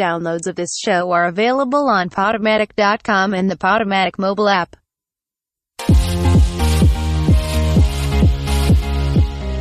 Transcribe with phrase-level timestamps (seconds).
[0.00, 4.74] Downloads of this show are available on Podomatic.com and the Podomatic mobile app.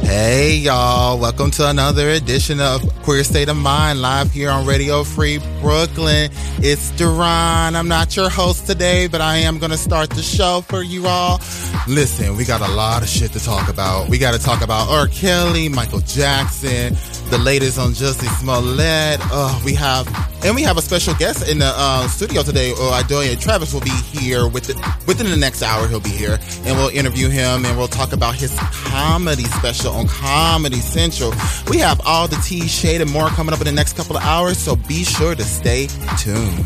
[0.03, 5.03] Hey y'all, welcome to another edition of Queer State of Mind live here on Radio
[5.03, 6.31] Free Brooklyn.
[6.59, 7.75] It's Duran.
[7.75, 11.05] I'm not your host today, but I am going to start the show for you
[11.05, 11.39] all.
[11.87, 14.09] Listen, we got a lot of shit to talk about.
[14.09, 15.07] We got to talk about R.
[15.07, 16.95] Kelly, Michael Jackson,
[17.29, 19.19] the latest on Jussie Smollett.
[19.31, 20.07] Uh, we have,
[20.43, 22.71] and we have a special guest in the uh, studio today.
[22.71, 25.87] Uh, Idoia Travis will be here within, within the next hour.
[25.87, 30.07] He'll be here and we'll interview him and we'll talk about his comedy special on
[30.07, 31.31] Comedy Central.
[31.69, 34.23] We have all the tea, shade, and more coming up in the next couple of
[34.23, 36.65] hours, so be sure to stay tuned.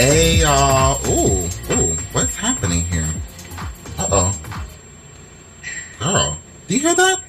[0.00, 0.98] Hey y'all.
[1.08, 3.06] Ooh, ooh, what's happening here?
[3.98, 4.40] Uh oh.
[5.98, 7.20] Girl, do you hear that?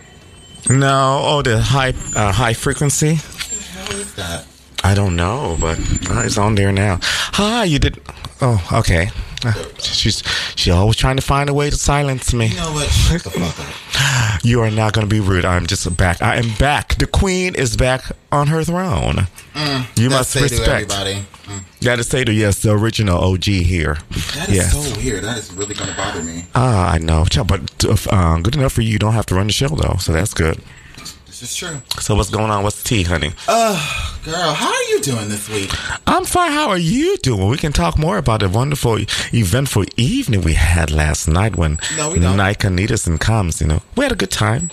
[0.70, 3.16] No, oh, the high uh, high frequency.
[3.16, 4.46] What the hell is that?
[4.86, 5.78] I don't know, but
[6.10, 7.00] uh, it's on there now.
[7.02, 8.00] Hi, you did.
[8.40, 9.10] Oh, okay.
[9.46, 10.24] Uh, she's
[10.56, 12.48] she always trying to find a way to silence me.
[12.48, 12.90] You know what?
[12.90, 14.44] Shut the fuck up.
[14.44, 15.46] You are not going to be rude.
[15.46, 16.22] I'm just back.
[16.22, 16.96] I am back.
[16.96, 19.28] The queen is back on her throne.
[19.54, 20.68] Mm, you must respect.
[20.68, 21.26] everybody.
[21.46, 21.64] Mm.
[21.84, 23.98] Got to say to yes, the original OG here.
[24.10, 24.72] That is yes.
[24.74, 25.24] so weird.
[25.24, 26.46] That is really going to bother me.
[26.56, 28.90] Ah, I know, but uh, good enough for you.
[28.90, 30.60] You don't have to run the show though, so that's good.
[31.42, 31.82] This is true.
[32.00, 32.62] So what's going on?
[32.62, 33.32] What's the tea, honey?
[33.48, 33.74] Uh,
[34.24, 35.72] girl, how are you doing this week?
[36.06, 36.52] I'm fine.
[36.52, 37.48] How are you doing?
[37.50, 39.00] We can talk more about the wonderful,
[39.34, 42.14] eventful evening we had last night when No.
[42.36, 43.60] Nike Nidison comes.
[43.60, 44.70] You know, we had a good time.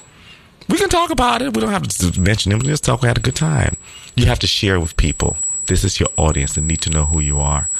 [0.68, 1.54] We can talk about it.
[1.54, 2.62] We don't have to mention it.
[2.62, 3.00] We just talk.
[3.00, 3.78] We had a good time.
[4.14, 5.38] You have to share with people.
[5.68, 7.70] This is your audience and need to know who you are.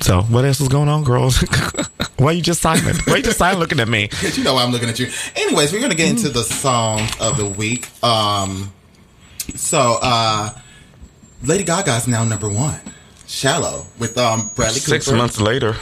[0.00, 1.38] So, what else is going on, girls?
[2.18, 3.06] Why are you just silent?
[3.06, 4.06] Why are you just silent looking at me?
[4.08, 5.08] Because you know why I'm looking at you.
[5.34, 7.88] Anyways, we're gonna get into the song of the week.
[8.04, 8.72] Um,
[9.56, 10.50] so uh,
[11.42, 12.78] Lady Gaga is now number one.
[13.26, 15.16] Shallow with um Bradley Six Cooper.
[15.16, 15.74] months later.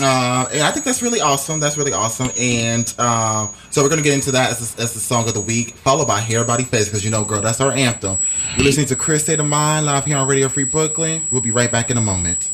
[0.00, 1.60] Uh, and I think that's really awesome.
[1.60, 2.30] That's really awesome.
[2.38, 5.74] And um, so we're gonna get into that as, as the song of the week,
[5.76, 8.18] followed by Hair Body Face, because you know, girl, that's our anthem.
[8.56, 11.24] You're listening to Queer State of Mind live here on Radio Free Brooklyn.
[11.30, 12.50] We'll be right back in a moment.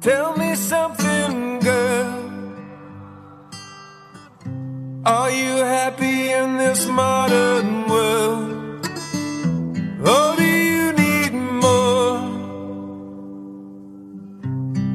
[0.00, 2.30] Tell me something, girl.
[5.04, 7.87] Are you happy in this modern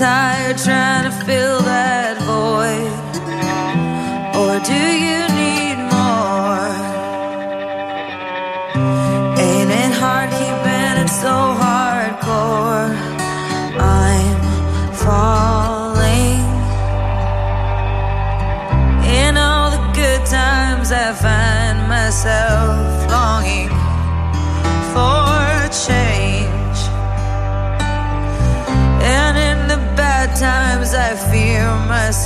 [0.00, 0.87] Aren't you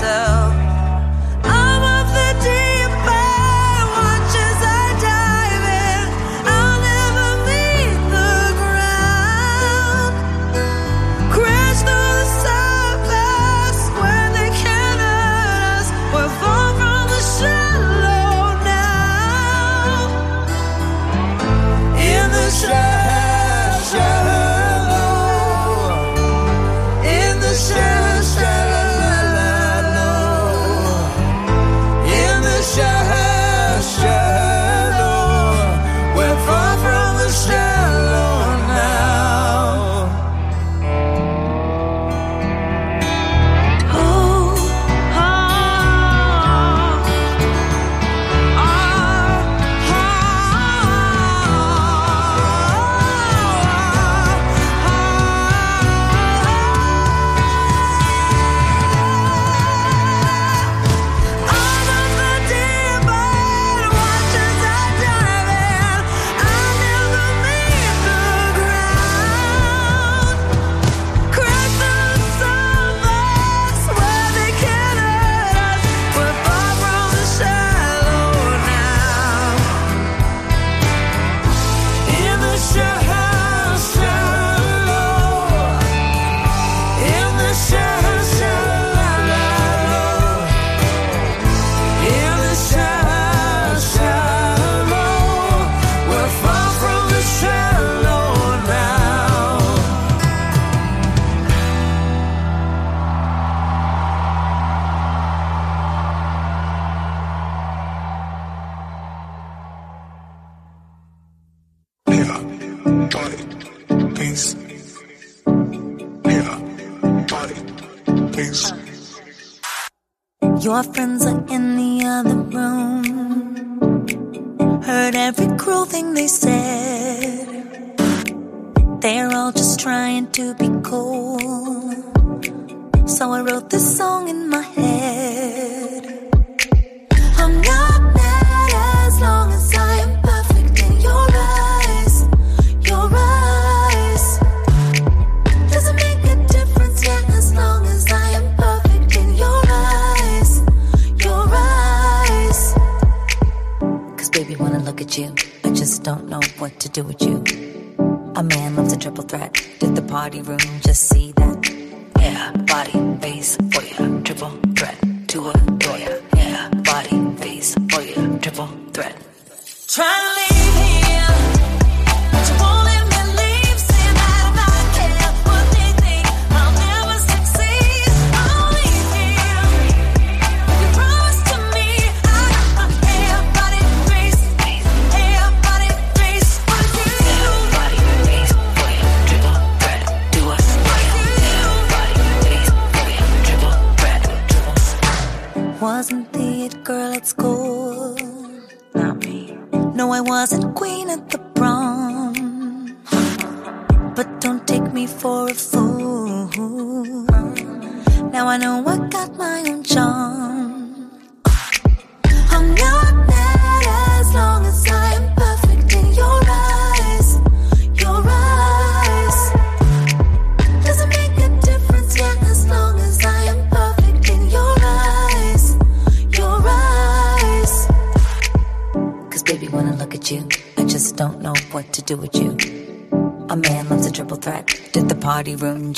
[0.03, 0.42] myself.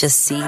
[0.04, 0.42] Just see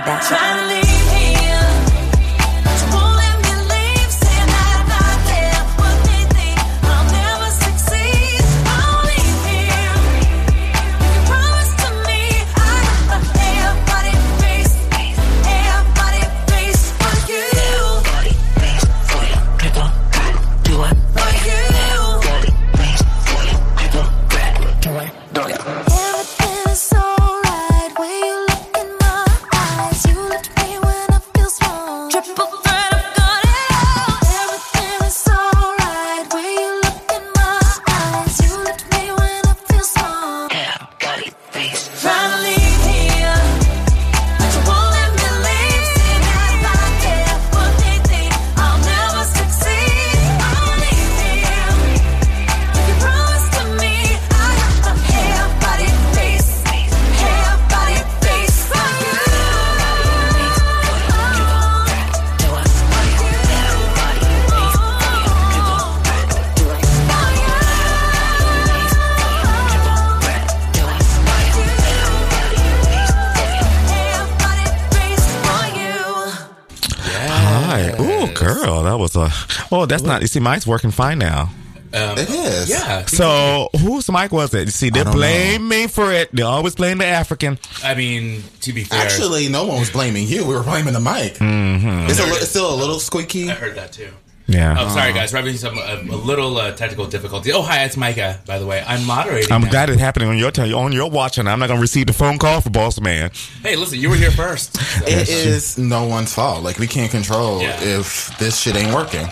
[79.86, 80.20] Oh, that's not.
[80.22, 81.50] You see, mic's working fine now.
[81.92, 82.68] It is.
[82.68, 83.06] Yeah.
[83.06, 84.66] So, whose mic was it?
[84.66, 86.30] You see, they I don't blame me for it.
[86.34, 87.58] They always blame the African.
[87.82, 90.44] I mean, to be fair, Actually, no one was blaming you.
[90.46, 91.34] We were blaming the mic.
[91.34, 92.10] Mm-hmm.
[92.10, 93.48] It's, a, li- it's still a little squeaky.
[93.50, 94.10] I heard that too.
[94.48, 94.76] Yeah.
[94.78, 97.50] Oh, sorry guys, we're having some a, a little uh, technical difficulty.
[97.52, 98.40] Oh, hi, it's Micah.
[98.46, 99.50] By the way, I'm moderating.
[99.50, 99.70] I'm now.
[99.70, 102.12] glad it's happening on your time, on your watch, and I'm not gonna receive the
[102.12, 103.32] phone call for boss man.
[103.62, 104.76] Hey, listen, you were here first.
[104.76, 106.62] So- It is no one's fault.
[106.62, 107.76] Like we can't control Yeah.
[107.82, 109.26] if this shit ain't working.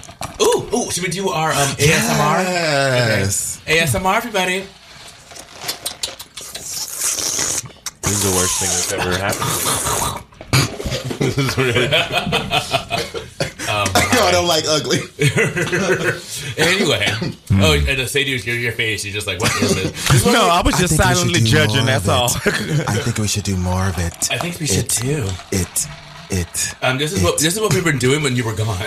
[0.94, 2.44] Ooh, ooh, should we do our um, ASMR?
[2.44, 3.60] Yes.
[3.66, 4.64] ASMR, everybody.
[8.02, 9.50] This is the worst thing that's ever happened.
[11.18, 11.88] this is really,
[13.66, 15.00] I don't like ugly.
[16.56, 20.08] Anyway, oh, and the say to your, your face, you're just like, what is this?
[20.08, 21.84] This No, we- I was just think we should silently judging.
[21.86, 22.26] That's all.
[22.46, 24.30] I think we should do more of it.
[24.30, 25.28] I think we should It- too.
[25.50, 25.86] It.
[26.34, 26.74] It.
[26.82, 28.76] Um, this is what this is what we've been doing when you were gone.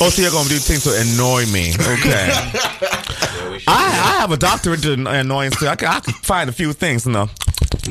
[0.00, 1.72] oh, so you're gonna do things to annoy me?
[1.74, 2.30] Okay.
[3.66, 5.66] I, I have a doctorate in annoyance too.
[5.68, 7.28] I can, I can find a few things, you know.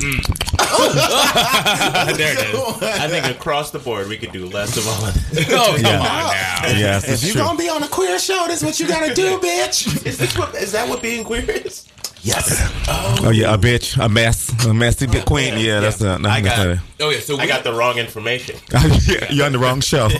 [0.00, 2.82] there it is.
[2.82, 5.46] I think across the board we could do less of all of this.
[5.52, 5.98] oh, come Yeah.
[5.98, 6.78] on now.
[6.78, 7.42] Yes, If it's you true.
[7.42, 10.04] gonna be on a queer show, this is what you gotta do, bitch.
[10.06, 10.54] Is this what?
[10.56, 11.86] Is that what being queer is?
[12.22, 12.60] Yes.
[13.22, 15.54] Oh yeah, a bitch, a mess, a messy big queen.
[15.58, 18.56] Yeah, that's uh, I that's got- Oh yeah, so we I got the wrong information.
[19.30, 20.08] you're on the wrong show.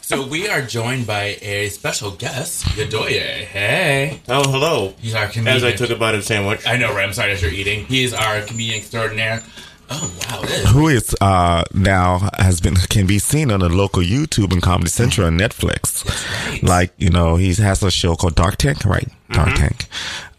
[0.00, 3.44] So we are joined by a special guest, Yadoye.
[3.46, 4.20] Hey.
[4.28, 4.92] Oh, hello.
[5.00, 5.56] He's our comedian.
[5.56, 6.66] As I took a bite of the sandwich.
[6.66, 7.06] I know, right?
[7.06, 7.86] I'm sorry as you're eating.
[7.86, 9.42] He's our comedian extraordinaire.
[9.90, 10.42] Oh, wow.
[10.72, 14.90] Who is uh, now has been can be seen on the local YouTube and Comedy
[14.90, 16.04] Central and Netflix.
[16.62, 19.08] Like you know, he has a show called Dark Tank, right?
[19.30, 19.86] Dark Tank.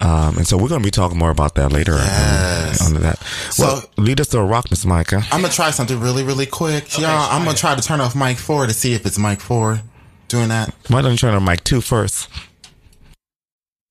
[0.02, 1.94] Um, and so we're going to be talking more about that later.
[1.94, 2.88] Yes.
[2.88, 3.22] On, on that.
[3.58, 5.24] Well, lead us to a rock, Miss Micah.
[5.32, 7.28] I'm gonna try something really, really quick, y'all.
[7.32, 9.82] I'm gonna try to turn off mic four to see if it's mic four
[10.28, 10.74] doing that.
[10.90, 12.30] Why don't you turn on mic two first?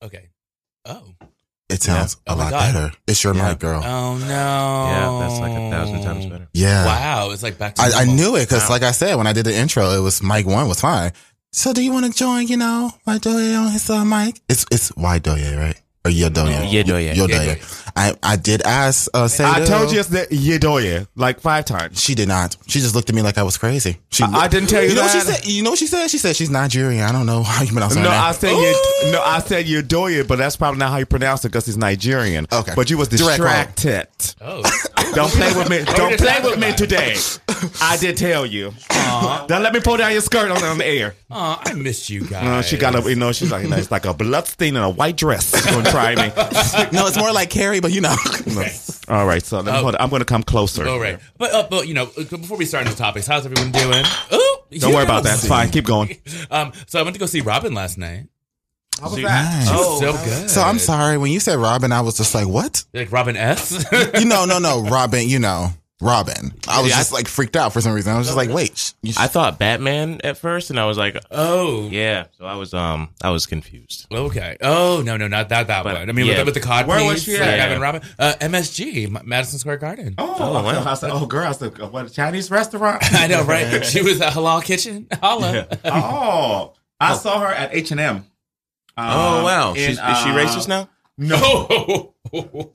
[0.03, 0.29] okay.
[0.85, 1.03] Oh.
[1.71, 2.73] It sounds Oh a lot God.
[2.75, 2.97] better.
[3.09, 3.83] It's your mic, girl.
[3.85, 4.27] Oh, no.
[4.29, 6.49] Yeah, that's like a thousand times better.
[6.53, 6.85] yeah.
[6.85, 7.31] Wow.
[7.31, 9.47] It's like back to I, I knew it because, like I said, when I did
[9.47, 11.13] the intro, it was mic one was fine.
[11.53, 12.49] So, do you want to join?
[12.49, 14.41] You know, my Doye on his uh, mic.
[14.49, 15.81] It's it's Y Doye, right?
[16.05, 16.69] Or Yodoye?
[16.71, 17.15] Yedoye.
[17.15, 17.84] Yodoye.
[17.97, 19.09] I I did ask.
[19.15, 22.01] Uh, say I told you it's the Yedoye like five times.
[22.03, 22.57] She did not.
[22.67, 23.99] She just looked at me like I was crazy.
[24.11, 25.01] She, I- I didn't tell you you that.
[25.01, 25.47] know what she said?
[25.47, 26.09] You know what she said?
[26.09, 27.03] She said she's Nigerian.
[27.05, 28.21] I don't know how you pronounce her No, name.
[28.21, 29.13] I said you.
[29.13, 32.47] No, I said Yedoye, but that's probably not how you pronounce it because he's Nigerian.
[32.53, 32.73] Okay.
[32.75, 34.09] but you was distracted.
[34.41, 34.63] Oh.
[35.15, 35.85] Don't play with me.
[35.85, 37.15] Don't play with me today.
[37.81, 38.73] I did tell you.
[39.47, 41.15] Don't let me pull down your skirt on, on the air.
[41.31, 42.43] Oh, I missed you guys.
[42.55, 44.77] No, she got a, you know, she's like, you know, it's like a blood stain
[44.77, 45.51] and a white dress.
[45.55, 46.29] She's gonna try me.
[46.93, 48.17] no, it's more like Carrie, but you know.
[49.09, 49.83] All right, so let me, Oh.
[49.83, 50.01] hold on.
[50.01, 50.89] I'm gonna come closer.
[50.89, 51.19] All right.
[51.37, 54.03] But, uh, but, you know, before we start into topics, how's everyone doing?
[54.33, 55.35] Ooh, Don't worry about that.
[55.35, 55.69] It's fine.
[55.71, 56.17] Keep going.
[56.51, 58.29] Um, so I went to go see Robyn last night.
[59.01, 59.67] How was Nice.
[59.71, 60.49] Oh, so good.
[60.49, 62.85] So I'm sorry when you said Robyn, I was just like, what?
[62.95, 63.85] Like Robin S.
[64.19, 65.29] You know, no, no, Robyn.
[65.29, 65.69] You know,
[66.01, 66.53] Robyn.
[66.69, 68.13] I was Yeah, I- just like freaked out for some reason.
[68.13, 68.77] I was just like, wait.
[68.77, 72.27] sh- sh- I thought Batman at first, and I was like, oh, yeah.
[72.37, 74.07] So I was um, I was confused.
[74.13, 74.57] Okay.
[74.61, 76.09] Oh no, no, not that that But, one.
[76.09, 76.33] I mean, yeah.
[76.33, 77.57] with, the, with the cod Where was piece, she like at?
[77.57, 80.15] Gavin Robyn, uh, MSG, M- Madison Square Garden.
[80.19, 80.85] Oh, Oh, wow.
[80.85, 82.99] I said, oh, girl, I said, what, a Chinese restaurant?
[83.15, 83.85] I know, right?
[83.87, 85.07] she was at Halal Kitchen.
[85.23, 85.69] Holla.
[85.85, 88.27] oh, I saw her at H and M.
[88.97, 90.89] Oh wow, in, She's, is she uh, racist now?
[91.17, 92.73] No, Oh.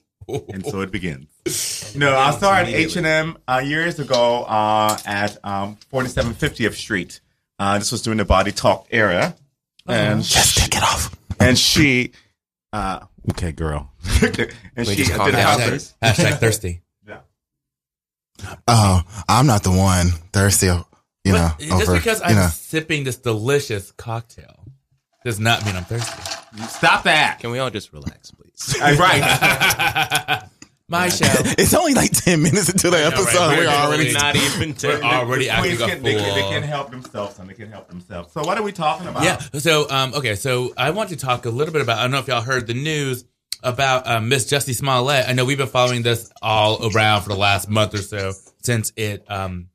[0.54, 1.28] and so it begins.
[1.96, 7.20] No, I saw at H and M uh, years ago uh, at um, 4750th Street.
[7.58, 9.36] Uh, this was during the Body Talk era,
[9.88, 11.16] and just take it off.
[11.40, 12.12] and she,
[12.74, 13.02] uh,
[13.32, 13.92] okay, girl,
[14.76, 15.58] and she just did a down.
[15.60, 15.94] concert.
[16.02, 16.82] Hashtag, hashtag thirsty.
[17.08, 17.20] Yeah.
[18.68, 20.68] Oh, I'm not the one thirsty.
[21.26, 22.48] You know, But just over, because I'm know.
[22.48, 24.66] sipping this delicious cocktail
[25.26, 26.22] does not mean I'm thirsty.
[26.70, 27.40] Stop that!
[27.40, 28.76] Can we all just relax, please?
[28.80, 30.44] right.
[30.90, 31.26] My show.
[31.58, 33.14] It's only like ten minutes into the know, right?
[33.14, 33.50] episode.
[33.50, 34.12] We're We're already.
[34.12, 34.76] not even.
[34.82, 37.72] We're already acting Queens a can, they, can, they can help themselves, and they can
[37.72, 38.34] help themselves.
[38.34, 39.24] So, what are we talking about?
[39.24, 39.40] Yeah.
[39.60, 40.36] So, um, okay.
[40.36, 42.00] So, I want to talk a little bit about.
[42.00, 43.26] I don't know if y'all heard the news
[43.62, 45.28] about um, Miss Jussie Smollett.
[45.28, 48.92] I know we've been following this all around for the last month or so since
[48.96, 49.70] it um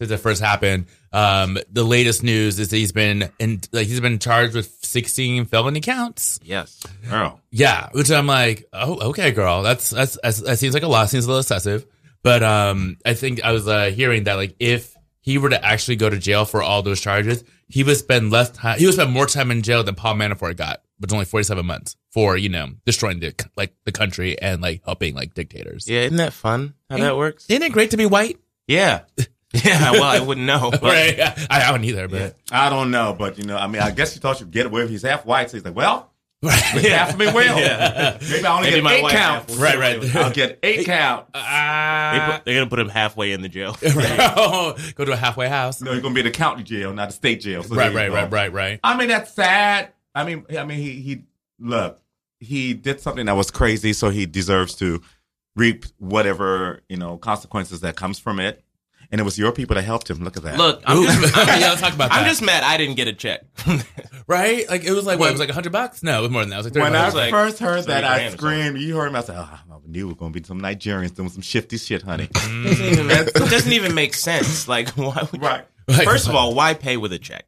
[0.00, 0.86] since it first happened.
[1.12, 5.46] Um, the latest news is that he's been in like he's been charged with 16
[5.46, 6.38] felony counts.
[6.42, 6.80] Yes.
[7.08, 7.40] girl.
[7.50, 11.10] Yeah, which I'm like, oh, okay, girl, that's that's, that's that seems like a lot.
[11.10, 11.84] Seems a little excessive,
[12.22, 15.96] but um, I think I was uh, hearing that like if he were to actually
[15.96, 18.78] go to jail for all those charges, he would spend less time.
[18.78, 21.66] He would spend more time in jail than Paul Manafort got, which is only 47
[21.66, 25.88] months for you know destroying the like the country and like helping like dictators.
[25.88, 26.74] Yeah, isn't that fun?
[26.88, 27.46] How that works?
[27.48, 28.38] Isn't it great to be white?
[28.68, 29.00] Yeah.
[29.52, 29.90] Yeah.
[29.92, 30.70] Well, I wouldn't know.
[30.70, 31.18] but- Right?
[31.18, 34.14] I, I wouldn't either, but I don't know, but you know, I mean, I guess
[34.14, 36.10] you thought you'd get away with He's half white, so he's like, well,
[36.42, 36.52] right.
[36.60, 37.34] half of me will.
[37.34, 39.50] Maybe I only Maybe get my eight wife count.
[39.50, 40.16] half Right, right.
[40.16, 41.26] I'll get eight count.
[41.32, 42.32] They Ah.
[42.36, 43.76] put, they're gonna put him halfway in the jail.
[43.80, 45.80] go to a halfway house.
[45.80, 47.62] No, you're gonna be in the county jail, not the state jail.
[47.62, 48.14] So Right, right, go.
[48.14, 48.80] right, right, right.
[48.84, 49.92] I mean, that's sad.
[50.14, 51.22] I mean, I mean, he he
[51.58, 52.00] look,
[52.38, 55.02] he did something that was crazy, so he deserves to
[55.56, 58.62] reap whatever you know consequences that comes from it.
[59.12, 60.22] And it was your people that helped him.
[60.22, 60.56] Look at that.
[60.56, 63.42] Look, I'm just, I'm, Yeah, talk about I'm just mad I didn't get a check.
[64.26, 64.68] Right?
[64.70, 65.30] Like it was like what?
[65.30, 66.04] It was like a hundred bucks?
[66.04, 66.56] No, it was more than that.
[66.56, 67.14] It was like 30 when I bucks.
[67.16, 68.78] like first heard that, I screamed.
[68.78, 69.18] You heard me.
[69.18, 72.02] I said, oh, I knew it was gonna be some Nigerians doing some shifty shit,
[72.02, 72.28] honey.
[72.28, 74.68] doesn't even, it doesn't even make sense.
[74.68, 75.64] Like, why would right.
[75.88, 76.04] Right.
[76.04, 77.44] First of all, why pay with a check?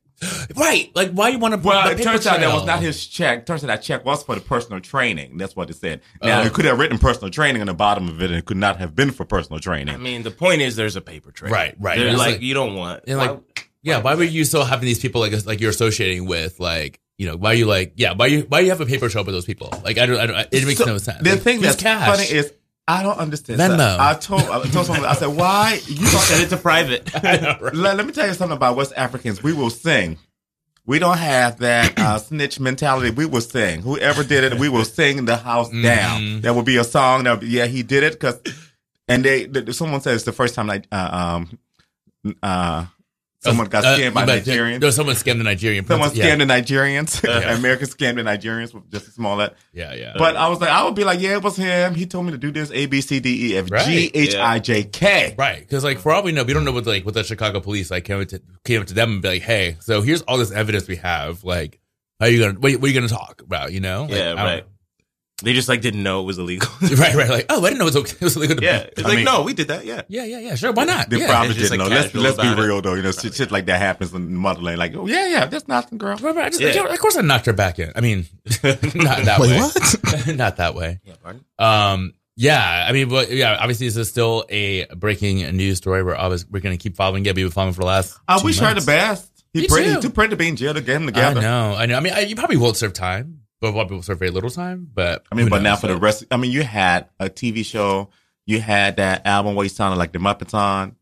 [0.56, 0.90] Right?
[0.94, 1.60] Like why you want to?
[1.60, 3.46] Well, the it paper turns out that was not his check.
[3.46, 5.36] Turns out that check was for the personal training.
[5.38, 6.00] That's what it said.
[6.22, 6.44] Now, Oh.
[6.46, 8.78] it could have written personal training on the bottom of it, and it could not
[8.78, 9.94] have been for personal training.
[9.94, 11.52] I mean, the point is, there's a paper trail.
[11.52, 11.98] Right, right.
[12.00, 13.04] Like, like- you don't want.
[13.06, 16.26] And why- like, yeah, why were you still having these people like like you're associating
[16.26, 19.08] with like you know why you like yeah why you why you have a paper
[19.08, 21.22] trail with those people like I don't I don't it makes So, no sense.
[21.22, 22.06] The Like, thing use that's cash.
[22.08, 22.52] funny is
[22.88, 23.60] I don't understand.
[23.60, 23.98] So Venmo.
[23.98, 27.12] I told I told someone I said why you said don't, it's a private.
[27.14, 27.20] Know,
[27.60, 27.74] right?
[27.74, 29.42] let, let me tell you something about West Africans.
[29.42, 30.18] We will sing.
[30.84, 33.10] We don't have that uh, snitch mentality.
[33.10, 33.82] We will sing.
[33.82, 35.82] Whoever did it, we will sing the house Mm-hmm.
[35.82, 36.40] down.
[36.40, 38.40] There will be a song that, yeah, he did it because,
[39.06, 41.44] and they, th- someone says the first time like, uh,
[42.24, 42.86] um, uh,
[43.44, 44.80] Someone got Uh, scammed by Nigerians.
[44.80, 45.84] No, someone scammed the Nigerian.
[45.84, 46.36] Someone scammed yeah.
[46.36, 47.24] the Nigerians.
[47.58, 49.54] America scammed the Nigerians with Jussie Smollett.
[49.72, 50.12] Yeah, yeah.
[50.16, 51.94] But I was like, I would be like, yeah, it was him.
[51.96, 54.60] He told me to do this A B C D E F G H I
[54.60, 54.86] J K.
[54.86, 54.94] Right.
[54.94, 55.34] G H I J K.
[55.36, 57.58] Right, because like for all we know, we don't know what like what the Chicago
[57.60, 60.38] police like came to came up to them and be like, "Hey, so here's all
[60.38, 61.42] this evidence we have.
[61.42, 61.80] Like,
[62.20, 63.72] how you gonna what, what are you gonna talk about?
[63.72, 64.02] You know?
[64.02, 64.64] Like, Yeah, right.
[65.42, 66.68] They just like didn't know it was illegal.
[66.96, 67.28] right, right.
[67.28, 68.16] Like, oh, I didn't know it was okay.
[68.20, 68.56] It was illegal.
[68.56, 69.84] To yeah, it's I like mean- no, we did that.
[69.84, 70.54] Yeah, yeah, yeah, yeah.
[70.54, 71.10] Sure, why not?
[71.10, 71.26] They yeah.
[71.28, 71.96] probably just, didn't like, know.
[71.96, 72.62] Let's, let's be about it.
[72.66, 72.94] real though.
[72.94, 74.78] You know, shit, shit like that happens in the motherland.
[74.78, 76.16] Like, oh yeah, yeah, that's nothing, girl.
[76.18, 76.46] Right, right.
[76.46, 76.84] I just- Yeah.
[76.84, 77.92] Of course, I knocked her back in.
[77.96, 78.26] I mean,
[78.64, 79.58] not that Wait, way.
[79.60, 80.26] what?
[80.36, 81.00] not that way.
[81.04, 81.44] yeah, pardon?
[81.58, 86.02] Um, yeah, I mean, but yeah, obviously, this is still a breaking news story.
[86.02, 87.36] We're always we're gonna keep following it.
[87.36, 88.18] We've been following for the last.
[88.26, 89.28] I two wish her the best.
[89.52, 89.94] He Me pretty, too.
[89.96, 91.40] he's too pretty to be in jail to get him I together.
[91.42, 91.96] know, I know.
[91.98, 94.86] I mean, I, you probably won't serve time, but probably people serve very little time.
[94.92, 95.64] But I mean, but knows?
[95.64, 98.10] now for the rest, I mean, you had a TV show,
[98.44, 100.96] you had that album where he sounded like the Muppets on.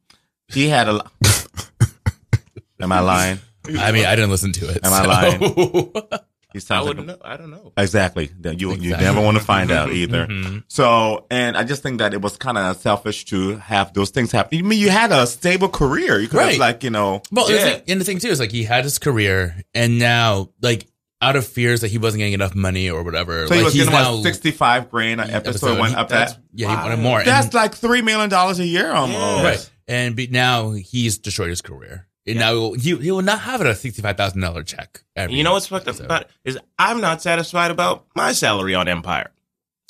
[0.46, 1.00] He had a.
[2.80, 3.38] Am I lying?
[3.78, 4.78] I mean, I didn't listen to it.
[4.84, 5.92] Am I so- lying?
[6.52, 7.18] He I sounds like wouldn't a- know.
[7.24, 7.72] I don't know.
[7.76, 8.28] exactly.
[8.40, 10.26] That you you never want to find out either.
[10.26, 10.64] Mhm.
[10.66, 14.32] So, and I just think that it was kind of selfish to have those things
[14.32, 14.58] happen.
[14.58, 16.18] I mean, you had a stable career.
[16.18, 16.50] You could Right.
[16.50, 17.22] have like you know.
[17.30, 20.48] Well, the thing, and the thing too is like he had his career, and now
[20.60, 20.88] like
[21.22, 23.74] out of fears that he wasn't getting enough money or whatever, So he like was
[23.74, 26.42] he's getting now what, sixty-five grand an episode, went up That's- that.
[26.54, 27.22] Yeah, he wanted more.
[27.22, 29.44] That's and, like three million dollars a year almost.
[29.44, 29.70] right.
[29.88, 32.06] And be, now he's destroyed his career.
[32.26, 35.02] And now he he will not have a sixty five thousand dollar check.
[35.16, 36.04] Every You know what's fucked up episode.
[36.04, 39.30] about it is I'm not satisfied about my salary on Empire.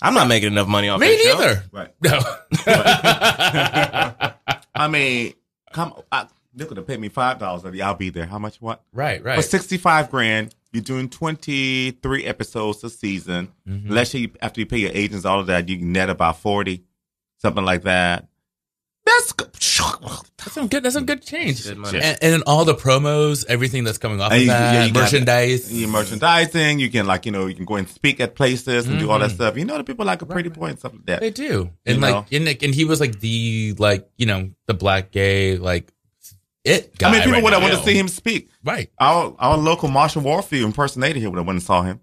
[0.02, 1.76] I'm not making enough money off Me that show.
[1.76, 1.92] Right.
[2.00, 2.18] No.
[4.74, 5.34] I mean,
[5.72, 5.92] come.
[6.10, 7.64] I, they could have paid me five dollars.
[7.80, 8.26] I'll be there.
[8.26, 8.60] How much?
[8.60, 8.82] What?
[8.92, 9.36] right, right.
[9.36, 13.48] For sixty-five grand, you're doing twenty-three episodes a season.
[13.68, 13.90] Mhm.
[13.90, 16.38] Let's say you, after you pay your agents all of that, you can net about
[16.40, 16.84] forty,
[17.38, 18.28] something like that.
[19.06, 19.48] That's good.
[19.52, 20.82] That's some good.
[20.82, 21.64] That's some good change.
[21.64, 21.76] Good.
[21.78, 24.84] And, and then all the promos, everything that's coming off And of you- that, yeah,
[24.84, 25.72] you got- merchandise.
[25.72, 28.98] Your merchandising, you can like you know you can go and speak at places and
[28.98, 29.34] do all that Mhm.
[29.34, 29.56] stuff.
[29.56, 31.20] You know the people like a pretty boy and stuff like that.
[31.20, 32.10] They do, and know?
[32.10, 35.92] like, and, like- and he was like the like you know the black gay like
[36.64, 36.96] it.
[36.98, 37.68] Guy I mean, people right would have now.
[37.68, 38.48] wanted to see him speak.
[38.64, 38.90] Right.
[38.98, 42.00] Our our local Marsha Warfield impersonator here would have went and saw him.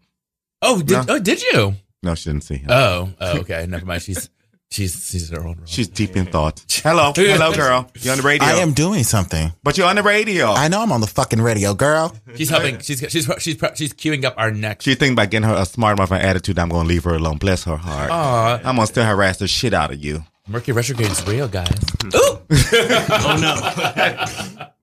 [0.61, 1.15] Oh, did No.
[1.15, 1.75] oh did you?
[2.03, 2.67] No, she didn't see him.
[2.71, 3.65] Oh, oh okay.
[3.67, 4.01] Never mind.
[4.01, 4.29] She's
[4.71, 5.65] she's she's her own role.
[5.65, 6.63] She's deep in thought.
[6.83, 7.89] Hello, hello, girl.
[7.99, 8.47] You're on the radio.
[8.47, 9.51] I am doing something.
[9.63, 10.51] but you're on the radio.
[10.51, 12.15] I know I'm on the fucking radio, girl.
[12.35, 12.79] She's helping.
[12.79, 14.85] She's she's she's she's, she's queuing up our next.
[14.85, 17.37] she think by getting her a smart enough attitude, I'm gonna leave her alone.
[17.37, 18.09] Bless her heart.
[18.11, 20.23] Aw, I'm gonna still harass the shit out of you.
[20.47, 21.69] Mercury retrograde is real, guys.
[22.49, 24.67] Oh no.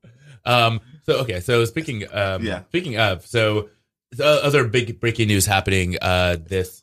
[0.46, 0.80] Um.
[1.04, 1.40] So okay.
[1.40, 2.04] So speaking.
[2.12, 2.44] Um.
[2.44, 2.64] Yeah.
[2.68, 3.24] Speaking of.
[3.26, 3.70] So
[4.10, 5.96] the other big breaking news happening.
[6.02, 6.36] Uh.
[6.38, 6.82] This.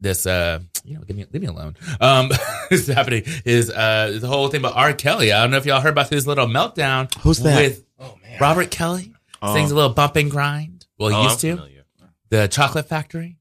[0.00, 0.26] This.
[0.26, 0.60] Uh.
[0.84, 1.00] You know.
[1.08, 1.74] Leave me, leave me alone.
[2.00, 2.28] Um.
[2.70, 4.92] this is happening is uh the whole thing about R.
[4.92, 5.32] Kelly.
[5.32, 7.12] I don't know if y'all heard about his little meltdown.
[7.22, 7.56] Who's that?
[7.60, 8.38] With oh, man.
[8.40, 9.12] Robert Kelly.
[9.54, 10.86] Sings a little bump and grind.
[10.98, 11.56] Well, he Oh, used I'm to.
[11.56, 11.84] familiar.
[12.28, 13.38] The Chocolate Factory.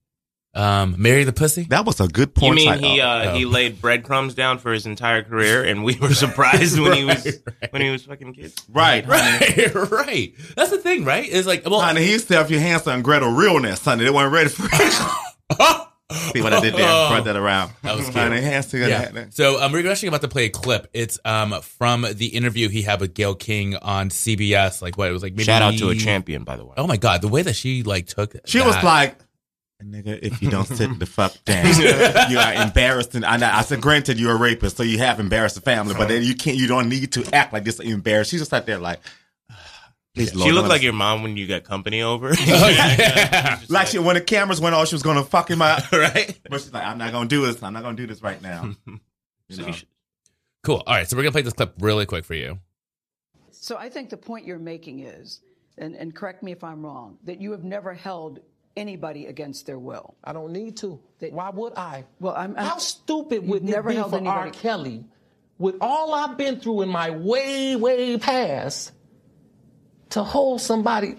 [0.60, 0.96] Um.
[0.98, 1.64] Marry the Pussy.
[1.70, 2.56] That was a good You point.
[2.56, 3.34] mean he oh, uh, oh.
[3.36, 7.40] he laid breadcrumbs down for his entire career, and we were surprised when he was
[7.70, 8.56] when he was fucking kids.
[8.70, 9.68] right, honey.
[9.74, 10.34] Right, right.
[10.56, 11.28] That's the thing, right?
[11.30, 14.04] It's like, well, honey, he used to have your Hansel and Gretel realness, honey.
[14.04, 15.86] They weren't ready for it.
[16.12, 17.06] See what I did there?
[17.06, 17.72] Spread that around.
[17.84, 18.16] That was cute.
[18.16, 19.26] Honey, Hansel and yeah.
[19.30, 20.90] So um, we're actually about to play a clip.
[20.92, 24.82] It's um from the interview he had with Gayle King on CBS.
[24.82, 25.34] Like what it was like.
[25.34, 26.74] Maybe Shout out to a champion, by the way.
[26.78, 28.36] Oh my god, the way that she like took.
[28.46, 29.18] She was that- like,
[29.84, 31.66] nigga, if you don't sit the fuck down,
[32.30, 33.24] you are embarrassing.
[33.24, 36.08] I, know- I said, granted, you're a rapist, so you have embarrassed the family, but
[36.08, 38.32] then you can't, you don't need to act like this embarrassed.
[38.32, 39.00] She's just sat there like,
[40.16, 42.34] please, Lord, She looked like your mom when you got company over.
[43.70, 45.92] Like she, when the cameras went off, she was gonna fuck him out.
[45.92, 46.38] right.
[46.50, 47.62] But she's like, I'm not gonna do this.
[47.62, 48.72] I'm not gonna do this right now.
[49.48, 49.74] You know?
[50.64, 50.84] Cool.
[50.88, 52.60] All right, so we're gonna play this clip really quick for you.
[53.52, 55.42] So I think the point you're making is,
[55.78, 58.40] and, and correct me if I'm wrong, that you have never held
[58.80, 60.16] anybody against their will.
[60.24, 61.00] I don't need to.
[61.32, 62.06] Why would I?
[62.20, 64.16] Well, I'm, I'm How stupid would it never be for R.
[64.18, 65.06] anybody- Kelly,
[65.58, 68.92] with all I've been through in my way, way past,
[70.12, 71.16] to hold somebody,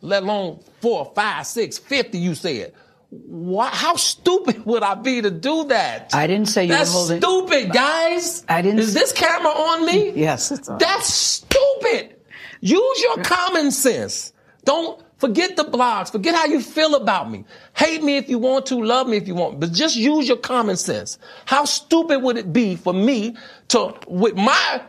[0.00, 2.18] let alone four, five, six, fifty?
[2.18, 2.74] You said.
[3.10, 6.10] Why, how stupid would I be to do that?
[6.12, 7.22] I didn't say you That's were holding.
[7.22, 8.44] stupid, guys.
[8.50, 10.10] I didn't- Is this camera on me?
[10.10, 10.76] Yes, it's on.
[10.76, 12.16] That's stupid.
[12.60, 14.34] Use your common sense.
[14.64, 16.10] Don't forget the blogs.
[16.10, 17.44] Forget how you feel about me.
[17.76, 20.36] Hate me if you want to, love me if you want, but just use your
[20.38, 21.18] common sense.
[21.44, 23.36] How stupid would it be for me
[23.68, 24.82] to, with my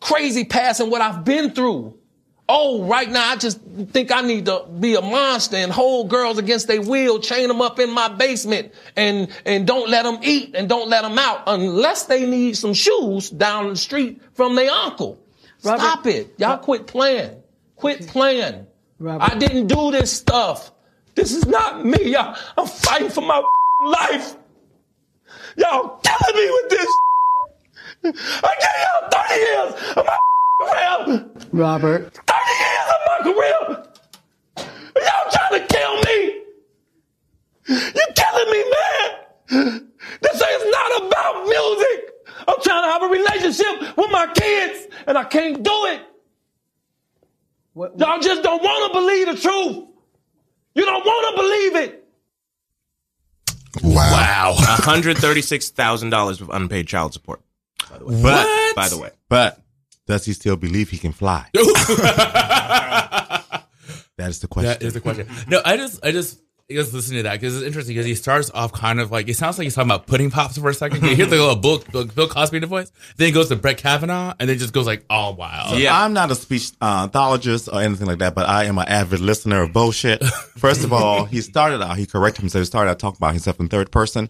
[0.00, 1.96] crazy past and what I've been through,
[2.48, 6.38] Oh, right now I just think I need to be a monster and hold girls
[6.38, 10.54] against their will, chain them up in my basement and, and don't let them eat
[10.54, 14.70] and don't let them out unless they need some shoes down the street from their
[14.70, 15.18] uncle.
[15.64, 16.34] Robert- Stop it.
[16.38, 17.42] Y'all quit playing.
[17.74, 18.68] Quit playing.
[18.98, 19.24] Robert.
[19.32, 20.72] I didn't do this stuff.
[21.14, 22.12] This is not me.
[22.12, 23.42] Y'all, I'm fighting for my
[23.84, 24.36] life.
[25.56, 26.96] Y'all killing me with this.
[28.44, 30.18] I gave y'all 30 years of my
[30.60, 31.30] career.
[31.52, 32.14] Robert.
[32.14, 33.84] 30 years of my career.
[34.96, 36.42] Y'all trying to kill me.
[37.68, 39.90] You're killing me, man.
[40.22, 42.10] This is not about music.
[42.48, 46.02] I'm trying to have a relationship with my kids, and I can't do it.
[47.76, 49.86] What, Y'all just don't want to believe the truth.
[50.74, 52.08] You don't want to believe it.
[53.82, 54.52] Wow.
[54.52, 54.54] Wow.
[54.58, 57.42] hundred thirty-six thousand dollars of unpaid child support.
[57.90, 58.22] By the way.
[58.22, 59.60] But By the way, but
[60.06, 61.50] does he still believe he can fly?
[61.52, 61.66] that
[64.20, 64.70] is the question.
[64.72, 65.28] That is the question.
[65.46, 68.16] No, I just, I just, I just listen to that because it's interesting because he
[68.16, 70.74] starts off kind of like it sounds like he's talking about pudding pops for a
[70.74, 71.04] second.
[71.04, 73.56] You hear the little Bill, Bill, Bill Cosby in the voice, then he goes to
[73.56, 75.78] Brett Kavanaugh, and then just goes like all wild.
[75.78, 76.02] Yeah.
[76.02, 79.20] I'm not a speech uh, pathologist or anything like that, but I am an avid
[79.20, 80.24] listener of bullshit.
[80.24, 82.62] First of all, he started out, he corrected himself.
[82.62, 84.28] He started out talking about himself in third person.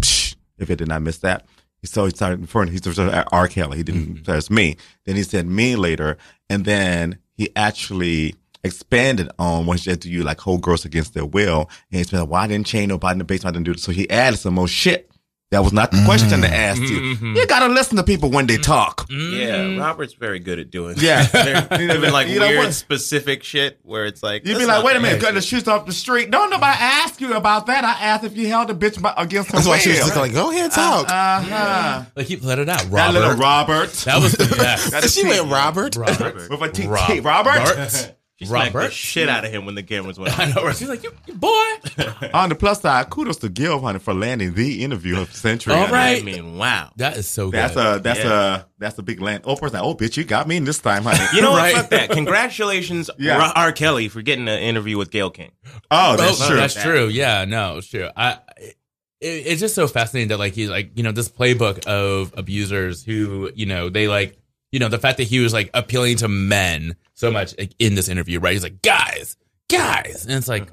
[0.00, 1.46] Psh, if it did not miss that.
[1.82, 3.48] So he started referring, he started at R.
[3.48, 3.78] Kelly.
[3.78, 4.76] He didn't say it's me.
[5.06, 6.18] Then he said me later.
[6.50, 11.14] And then he actually expanded on what he said to you, like hold girls against
[11.14, 11.70] their will.
[11.90, 13.54] And he said, why didn't chain nobody in the basement?
[13.54, 13.82] I didn't do this.
[13.82, 15.10] So he added some more shit.
[15.50, 16.44] That was not the question to mm-hmm.
[16.44, 17.00] ask you.
[17.00, 17.34] Mm-hmm.
[17.34, 18.62] You gotta listen to people when they mm-hmm.
[18.62, 19.06] talk.
[19.10, 20.94] yeah, Robert's very good at doing.
[20.98, 21.26] Yeah.
[21.26, 22.72] Very- even like You weird what?
[22.72, 25.66] specific shit where it's like You'd be like, wait a minute, way cut the shoes
[25.66, 26.30] off the street.
[26.30, 27.84] Don't nobody ask you about that.
[27.84, 30.20] I asked if you held a bitch by- against her That's why she was looking
[30.20, 31.04] like, go ahead, uh-huh.
[31.04, 31.10] talk.
[31.10, 32.04] Uh-huh.
[32.14, 32.84] Like he let it out.
[32.84, 32.94] Robert.
[32.94, 33.90] That little Robert.
[34.04, 35.12] That was the best.
[35.12, 35.52] She went T.
[35.52, 35.96] Robert.
[35.96, 36.48] Robert.
[36.48, 37.20] With a T.
[37.20, 38.14] Robert.
[38.40, 38.46] Bart.
[38.46, 38.92] She smacked the Robert.
[38.92, 40.64] shit out of him when the cameras went I know.
[40.64, 40.76] right?
[40.76, 41.48] She's like, you, you boy.
[42.34, 45.74] On the plus side, kudos to Gil honey for landing the interview of the century.
[45.74, 46.20] All right.
[46.20, 46.90] I mean, wow.
[46.96, 47.58] That is so good.
[47.58, 48.56] That's a that's Yeah.
[48.56, 49.44] a that's a big land.
[49.44, 51.24] Oprah's like, oh bitch, you got me in this time, honey.
[51.34, 51.74] You know Right.
[51.74, 51.82] what?
[51.82, 52.10] Fuck that.
[52.10, 53.38] Congratulations, Yeah.
[53.38, 53.52] R.
[53.54, 53.72] R.
[53.72, 55.52] Kelly, for getting an interview with Gayle King.
[55.90, 56.56] oh, that's Oh, true.
[56.56, 57.06] That's true.
[57.08, 58.08] Yeah, no, it's true.
[58.16, 58.76] I, it,
[59.20, 63.50] it's just so fascinating that like he's like you know this playbook of abusers who
[63.54, 64.38] you know they like
[64.72, 67.94] you know the fact that he was like appealing to men so much like, in
[67.94, 68.52] this interview, right?
[68.54, 69.36] He's like guys,
[69.68, 70.70] guys, and it's like,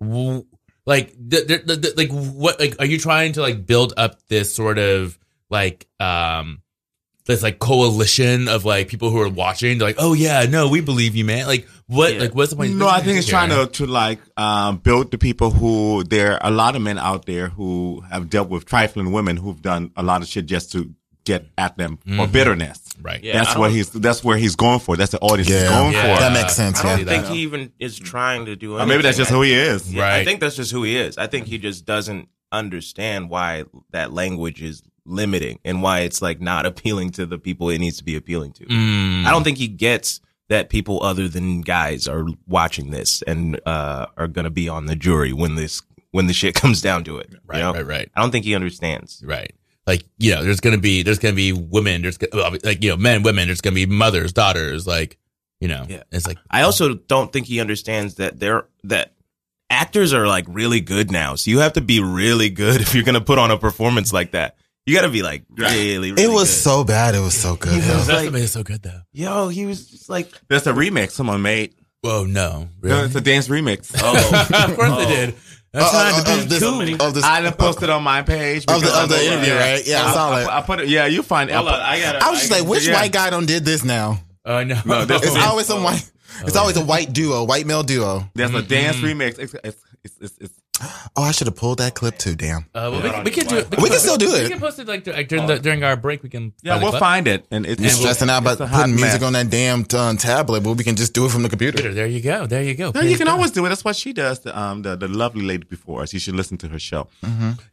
[0.00, 0.44] w-
[0.84, 4.26] like the, the, the, the- like what like are you trying to like build up
[4.28, 5.18] this sort of
[5.50, 6.60] like um
[7.26, 9.78] this like coalition of like people who are watching?
[9.78, 11.46] They're like, oh yeah, no, we believe you, man.
[11.46, 12.14] Like what?
[12.14, 12.20] Yeah.
[12.20, 12.74] Like what's the point?
[12.76, 16.48] No, I think it's trying to to like um, build the people who there are
[16.52, 20.02] a lot of men out there who have dealt with trifling women who've done a
[20.04, 22.80] lot of shit just to get at them for bitterness.
[23.00, 23.22] Right.
[23.22, 24.96] Yeah, that's I what he's that's where he's going for.
[24.96, 26.14] That's the audience he's Yeah, going Yeah.
[26.14, 26.20] for.
[26.20, 26.80] that makes sense.
[26.80, 27.22] I don't Yeah.
[27.22, 28.88] think he even is trying to do Or anything.
[28.88, 29.92] maybe that's just who he is.
[29.92, 30.14] Yeah, Right.
[30.20, 31.16] I think that's just who he is.
[31.18, 36.40] I think he just doesn't understand why that language is limiting and why it's like
[36.40, 38.64] not appealing to the people it needs to be appealing to.
[38.66, 39.24] Mm.
[39.24, 44.06] I don't think he gets that people other than guys are watching this and uh,
[44.16, 45.82] are going to be on the jury when this
[46.12, 47.28] when the shit comes down to it.
[47.32, 47.72] you Right, know?
[47.72, 48.08] right, right.
[48.14, 49.22] I don't think he understands.
[49.24, 49.52] Right.
[49.86, 52.56] Like, you know, there's going to be, there's going to be women, there's gonna- well,
[52.64, 55.16] like, you know, men, women, there's going to be mothers, daughters, like,
[55.60, 56.02] you know, Yeah.
[56.10, 56.66] it's like, I oh.
[56.66, 59.12] also don't think he understands that they're that
[59.70, 61.34] actors are like really good now.
[61.34, 64.12] So you have to be really good if you're going to put on a performance
[64.12, 64.56] like that.
[64.86, 66.62] You got to be like really, really It was good.
[66.62, 67.14] so bad.
[67.14, 67.72] It was so good.
[67.82, 69.00] He was like- like, so good though.
[69.12, 71.74] Yo, he was just like, That's a remix someone made.
[72.02, 72.68] Whoa, no.
[72.82, 73.92] No, It's a dance remix.
[74.00, 74.14] oh,
[74.70, 75.08] of course they oh.
[75.08, 75.34] did.
[75.76, 77.04] That's Uh, not uh, the of big this, two.
[77.04, 79.54] of this, I done posted on my page of the, because of the I- interview,
[79.54, 79.86] right?
[79.86, 80.58] Yeah, I saw I.
[80.58, 80.88] I put it.
[80.88, 81.50] Yeah, you find.
[81.50, 82.22] hold I on, I got.
[82.22, 82.94] I was just like, which Yeah.
[82.94, 84.18] white guy done did this now?
[84.46, 84.80] Oh, no.
[84.86, 86.02] No, this- It's always some white.
[86.46, 88.28] It's always a white duo, white male duo.
[88.34, 89.38] There's a dance remix.
[89.38, 90.54] It's, it's, it's, it's, it's
[91.16, 92.34] Oh, I should have pulled that clip too.
[92.36, 92.66] Damn.
[92.74, 93.70] Uh, well, we, can- we can do it.
[93.80, 94.42] We can still do it.
[94.44, 96.22] We can post it like, like during, the, during our break.
[96.22, 96.52] We can.
[96.62, 97.00] yeah, we'll clip.
[97.00, 97.46] find it.
[97.50, 100.14] And it's You're stressing out about it's a hot putting music on that damn uh,
[100.16, 101.92] tablet, but we can just do it from the computer.
[101.92, 102.46] There you go.
[102.46, 102.92] There you go.
[102.94, 103.70] No, you can always do it.
[103.70, 104.40] That's what she does.
[104.40, 106.12] The um the, the lovely lady before us.
[106.12, 107.08] You should listen to her show.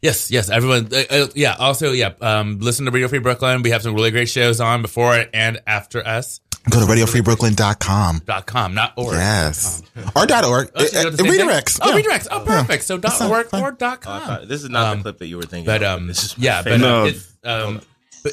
[0.00, 0.88] Yes, yes, everyone.
[0.92, 1.56] Uh, uh, yeah.
[1.58, 2.12] Also, yeah.
[2.22, 3.62] Um, listen to Radio Free Brooklyn.
[3.62, 6.40] We have some really great shows on before and after us.
[6.70, 8.22] Go to radiofreebrooklyn.com.
[8.24, 9.12] Dot com, not org.
[9.14, 9.82] Yes.
[10.16, 10.70] Or dot .org.
[10.74, 11.40] Oh, so It, it the same thing?
[11.48, 11.78] redirects.
[11.82, 12.02] Oh, Yeah.
[12.02, 12.26] redirects.
[12.30, 12.84] Oh, perfect.
[12.84, 13.62] So dot fine, org fine.
[13.62, 14.22] or dot Oh, com.
[14.22, 15.66] thought- this is not Um, the clip that you were thinking.
[15.66, 17.02] But of, um, this is yeah, but No.
[17.02, 17.80] uh, it's um,
[18.22, 18.32] but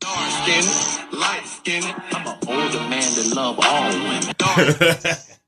[0.00, 1.84] Dark skin, light skin.
[2.10, 5.16] I'm an older man that love all women.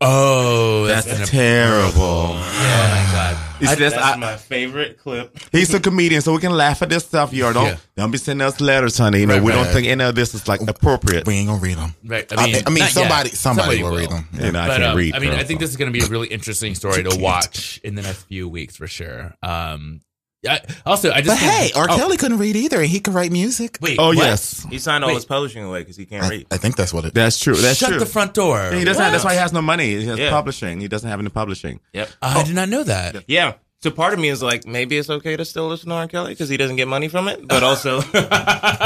[0.00, 2.00] Dark oh, that's, That's an- terrible.
[2.00, 3.36] Oh my god.
[3.60, 5.36] It's just, That's I- my favorite clip.
[5.52, 7.34] he's a comedian, so we can laugh at this stuff.
[7.34, 7.76] You don't Yeah.
[7.96, 9.20] don't be sending us letters, honey.
[9.20, 9.62] You know Right, we right.
[9.62, 11.26] don't think any of this is like appropriate.
[11.26, 11.94] We ain't gonna read them.
[12.02, 12.26] Right.
[12.32, 13.36] I mean, I mean, not somebody, yet.
[13.38, 14.26] somebody, will read them.
[14.32, 15.14] You know, I can't um, read.
[15.14, 15.64] I mean, girl, I think so.
[15.64, 18.48] this is going to be a really interesting story to watch in the next few
[18.48, 19.34] weeks for sure.
[19.42, 20.00] Um,
[20.48, 21.86] I, also, I just But hey, R.
[21.90, 23.76] oh, Kelly couldn't read either, and he could write music.
[23.82, 24.16] Wait, Oh what?
[24.16, 25.16] yes, He signed all Wait.
[25.16, 26.46] his publishing away because he can't I, read.
[26.50, 27.12] I think that's what it.
[27.12, 27.54] that's true.
[27.54, 27.98] That's Shut true.
[27.98, 28.70] the front door.
[28.72, 29.02] he doesn't.
[29.02, 29.96] Have, that's why he has no money.
[29.96, 30.30] He has Yeah.
[30.30, 30.80] publishing.
[30.80, 31.80] He doesn't have any publishing.
[31.92, 32.08] Yep.
[32.22, 33.24] I did not know that.
[33.28, 33.54] Yeah.
[33.82, 36.06] So part of me is like, maybe it's okay to still listen to R.
[36.06, 38.76] Kelly because he doesn't get money from it, but also, I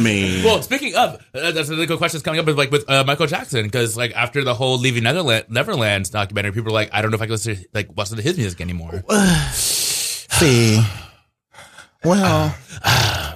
[0.00, 2.88] mean, Well, speaking of, uh, that's another good question that's coming up with like with
[2.88, 6.90] uh, Michael Jackson because like after the whole Leaving Neverland, Neverland documentary, people were like,
[6.92, 9.02] I don't know if I can listen to, like listen to his music anymore.
[10.42, 10.82] See,
[12.02, 12.48] well,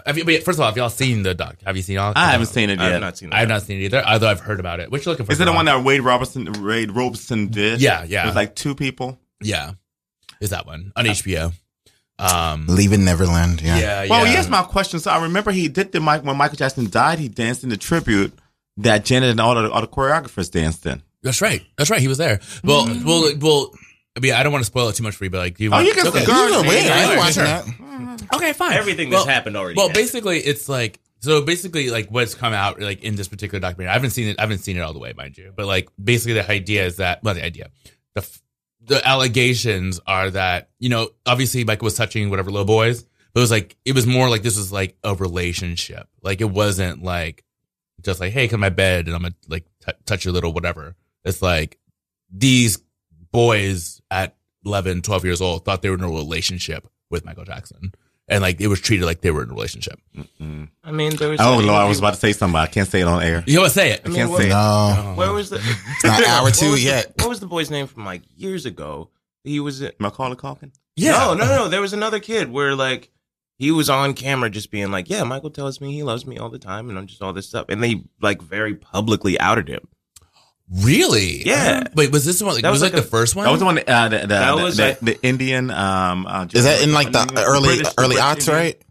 [0.06, 1.54] Have you, but first of all, have y'all seen the doc?
[1.64, 2.12] Have you seen all?
[2.16, 2.92] I haven't seen it I yet.
[2.94, 4.04] have not seen I have not seen it either.
[4.04, 4.90] Although I've heard about it.
[4.90, 5.30] What you looking for?
[5.30, 7.80] Is it the one that Wade Robertson, Wade Robson did?
[7.80, 8.24] Yeah, yeah.
[8.24, 9.20] It was like two people.
[9.40, 9.74] Yeah,
[10.40, 11.52] is that one on HBO?
[12.18, 13.62] Um, leaving Neverland.
[13.62, 13.78] Yeah.
[13.78, 14.10] yeah, yeah.
[14.10, 14.98] Well, here's my question.
[14.98, 17.20] So I remember he did the Mike when Michael Jackson died.
[17.20, 18.36] He danced in the tribute
[18.78, 21.02] that Janet and all the other choreographers danced in.
[21.22, 21.62] That's right.
[21.78, 22.00] That's right.
[22.00, 22.40] He was there.
[22.64, 23.70] Well, well, well.
[24.16, 25.64] I mean, I don't want to spoil it too much for you, but like, do
[25.64, 26.24] you Oh, want, you can okay.
[26.24, 27.44] girl, You know, wait, Yeah, I yeah, ain't watching sure.
[27.44, 28.34] that.
[28.34, 28.72] Okay, fine.
[28.72, 30.02] Everything well, that's happened already Well, happened.
[30.04, 31.42] basically, it's like so.
[31.42, 33.90] Basically, like what's come out like in this particular documentary.
[33.90, 34.36] I haven't seen it.
[34.38, 35.52] I haven't seen it all the way, mind you.
[35.54, 37.68] But like, basically, the idea is that well, the idea,
[38.14, 38.26] the
[38.84, 43.02] the allegations are that you know, obviously, Michael was touching whatever little boys,
[43.34, 46.08] but it was like it was more like this was like a relationship.
[46.22, 47.44] Like it wasn't like
[48.02, 50.52] just like hey, come to my bed and I'm gonna like t- touch your little
[50.52, 50.96] whatever.
[51.24, 51.78] It's like
[52.30, 52.78] these
[53.32, 57.92] boys at 11, 12 years old thought they were in a relationship with Michael Jackson.
[58.28, 60.00] And like it was treated like they were in a relationship.
[60.82, 61.40] I mean, there was.
[61.40, 62.54] Oh an Lord, I was about to say something.
[62.54, 63.44] but I can't say it on air.
[63.46, 64.00] You want to say it?
[64.04, 64.50] I can't what- say it.
[64.50, 65.56] No, Where was the?
[65.58, 67.12] it's not hour what two was the- yet.
[67.20, 69.10] what was the boy's name from like years ago?
[69.44, 69.80] He was.
[70.00, 70.72] Macaulay Culkin.
[70.96, 71.12] Yeah.
[71.12, 71.68] No, no, no.
[71.68, 73.12] There was another kid where like
[73.58, 76.48] he was on camera just being like, "Yeah, Michael tells me he loves me all
[76.50, 79.86] the time, and I'm just all this stuff," and they like very publicly outed him.
[80.70, 81.46] Really?
[81.46, 81.84] Yeah.
[81.94, 82.54] Wait, was this the one?
[82.54, 83.44] Like, That was, was like, like the a- first one?
[83.44, 83.74] That was the one.
[83.76, 85.70] That, uh, the, the, That the, was the, like- the Indian.
[85.70, 88.82] Um, uh, Is that in like the early British- early British aughts, right?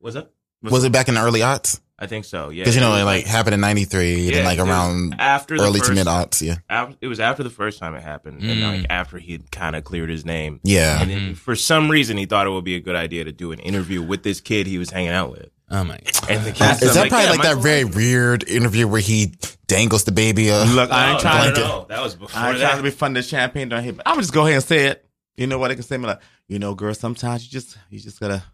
[0.00, 0.30] Was it?
[0.62, 1.80] Was it back in the early aughts?
[1.96, 2.48] I think so.
[2.50, 5.56] Yeah, Because you know, It it like happened in '93, Yeah, and like around after
[5.56, 6.42] the early to mid aughts.
[6.42, 8.78] Yeah, af- it was after the first time it happened, and Mm.
[8.78, 10.58] like after he'd kind of cleared his name.
[10.64, 11.00] yeah.
[11.00, 13.52] And then for some reason, he thought it would be a good idea to do
[13.52, 15.50] an interview with this kid he was hanging out with.
[15.70, 16.30] Oh my god.
[16.30, 19.34] And the cast Is was that probably yeah, like that very weird interview where he
[19.66, 20.50] dangles the baby?
[20.50, 21.60] Uh, Look, I ain't trying no, to.
[21.60, 22.64] no, no, that was before I ain't that.
[22.66, 24.86] trying to be fun to champagne down here, but I'm just go ahead and say
[24.86, 25.06] it.
[25.36, 25.70] You know what?
[25.70, 26.94] I can say me like, you know, girl.
[26.94, 28.44] Sometimes you just, you just gotta,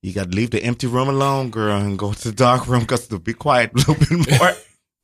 [0.00, 3.06] you gotta leave the empty room alone, girl, and go to the dark room because
[3.08, 4.52] to be quiet a little bit more.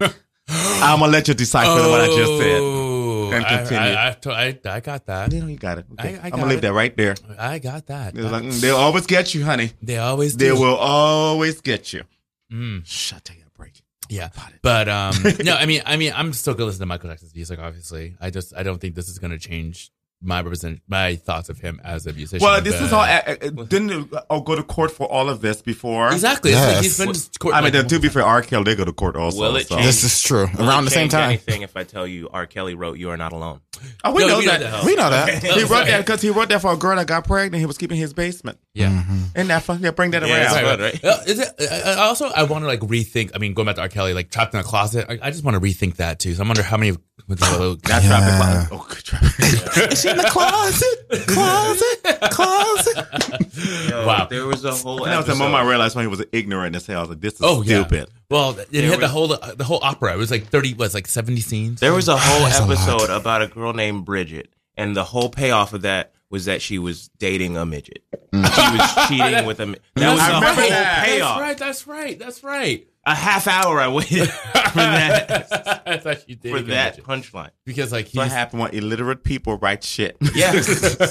[0.48, 2.87] I'm gonna let you decide decipher what I just said.
[3.32, 3.78] And continue.
[3.96, 5.32] I, I, to- I, I got that.
[5.32, 5.86] You know, you got it.
[5.92, 6.16] Okay.
[6.16, 6.62] I- I I'm gonna leave it.
[6.62, 7.14] that right there.
[7.38, 8.16] I got that.
[8.16, 9.72] It's like, mm, they'll always get you, honey.
[9.82, 10.54] they always They do.
[10.60, 12.04] will always get you.
[12.52, 12.82] Mm.
[12.86, 13.82] Shut take a break.
[14.08, 14.30] Yeah,
[14.62, 15.14] but um,
[15.44, 17.58] no, I mean, I mean, I'm still gonna listen to Michael Jackson's music.
[17.58, 21.58] Obviously, I just I don't think this is gonna change my represent my thoughts of
[21.60, 22.44] him as a musician.
[22.44, 23.02] Well, this is all.
[23.02, 26.10] Uh, uh, didn't uh, go to court for all of this before?
[26.12, 26.50] exactly.
[26.50, 26.82] It's like Yes.
[26.82, 28.42] he's been to court, I mean, like, to be fair, R.
[28.42, 29.40] Kelly they go to court also.
[29.40, 29.76] Will it so.
[29.76, 29.86] change?
[29.86, 30.48] this is true.
[30.58, 31.28] Will Around it the same time.
[31.30, 32.46] Anything if I tell you R.
[32.46, 33.60] Kelly wrote "You Are Not Alone"?
[34.02, 34.60] Oh, we No, know we know that.
[34.72, 34.84] that.
[34.84, 35.42] We know that.
[35.42, 37.60] He Oh, wrote that because he wrote that for a girl that got pregnant.
[37.60, 38.58] He was keeping his basement.
[38.74, 39.04] yeah.
[39.36, 39.80] Isn't that fun?
[39.80, 40.64] Yeah, bring that Yeah, around.
[40.64, 41.02] Right, right.
[41.02, 41.04] right?
[41.04, 43.30] Uh, is it, I I also, I want to like rethink.
[43.34, 43.88] I mean, going back to R.
[43.88, 45.06] Kelly, like trapped in a closet.
[45.08, 46.34] I, I just want to rethink that too.
[46.34, 46.96] So I wonder how many.
[47.26, 48.08] With the, Not Yeah.
[48.08, 48.68] dropping closet.
[48.72, 49.22] Oh, good drop.
[49.92, 51.26] Is she in the closet?
[51.26, 52.30] Closet?
[52.30, 53.90] Closet?
[53.90, 54.26] Yo, Wow.
[54.30, 55.04] there was a whole.
[55.04, 56.98] that was the moment I realized when he was ignorant as hell.
[56.98, 57.80] I was like, this is oh yeah.
[57.84, 58.08] stupid.
[58.30, 60.14] Well, it There had the whole uh, the whole opera.
[60.14, 60.74] It was like thirty.
[60.74, 61.80] Was like seventy scenes.
[61.80, 65.28] There was a whole That's a episode about a girl named Bridget, and the whole
[65.28, 68.02] payoff of that was that she was dating a midget.
[68.12, 69.66] She was cheating with a.
[69.66, 71.04] mi- That was I the remember whole that.
[71.06, 71.38] payoff.
[71.38, 71.58] That's right.
[71.58, 72.18] That's right.
[72.18, 72.88] That's right.
[73.06, 77.50] A half hour I waited for that I thought you did for that punchline.
[77.64, 80.18] because like That's what he's happened when illiterate people write shit.
[80.34, 80.52] Yeah,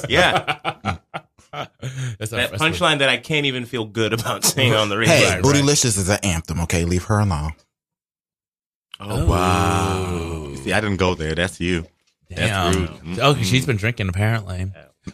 [0.07, 0.97] yeah.
[2.19, 5.15] that's That punchline that I can't even feel good about saying on the radio.
[5.15, 6.59] Hey, Right, Bootylicious is an anthem.
[6.61, 7.53] Okay, leave her alone.
[8.99, 10.53] Oh, wow.
[10.63, 11.33] See, I didn't go there.
[11.33, 11.85] That's you.
[12.29, 12.73] Damn.
[12.73, 12.89] rude.
[12.89, 13.15] Mm-hmm.
[13.21, 14.71] Oh, she's been drinking apparently.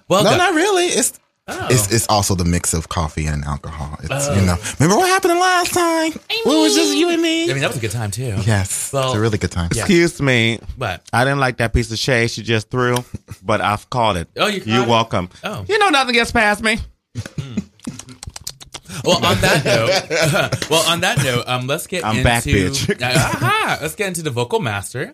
[0.07, 0.85] Well, no, go- not really.
[0.85, 1.67] It's Oh.
[1.69, 3.97] it's it's also the mix of coffee and alcohol.
[4.01, 4.55] It's you know.
[4.79, 6.13] Remember what happened the last time?
[6.29, 7.43] It was just you and me.
[7.43, 8.35] I mean, that was a good time too.
[8.45, 9.69] yes, Well, it's a really good time.
[9.75, 9.81] yeah.
[9.81, 10.59] Excuse me.
[10.77, 12.95] But I didn't like that piece of shade she just threw,
[13.43, 14.29] but I've called it.
[14.37, 14.87] Oh, you you're it?
[14.87, 15.27] welcome.
[15.43, 15.65] Oh.
[15.67, 16.77] You know nothing gets past me.
[19.03, 19.89] well, on that note,
[20.69, 23.01] well, on that note, um, let's get I'm into back, bitch.
[23.03, 23.79] Aha!
[23.81, 25.13] let's get into the vocal master.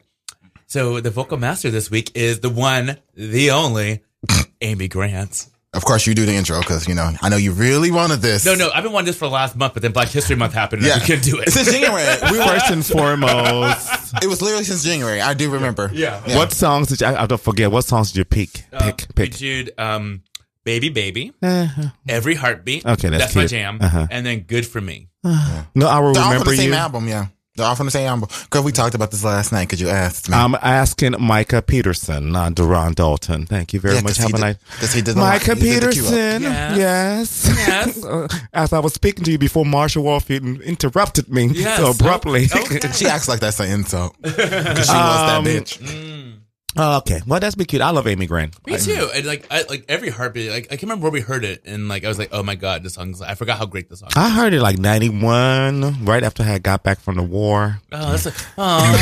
[0.68, 4.04] So the vocal master this week is the one, the only,
[4.62, 5.48] Amy Grant.
[5.72, 8.44] Of course, you do the intro because you know I know you really wanted this.
[8.44, 10.54] No, no, I've been wanting this for the last month, but then Black History Month
[10.56, 11.52] happened and Yeah, we couldn't do it.
[11.52, 15.22] Since January, we were, First and foremost, it was literally since January.
[15.22, 15.92] I do remember.
[15.94, 16.22] Yeah.
[16.36, 18.64] what songs did you, I, I don't forget, what songs did you pick?
[18.74, 19.36] Uh, Pick, we pick.
[19.38, 20.24] did um,
[20.64, 21.90] Baby Baby, Uh-huh.
[22.08, 22.86] Every Heartbeat.
[22.88, 23.52] Okay, that's my cute.
[23.52, 23.78] jam.
[23.80, 24.08] Uh-huh.
[24.10, 25.10] And then Good for Me.
[25.24, 26.76] No, I will They're all remember from the same you.
[26.76, 27.28] album, yeah.
[27.60, 28.28] They're all from the same album.
[28.46, 30.36] Because we talked about this last night because you asked me.
[30.36, 33.46] I'm asking Micah Peterson, not Deron Dalton.
[33.46, 34.18] Thank you very Yeah, much.
[34.18, 34.56] 'cause he Have a did- nice.
[34.80, 36.02] 'cause he did the Micah line- he did the cue.
[36.04, 36.42] Peterson.
[36.44, 37.46] Yes.
[37.68, 38.04] Yes.
[38.04, 41.78] Uh, As I was speaking to you before, Marsha Warfield interrupted me Yes.
[41.78, 42.50] so abruptly.
[42.54, 42.80] Okay.
[42.94, 44.16] she acts like that's an insult.
[44.22, 46.34] Because she was that Um, bitch.
[46.78, 47.20] Oh, okay.
[47.26, 47.82] Well, that's be cute.
[47.82, 48.54] I love Amy Grant.
[48.68, 49.10] Me too.
[49.16, 50.52] And like, I, like every heartbeat.
[50.52, 52.54] Like, I can't remember where we heard it, and like, I was like, "Oh my
[52.56, 54.10] god, this song's." I forgot how great this song.
[54.10, 54.14] is.
[54.16, 57.80] I heard it like 91, right after I had got back from the war.
[57.92, 58.96] Oh, that's like, oh,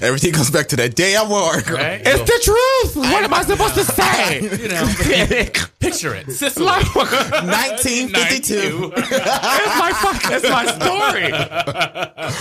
[0.00, 1.68] Everything comes back to that day at work.
[1.70, 2.00] right?
[2.04, 2.96] It's the truth.
[3.12, 4.40] What am I supposed to say?
[4.62, 4.86] you know,
[5.78, 8.92] picture it, Sicily, 1952.
[8.96, 10.22] It's my fuck.
[10.32, 11.30] It's my story.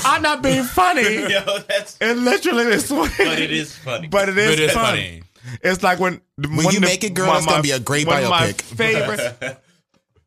[0.06, 1.02] I'm not being funny.
[1.32, 2.88] Yo, that's It literally is.
[2.90, 3.10] but
[3.44, 4.08] it is funny.
[4.08, 4.86] But it is, But it is fun.
[4.86, 5.24] funny.
[5.64, 8.30] It's like when When you make it, girl, it's gonna be a great one of
[8.30, 8.62] my biopic.
[9.42, 9.58] favorite.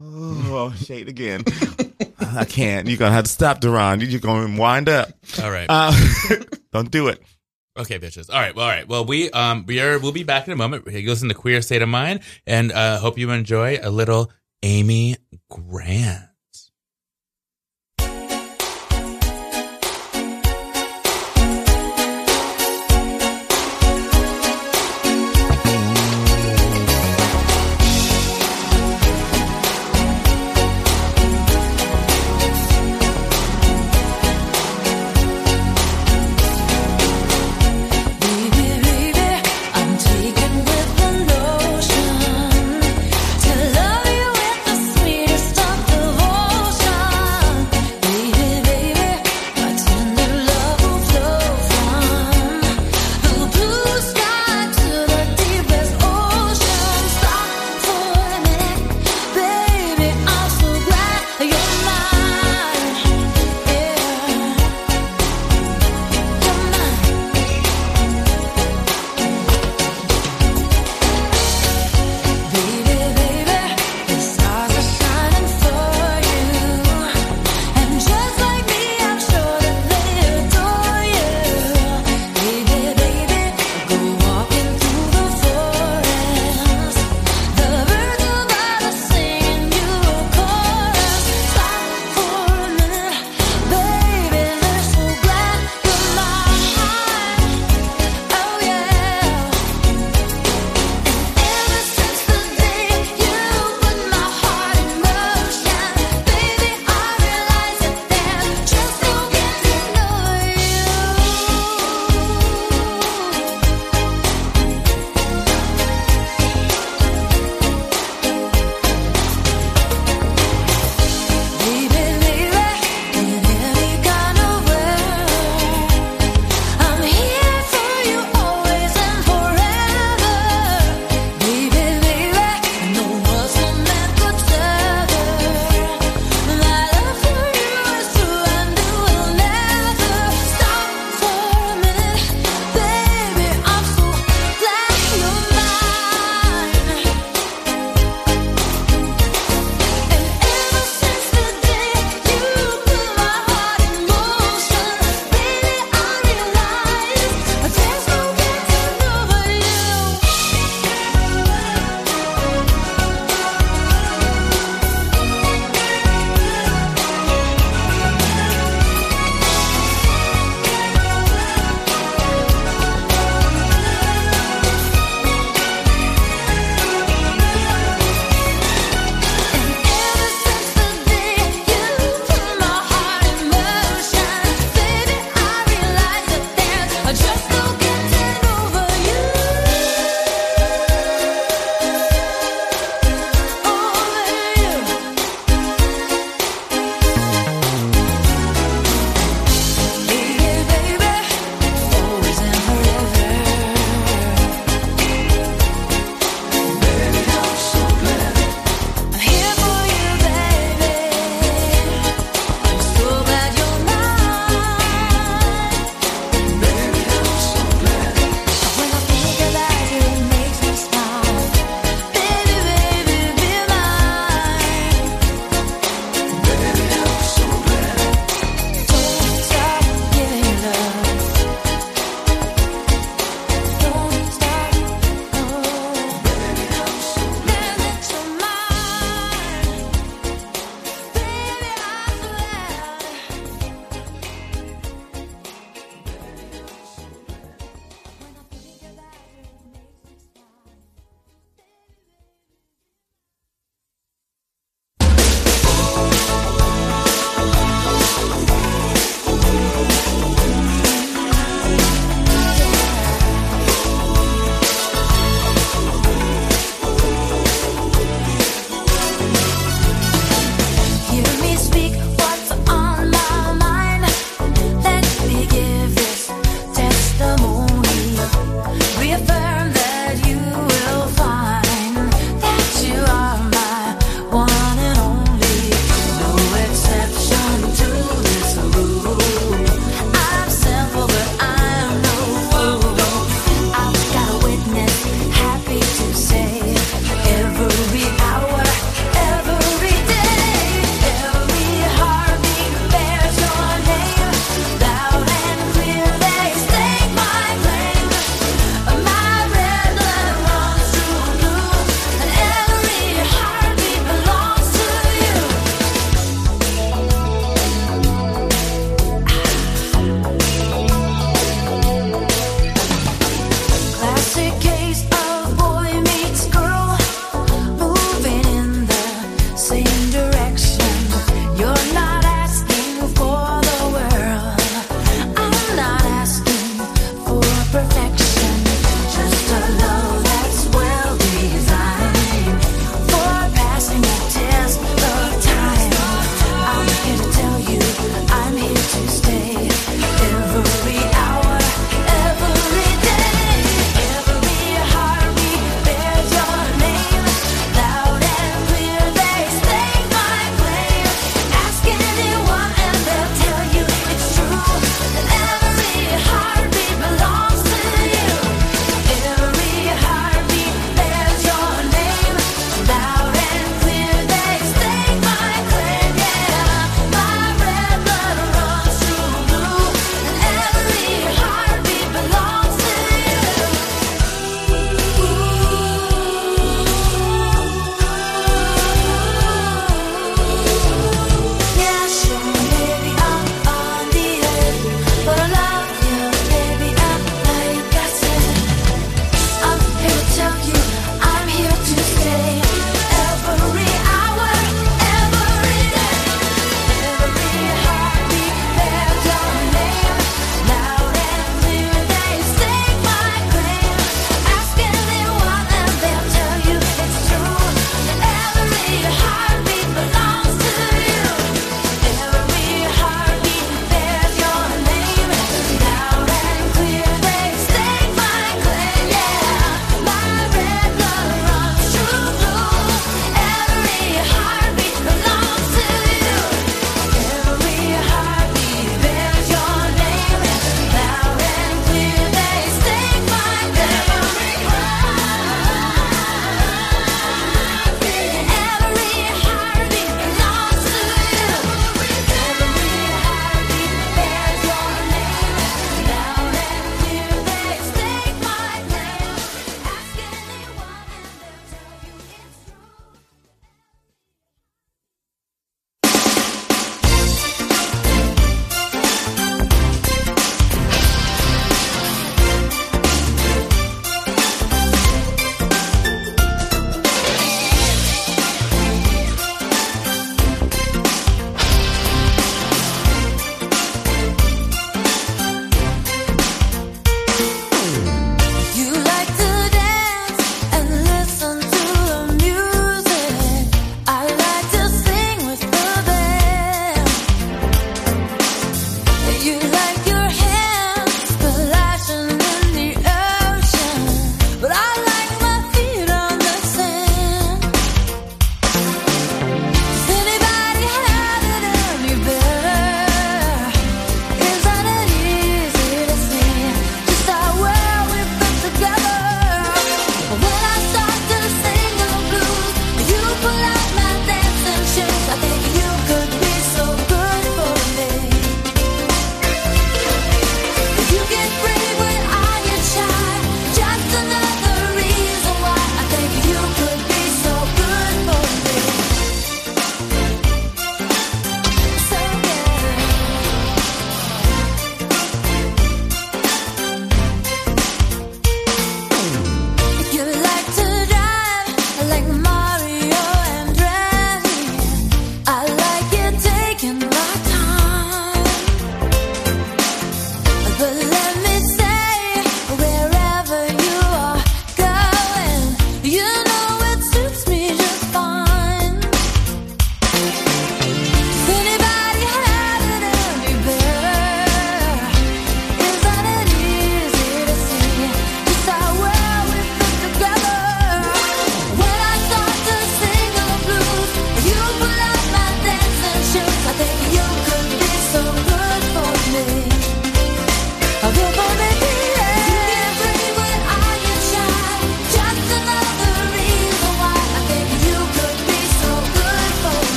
[0.00, 1.44] oh, shade again.
[2.36, 2.88] I can't.
[2.88, 4.08] You're gonna have to stop, Deron.
[4.10, 5.10] You're gonna wind up.
[5.42, 5.66] All right.
[5.68, 5.92] Uh,
[6.72, 7.22] don't do it.
[7.76, 8.28] Okay, bitches.
[8.32, 8.54] All right.
[8.54, 8.86] Well, all right.
[8.88, 10.86] Well, we um we are we'll be back in a moment.
[10.90, 14.30] You listen to Queer State of Mind, and uh hope you enjoy a little
[14.62, 15.16] Amy
[15.50, 16.22] Grant.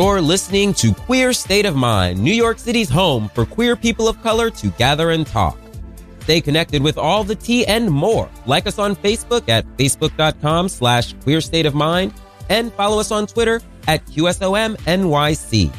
[0.00, 4.18] You're listening to Queer State of Mind, New York City's home for queer people of
[4.22, 5.58] color to gather and talk.
[6.20, 8.30] Stay connected with all the tea and more.
[8.46, 12.14] Like us on Facebook at facebook.com slash queer state of mind
[12.48, 15.70] and follow us on Twitter at QSOMNYC.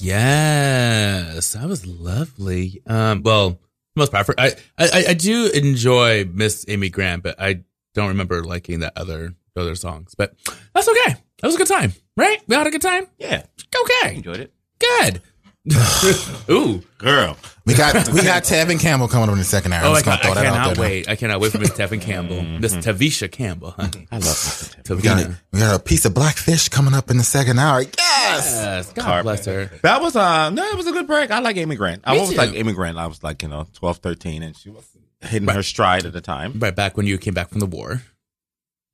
[0.00, 2.80] Yes, that was lovely.
[2.86, 3.60] Um, well,
[3.94, 7.62] most part, I, I I do enjoy Miss Amy Grant, but I
[7.92, 10.14] don't remember liking that other other songs.
[10.16, 10.34] But
[10.72, 11.16] that's okay.
[11.40, 12.38] That was a good time, right?
[12.46, 13.06] We had a good time.
[13.18, 13.44] Yeah.
[14.02, 14.16] Okay.
[14.16, 14.52] Enjoyed it.
[14.78, 15.22] Good.
[16.50, 17.36] Ooh, girl.
[17.66, 19.82] We got we got Tevin Campbell coming up in the second hour.
[19.84, 20.74] I'm Oh, I, just ca- I that out cannot there.
[20.76, 20.80] now.
[20.80, 21.08] wait.
[21.10, 23.74] I cannot wait for Miss Tevin Campbell, Miss Tavisha Campbell.
[23.76, 24.96] I love Mr.
[24.96, 25.36] We got, Tavina.
[25.52, 27.82] we got a piece of black fish coming up in the second hour.
[27.82, 27.92] Yes.
[27.98, 29.70] Yes, God bless her.
[29.82, 31.30] That was uh no, it was a good break.
[31.30, 32.02] I like Amy Grant.
[32.04, 32.96] I was like Amy Grant.
[32.96, 34.84] I was like, you know, 12, 13, and she was
[35.20, 36.58] hitting her stride at the time.
[36.58, 38.00] Right back when you came back from the war.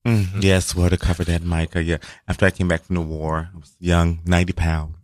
[0.05, 1.75] Mm, yes, well to cover that mic.
[1.75, 1.97] Uh, yeah.
[2.29, 4.97] After I came back from the war, I was young, 90 pounds.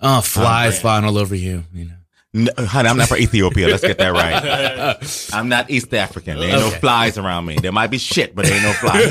[0.00, 1.64] Oh, flies flying all over you.
[1.72, 1.94] You know.
[2.34, 3.68] No, honey, I'm not from Ethiopia.
[3.68, 4.98] Let's get that right.
[5.32, 6.38] I'm not East African.
[6.38, 7.56] There ain't no flies around me.
[7.56, 9.08] There might be shit, but there ain't no flies.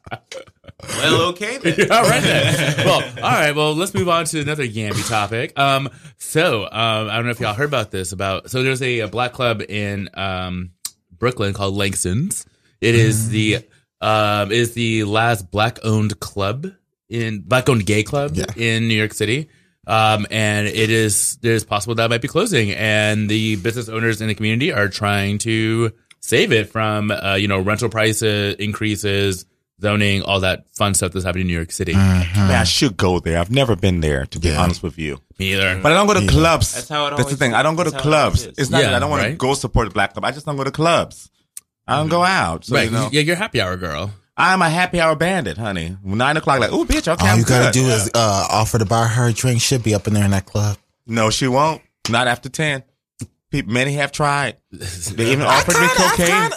[0.88, 1.90] Well, okay then.
[1.90, 2.86] all right then.
[2.86, 3.54] Well, all right.
[3.54, 5.58] Well, let's move on to another Gamby topic.
[5.58, 6.70] Um, so um,
[7.08, 8.12] I don't know if y'all heard about this.
[8.12, 10.70] About so there's a, a black club in um
[11.18, 12.46] Brooklyn called Langston's.
[12.80, 13.66] It is the
[14.00, 16.66] um it is the last black owned club
[17.08, 19.48] in black owned gay club in New York City.
[19.86, 24.20] Um, and it is there's possible that it might be closing, and the business owners
[24.20, 29.46] in the community are trying to save it from uh, you know rental prices increases,
[29.80, 31.92] zoning, all that fun stuff that's happening in New York City.
[31.94, 33.38] Man, I should go there.
[33.38, 34.60] I've never been there, to be Yeah.
[34.60, 35.20] honest with you.
[35.38, 35.78] Me either.
[35.80, 36.74] But I don't go to clubs.
[36.74, 37.54] That's how it That's the thing.
[37.54, 38.44] I don't go to that's how it clubs.
[38.58, 40.24] It's not Yeah, that I don't want to go support the black club.
[40.24, 41.30] I just don't go to clubs.
[41.86, 42.64] I don't go out.
[42.64, 42.84] So, right?
[42.86, 44.10] you know, Yeah, you're a happy hour girl.
[44.36, 45.96] I'm a happy hour bandit, honey.
[46.04, 47.84] Nine o'clock, like, oh, bitch, okay, All I'm you gotta good.
[47.84, 49.60] do is uh, offer to buy her a drink.
[49.60, 50.76] She should be up in there in that club.
[51.06, 51.80] No, she won't.
[52.10, 52.82] Not after 10.
[53.50, 54.56] People, many have tried.
[54.70, 56.50] They even offered me cocaine.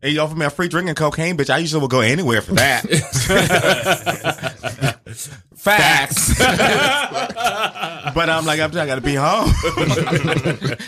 [0.00, 1.50] They offered me a free drink and cocaine, bitch.
[1.50, 2.84] I usually will go anywhere for that.
[5.14, 6.38] Facts.
[6.38, 9.52] but I'm like, I'm, I gotta be home.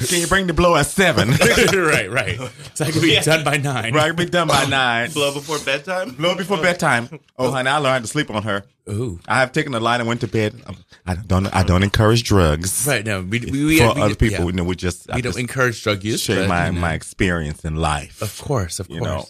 [0.06, 1.30] Can you bring the blow at seven?
[1.30, 2.38] right, right.
[2.74, 3.94] So I could be done by nine.
[3.94, 5.10] right, be done by nine.
[5.10, 6.10] Blow before bedtime.
[6.12, 7.20] Blow before bedtime.
[7.38, 8.64] Oh, honey, I learned to sleep on her.
[8.88, 9.20] Ooh.
[9.28, 10.60] I have taken the line and went to bed.
[10.66, 11.46] Um, I don't.
[11.54, 12.86] I don't encourage drugs.
[12.86, 13.04] Right.
[13.04, 14.46] No, we we, we for we- other people, yeah.
[14.46, 16.20] you know, we just I we don't just encourage drug use.
[16.22, 18.20] share but, my you know, my experience in life.
[18.22, 19.08] Of course, of you course.
[19.10, 19.24] know.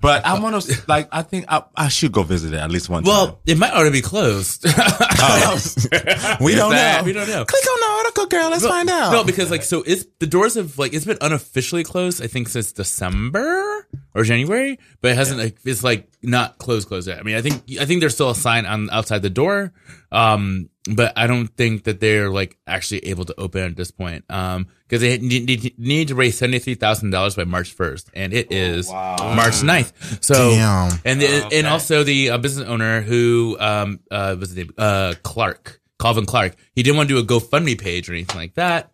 [0.00, 1.08] But I want to like.
[1.12, 3.08] I think I, I should go visit it at least one time.
[3.12, 4.66] Well, it might already be closed.
[5.18, 5.58] Oh.
[6.40, 7.02] We don't know.
[7.04, 7.44] We don't know.
[7.44, 8.50] Click on the article, girl.
[8.50, 9.12] Let's No, find out.
[9.12, 12.48] No, because like so it's the doors have like it's been unofficially closed, I think
[12.48, 17.18] since December or January, but it hasn't like it's like not closed closed yet.
[17.18, 19.72] I mean I think I think there's still a sign on outside the door.
[20.12, 24.24] Um but I don't think that they're like actually able to open at this point.
[24.30, 28.08] Um because they need, need, need to raise seventy three thousand dollars by March first,
[28.14, 30.24] and it is March 9th.
[30.24, 30.92] So Damn.
[31.04, 35.14] and the, and also the uh, business owner who um uh what's his name uh
[35.24, 38.92] Clark Calvin Clark he didn't want to do a GoFundMe page or anything like that.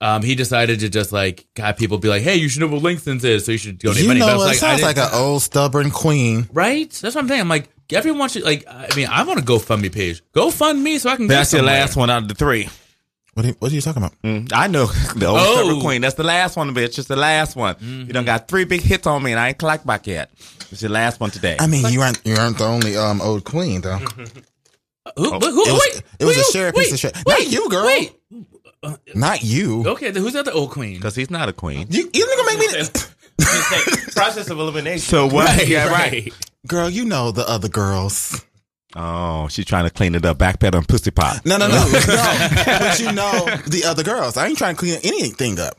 [0.00, 2.84] Um, he decided to just like have people be like, "Hey, you should know what
[2.84, 4.80] Langston's is, so you should donate you money." know, But I was it I sounds
[4.82, 6.48] didn't- like an old stubborn queen.
[6.52, 6.88] right.
[6.88, 7.40] That's what I'm saying.
[7.40, 8.64] I'm like, everyone should like.
[8.68, 10.22] I mean, I want a GoFundMe page.
[10.34, 11.26] GoFundMe so I can.
[11.26, 12.68] go that's your last one out of the three.
[13.34, 14.20] What are, you- what are you talking about?
[14.22, 14.86] Mm, I know
[15.16, 15.54] the old Oh.
[15.62, 16.00] stubborn queen.
[16.00, 16.98] That's the last one, bitch.
[16.98, 17.76] It's the last one.
[17.80, 20.30] You done got three big hits on me, and I ain't clocked back yet.
[20.72, 21.56] It's your last one today.
[21.60, 23.98] I mean, you aren't you aren't the only um old queen though.
[25.16, 27.16] Who, who, It was, wait, it was who a you- share piece of shit.
[27.26, 27.86] Not you, girl.
[27.86, 28.12] Wait.
[29.14, 29.84] Not you.
[29.88, 30.96] Okay, then who's the other old queen?
[30.96, 31.86] Because he's not a queen.
[31.90, 32.84] You you gonna make me
[33.38, 34.98] Process of elimination.
[35.00, 35.48] So what?
[35.56, 36.32] Right, yeah, right.
[36.66, 36.88] girl.
[36.90, 38.44] You know the other girls.
[38.96, 40.38] Oh, she's trying to clean it up.
[40.38, 41.44] Backpedal and pussy pop.
[41.44, 41.90] No, no, no, no.
[42.64, 44.36] But you know the other girls.
[44.36, 45.74] I ain't trying to clean anything up.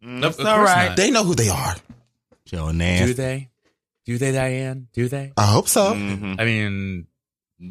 [0.00, 0.96] Nope, of all not.
[0.96, 1.76] They know who they are.
[2.46, 3.48] Joe Do they?
[4.04, 4.88] Do they, Diane?
[4.92, 5.32] Do they?
[5.36, 5.94] I hope so.
[5.94, 6.38] Mhm.
[6.38, 7.06] I mean,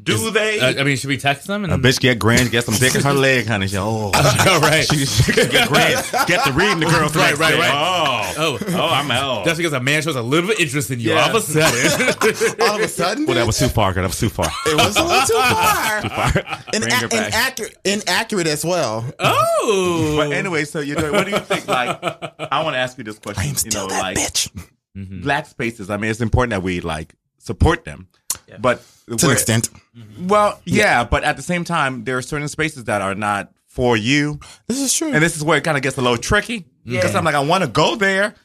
[0.03, 0.59] Do is- they?
[0.59, 1.63] uh, I mean, should we text them?
[1.63, 3.67] And A bitch get grand, get some dick in her leg, honey.
[3.67, 3.83] She, oh,
[4.13, 4.85] All right.
[4.91, 7.71] she, she get grand, get to reading the girls Right, right, right.
[7.73, 9.45] Oh, Oh, oh, I'm out.
[9.45, 11.11] That's because a man shows a little bit of interest in you.
[11.13, 11.23] Yeah.
[11.23, 12.15] All of a sudden,
[12.61, 13.93] All of a sudden, Well, that was too far.
[13.93, 14.01] girl.
[14.03, 14.47] That was too far.
[14.65, 16.57] it was a little too far.
[16.73, 17.27] And Bring her back.
[17.27, 19.05] inaccurate, inaccurate as well.
[19.19, 21.67] oh, But anyway, so you know, what do you think?
[21.67, 21.99] Like,
[22.51, 23.43] I want to ask you this question.
[23.43, 24.67] I am you know, that like bitch.
[25.21, 25.89] black spaces.
[25.89, 28.07] I mean, it's important that we like support them,
[28.59, 29.69] but To an extent.
[29.97, 30.27] Mm-hmm.
[30.27, 33.97] Well, yeah, but at the same time, there are certain spaces that are not for
[33.97, 35.11] you, This is true.
[35.11, 36.65] and this is where it kind of gets a little tricky.
[36.85, 38.35] Because I'm like, I want to go there,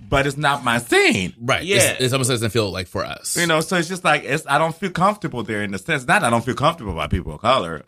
[0.00, 1.34] but it's not my scene.
[1.40, 1.64] Right.
[1.64, 1.92] Yeah.
[1.92, 3.36] It's, it almost doesn't feel like for us.
[3.36, 6.06] You know, so it's just like it's I don't feel comfortable there in the sense
[6.06, 7.82] not I don't feel comfortable by people of color,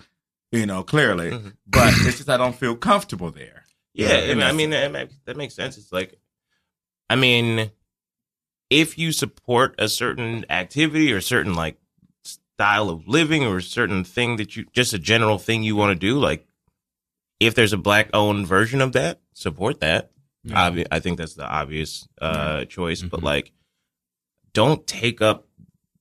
[0.50, 1.48] you know, clearly, mm-hmm.
[1.68, 3.62] but it's just I don't feel comfortable there.
[3.94, 5.78] Yeah, I in mean, I mean that, makes, that makes sense.
[5.78, 6.18] It's like,
[7.08, 7.70] I mean,
[8.70, 11.78] if you support a certain activity or certain like
[12.58, 15.90] style of living or a certain thing that you just a general thing you want
[15.92, 16.44] to do, like
[17.38, 20.10] if there's a black owned version of that, support that.
[20.46, 23.52] Obvi- I think that's the obvious uh, choice, but like,
[24.54, 25.46] don't take up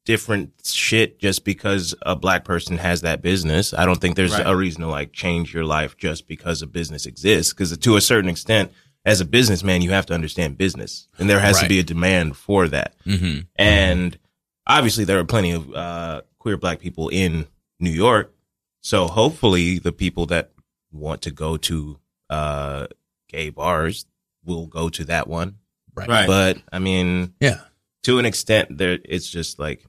[0.06, 3.74] different shit just because a black person has that business.
[3.74, 4.48] I don't think there's Right.
[4.48, 7.52] a reason to like change your life just because a business exists.
[7.54, 8.72] Because to a certain extent,
[9.06, 12.36] as a businessman, you have to understand business, and there has to be a demand
[12.36, 12.96] for that.
[13.04, 14.18] hmm And
[14.66, 17.46] obviously, there are plenty of uh, queer black people in
[17.78, 18.34] New York.
[18.82, 20.52] So hopefully, the people that
[20.94, 22.88] want to go to uh,
[23.28, 24.06] gay bars
[24.46, 25.58] will go to that one.
[25.94, 26.08] Right.
[26.08, 26.26] Right.
[26.28, 27.60] But I mean, Yeah.
[28.04, 29.84] to an extent, there it's just like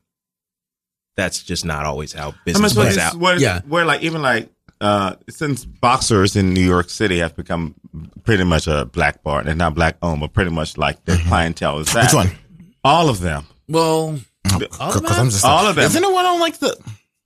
[1.16, 3.14] that's just not always how business so plays out.
[3.14, 3.60] where, Yeah.
[3.68, 4.50] where like even like
[4.80, 7.76] uh since boxers in New York City have become
[8.24, 11.78] pretty much a black bar, and not black owned, but pretty much like their clientele
[11.78, 12.04] is that.
[12.06, 12.30] Which one?
[12.82, 13.44] All of them.
[13.68, 14.18] Well,
[14.52, 15.30] all of Because I'm them?
[15.30, 15.84] just All of them.
[15.84, 16.76] Isn't it one on like the?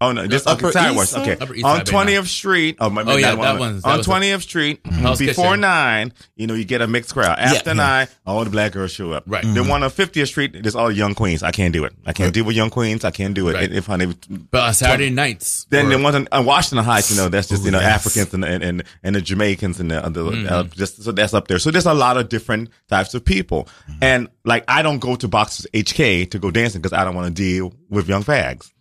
[0.03, 0.91] Oh no, just Upper okay.
[0.93, 1.23] East Side?
[1.29, 2.77] Okay, Upper East on Twentieth Street.
[2.81, 3.81] Oh, maybe Oh, yeah, that one.
[3.81, 6.13] that on Twentieth Street Hell's before nine.
[6.37, 7.39] You know, you get a mixed crowd.
[7.39, 7.75] After yeah.
[7.75, 9.25] nine, all the black girls show up.
[9.27, 9.45] Right.
[9.45, 11.43] Then one on Fiftieth Street, there's all young queens.
[11.43, 11.93] I can't do it.
[12.05, 13.05] I can't deal with young queens.
[13.05, 13.55] I can't do it.
[13.55, 13.71] Right.
[13.73, 14.13] If honey,
[14.51, 15.67] But on Saturday nights.
[15.71, 18.05] then or- the one on on Washington Heights, you know, that's just you know yes.
[18.07, 20.53] Africans and, and and the Jamaicans and the, the Mm-hmm.
[20.53, 21.59] uh, just so that's up there.
[21.61, 23.99] So there's a lot of different types of people, Mm-hmm.
[24.03, 27.29] and like I don't go to Boxers HK to go dancing because I don't want
[27.29, 28.72] to deal with young fags.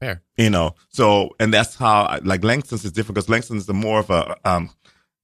[0.00, 0.44] Fair, fair.
[0.44, 4.10] You know, so and that's how like Langston's is different because Langston's the more of
[4.10, 4.70] a um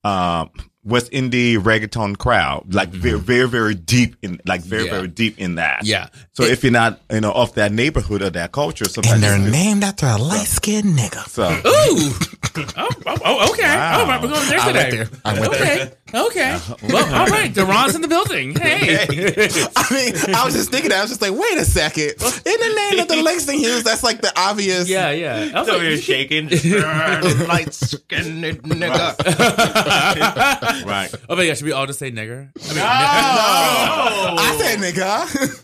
[0.05, 0.51] um
[0.87, 4.87] West Indie reggaeton crowd, like very very very deep in like very Mm-hmm.
[4.93, 4.99] Yeah.
[4.99, 5.85] very deep in that.
[5.87, 6.09] Yeah.
[6.33, 9.39] So if you're not you know of that neighborhood or that culture, sometimes And they're
[9.51, 11.27] named after a light skinned nigga.
[11.27, 11.45] so.
[11.45, 11.55] Ooh.
[12.77, 13.63] oh, oh, oh, okay.
[13.63, 14.03] Wow.
[14.05, 14.99] Oh, right, we're going there I today.
[14.99, 15.21] went there.
[15.25, 15.93] I went okay.
[16.15, 16.51] Okay.
[16.53, 17.53] Uh, well, all right.
[17.53, 18.55] Deron's in the building.
[18.65, 19.05] Hey.
[19.77, 20.99] I mean, I was just thinking that.
[20.99, 22.11] I was just like, wait a second.
[22.13, 24.89] In the name of the Langston Hughes, that's like the obvious.
[24.89, 25.51] yeah, yeah.
[25.55, 26.49] I was So like, you're you shaking,
[27.47, 29.17] light skinned nigga.
[30.87, 31.13] Right.
[31.29, 32.51] Oh my gosh, should we all just say nigger?
[32.71, 32.85] I mean,
[34.39, 35.64] I said nigga.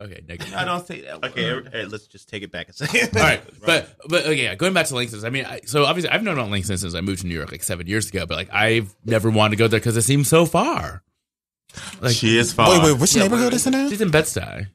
[0.00, 0.54] Okay, nigger.
[0.54, 1.24] I don't say that.
[1.24, 3.16] Okay, all right, let's just take it back a second.
[3.16, 5.24] All right, but but okay, yeah, going back to Langston's.
[5.24, 7.50] I mean, I, so obviously I've known about Langston since I moved to New York
[7.50, 10.28] like seven years ago, but like I've never wanted to go there because it seems
[10.28, 11.02] so far.
[12.00, 12.70] Like, she is far.
[12.70, 13.88] wait, wait, which neighborhood is it in?
[13.90, 14.68] she's in Bed Stuy.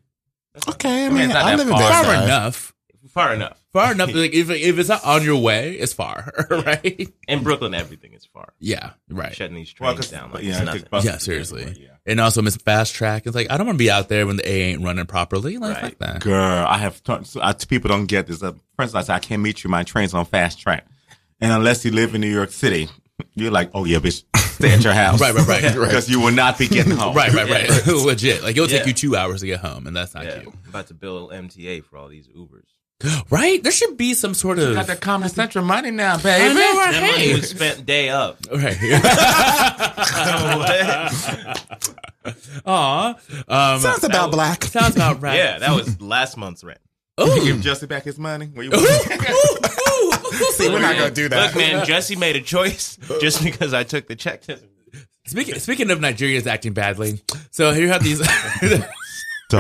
[0.70, 1.82] Okay, I mean, mean, it's not I live in far.
[1.82, 2.24] Far Bed-Stuy.
[2.24, 2.74] enough.
[3.10, 3.63] Far enough.
[3.74, 4.14] Far enough.
[4.14, 7.12] Like if if it's not on your way, it's far, right?
[7.28, 8.54] In Brooklyn, everything is far.
[8.60, 9.36] Yeah, right.
[9.36, 10.82] Shutting these Well, trains 'cause- down like yeah, it's I nothing.
[10.82, 11.62] think buses Yeah, are seriously.
[11.64, 12.12] everywhere, yeah.
[12.12, 13.24] And also Miss Fast Track.
[13.26, 15.58] It's like I don't want to be out there when the A ain't running properly.
[15.58, 15.82] Like, Right.
[15.92, 16.22] fuck that.
[16.22, 18.44] Girl, I have t- so, uh, people don't get this.
[18.44, 19.70] Uh, for instance, I said I can't meet you.
[19.72, 20.86] My train's on fast track,
[21.42, 22.90] and unless you live in New York City,
[23.34, 25.74] you're like, oh yeah, bitch, stay at your house, Right, right, right, right.
[25.80, 27.16] because you will not be getting home.
[27.16, 27.88] Right, right, right.
[27.88, 28.44] Legit.
[28.44, 28.88] Like it'll take Yeah.
[28.88, 30.54] you two hours to get home, and that's not Yeah, cute.
[30.54, 32.66] I'm about to build MTA for all these Ubers.
[33.30, 33.62] Right?
[33.62, 34.76] There should be some sort of.
[34.76, 36.54] Got that Comedy Central money now, I baby.
[36.56, 36.92] know, right?
[36.92, 37.34] That money Hey.
[37.36, 38.38] was spent day up.
[38.52, 38.78] Right.
[42.66, 43.10] Aw.
[43.48, 44.64] Um, Sounds about black.
[44.64, 45.38] sounds about right.
[45.38, 46.80] Yeah, that was last month's rent.
[47.18, 48.48] You give Jussie back his money.
[48.48, 51.48] Where you See, we're not gonna do that.
[51.48, 54.42] Look, man, Jussie made a choice just because I took the check
[55.26, 58.20] Speaking speaking of Nigerians acting badly, so here you have these.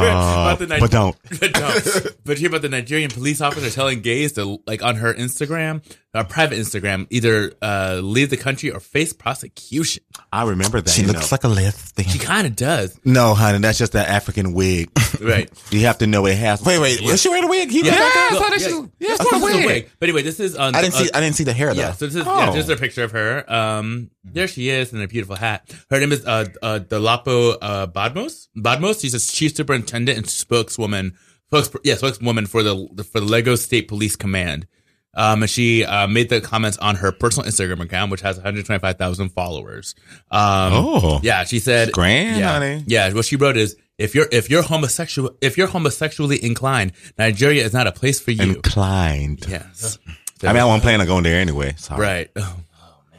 [0.02, 0.08] Ni-
[0.80, 1.16] but don't.
[1.40, 2.08] but don't.
[2.26, 5.84] But here about the Nigerian police officer telling gays to like on her Instagram,
[6.14, 10.04] her private Instagram, either uh, leave the country or face prosecution.
[10.32, 10.92] I remember that.
[10.92, 11.28] She you looks know.
[11.32, 12.10] like a lesbian.
[12.10, 14.92] She kind of does, no, honey, that's just that African wig.
[15.22, 15.50] right?
[15.72, 16.62] you have to know it has.
[16.62, 17.72] Wait, wait, was she wearing a wig?
[17.72, 18.00] He Yeah, was
[18.40, 19.66] Well, yeah, this is- yeah, yeah, it's it's a a wig.
[19.66, 19.90] wig.
[20.00, 20.76] But anyway, this is on.
[20.76, 21.10] I didn't see.
[21.14, 21.82] I didn't see the hair though.
[21.82, 22.54] Yeah, so this is yeah, Oh.
[22.56, 23.52] just a picture of her.
[23.52, 25.74] Um, there she is in a beautiful hat.
[25.90, 28.48] Her name is uh, uh Dolapo uh, Badmos.
[28.56, 29.02] Badmos.
[29.02, 31.16] She's a chief superintendent and spokeswoman.
[31.48, 34.68] Spokes, yeah, spokeswoman for the for the Lagos State Police Command.
[35.16, 39.30] Um, and she uh, made the comments on her personal Instagram account, which has 125,000
[39.30, 39.94] followers.
[40.32, 41.20] Um, Oh.
[41.22, 42.84] yeah, she said, grand, yeah, honey.
[42.88, 47.64] Yeah, what she wrote is, if you're if you're homosexual if you're homosexually inclined, Nigeria
[47.64, 48.56] is not a place for you.
[48.56, 49.46] Inclined.
[49.48, 50.00] yes,
[50.42, 51.76] I mean, I wasn't planning on going there anyway.
[51.78, 52.02] Sorry.
[52.02, 52.32] right.
[52.36, 52.56] Oh,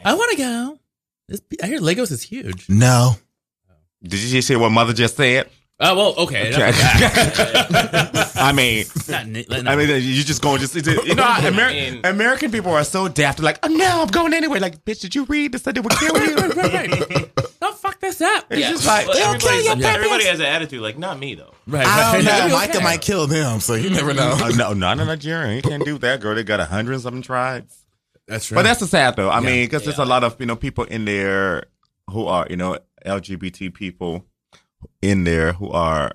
[0.04, 0.78] I want to go.
[1.28, 2.68] This, I hear Lagos is huge.
[2.68, 3.12] No.
[4.02, 5.48] Did you just hear what mother just said?
[5.80, 6.52] Oh well, okay.
[6.52, 6.70] Okay.
[8.36, 12.52] I mean, not, not, I mean, you just going just you know, Amer- mean- American
[12.52, 13.40] people are so daft.
[13.40, 14.60] Like, oh no, I'm going anyway.
[14.60, 15.62] Like, bitch, did you read this?
[15.62, 16.36] That they would kill you.
[16.36, 17.30] right, right.
[17.60, 18.46] No, fuck this up.
[18.50, 18.70] It's Yeah.
[18.70, 19.86] just like Well, they'll kill your purpose.
[19.86, 21.52] everybody has an attitude like, not me though.
[21.66, 21.84] Right.
[21.86, 22.30] I don't know.
[22.30, 22.52] right.
[22.52, 22.84] Micah Okay.
[22.84, 24.36] might kill them, so you never know.
[24.40, 25.56] Uh, no, not in Nigeria.
[25.56, 26.36] You can't do that, girl.
[26.36, 27.76] They got a hundred and something tribes.
[28.28, 28.54] That's true.
[28.54, 29.28] But that's the sad though.
[29.28, 29.46] I Yeah.
[29.46, 31.64] mean, because there's a lot of you know people in there
[32.10, 34.24] who are you know LGBT people
[35.02, 36.12] in there who are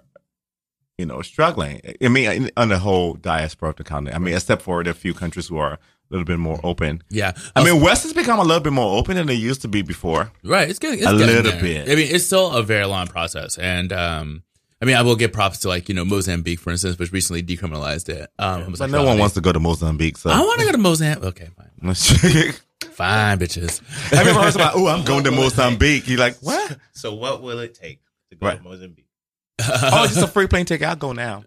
[0.98, 1.82] you know struggling.
[2.04, 4.16] I mean, on the whole diaspora of the continent.
[4.16, 7.04] I mean, except for the few countries who are a little bit more open.
[7.10, 7.34] yeah.
[7.56, 9.84] I mean, West has become a little bit more open than they used to be
[9.84, 10.32] before.
[10.44, 10.68] Right.
[10.68, 11.62] It's getting it's A getting little there.
[11.62, 11.90] bit.
[11.90, 14.44] I mean, it's still a very long process, and um,
[14.82, 17.44] I mean, I will give props to like you know Mozambique, for instance, which recently
[17.44, 18.30] decriminalized it.
[18.40, 20.18] Um, But no one wants to go to Mozambique.
[20.18, 21.24] So I want to go to Mozambique.
[21.26, 21.94] Okay, fine,
[22.92, 23.82] fine, bitches.
[24.12, 24.74] you ever heard about?
[24.76, 26.08] Oh, I'm going to Mozambique.
[26.08, 26.78] You're like, what?
[26.92, 28.09] So what will it take to
[28.40, 28.58] go Right.
[28.58, 29.06] to Mozambique?
[29.62, 30.88] oh, it's just a free plane ticket.
[30.88, 31.44] I'll go now.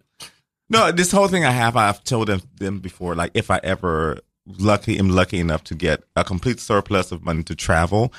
[0.68, 3.14] No, this whole thing I have, I've told them, them before.
[3.14, 7.43] Like, if I ever lucky am lucky enough to get a complete surplus of money
[7.45, 8.12] to travel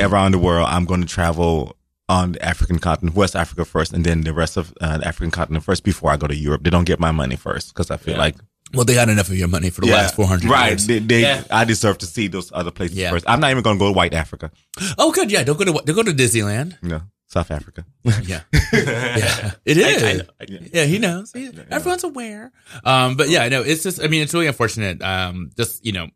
[0.00, 1.76] around the world, I'm going to travel
[2.08, 5.30] on the African continent, West Africa first, and then the rest of uh, the African
[5.30, 6.62] continent first before I go to Europe.
[6.64, 8.36] They don't get my money first because I feel like
[8.74, 10.70] Well, they had enough of your money for the Yeah, last four hundred right.
[10.70, 10.86] years.
[10.86, 11.42] They, they, Yeah.
[11.50, 13.10] I deserve to see those other places Yeah.
[13.10, 13.24] first.
[13.28, 14.50] I'm not even going to go to White Africa.
[14.98, 15.30] Oh, good.
[15.30, 16.80] Yeah, don't go to don't go to Disneyland.
[16.82, 17.84] No, South Africa.
[18.02, 20.02] Yeah, yeah, it is.
[20.02, 20.24] I, I know.
[20.40, 20.66] I know.
[20.72, 21.32] Yeah, he knows.
[21.32, 22.50] He- everyone's aware.
[22.82, 24.02] Um, but yeah, no, it's just.
[24.02, 25.00] I mean, it's really unfortunate.
[25.00, 26.08] Um, just you know,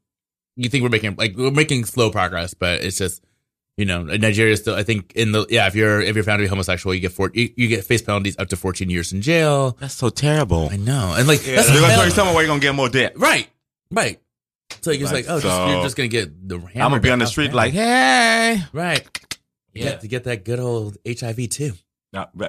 [0.56, 3.24] you think we're making like we're making slow progress, but it's just
[3.76, 4.74] you know, Nigeria still.
[4.74, 7.12] I think in the yeah, if you're if you're found to be homosexual, you get
[7.12, 9.76] four, you, you get face penalties up to 14 years in jail.
[9.80, 10.68] That's so terrible.
[10.70, 12.66] I know, and like that's They're going to tell you somewhere where you're going to
[12.66, 13.18] get more debt.
[13.18, 13.48] right,
[13.90, 14.20] right.
[14.80, 16.56] So you're just like, Like, oh, just, you're just gonna get the.
[16.56, 18.62] I'm going to be on the street like, hey.
[18.72, 19.33] right.
[19.74, 19.84] Yeah.
[19.84, 21.72] Yeah, to get that good old HIV too.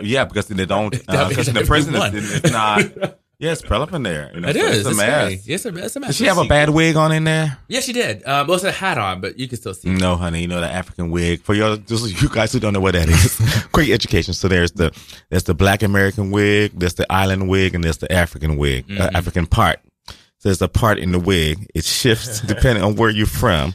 [0.04, 0.92] Yeah, because they don't.
[1.08, 3.18] Because in the prison, it's, it's not.
[3.38, 3.62] Yeah, it's
[4.04, 4.32] there.
[4.34, 4.78] You know, It so is.
[4.78, 5.34] It's a It's scary.
[5.44, 6.08] Yes, it's a mess.
[6.12, 7.58] Did she have a bad wig on in there?
[7.68, 8.26] Yeah, she did.
[8.26, 9.90] Um, also a hat on, but you can still see.
[9.90, 10.00] it.
[10.00, 10.40] No, honey.
[10.40, 11.42] You know the African wig.
[11.42, 14.34] For your just you guys who don't know what that is, quick education.
[14.34, 14.98] So there's the
[15.30, 18.94] there's the Black American wig, there's the island wig, and there's the African wig, uh,
[18.94, 19.16] Mm-hmm.
[19.18, 19.82] African part.
[20.08, 21.70] So there's a part in the wig.
[21.76, 23.74] It shifts depending on where you're from.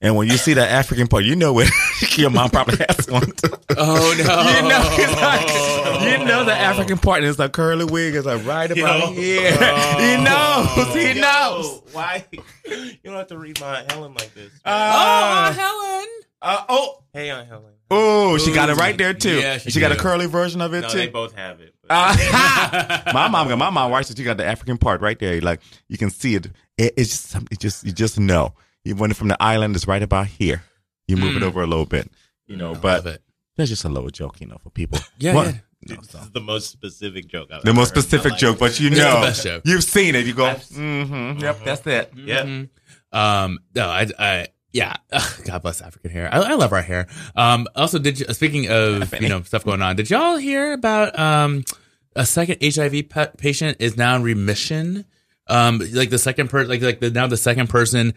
[0.00, 1.66] And when you see that African part, you know where
[2.16, 3.32] your mom probably has one.
[3.76, 4.38] Oh no!
[4.58, 8.44] You know, it's like, you know the African part is a curly wig is like
[8.46, 9.12] right about Yo.
[9.12, 9.50] here.
[9.52, 10.94] he knows.
[10.94, 11.82] He Yo, knows.
[11.92, 12.24] Why?
[12.64, 14.52] You don't have to read my Helen like this.
[14.64, 16.06] Oh, Helen.
[16.40, 17.72] Uh, oh, hey, Aunt Helen.
[17.90, 19.40] oh, she got it right there too.
[19.40, 20.98] Yeah, she she got a curly version of it No, too.
[20.98, 21.74] they both have it.
[21.90, 25.40] Uh, my mom, got my mom writes that you got the African part right there.
[25.40, 26.46] Like you can see it.
[26.76, 28.54] it it's just, it just, you just know.
[28.84, 30.62] You went from the island is right about here.
[31.06, 32.10] You move it over a little bit,
[32.46, 32.72] you know.
[32.72, 33.22] Love But it.
[33.56, 34.98] that's just a little joke, you know, for people.
[35.18, 35.52] Yeah, What- yeah.
[35.86, 36.18] you know, so.
[36.18, 38.40] This is the most specific joke I've The ever most heard in my specific life.
[38.40, 39.62] joke, but you It's the know, best joke.
[39.64, 40.26] you've seen it.
[40.26, 42.12] You go, I've- mm-hmm, yep, that's it.
[42.16, 42.42] Yeah.
[42.44, 42.68] Mhm.
[43.12, 44.96] Um, no, I, I, yeah.
[45.12, 46.28] Ugh, God bless African hair.
[46.32, 47.06] I, I love our hair.
[47.36, 51.18] Um, also, did you, speaking of you know stuff going on, did y'all hear about
[51.18, 51.64] um
[52.14, 55.04] a second HIV pa- patient is now in remission?
[55.50, 58.12] Um, like the second person, like like the, now the second person who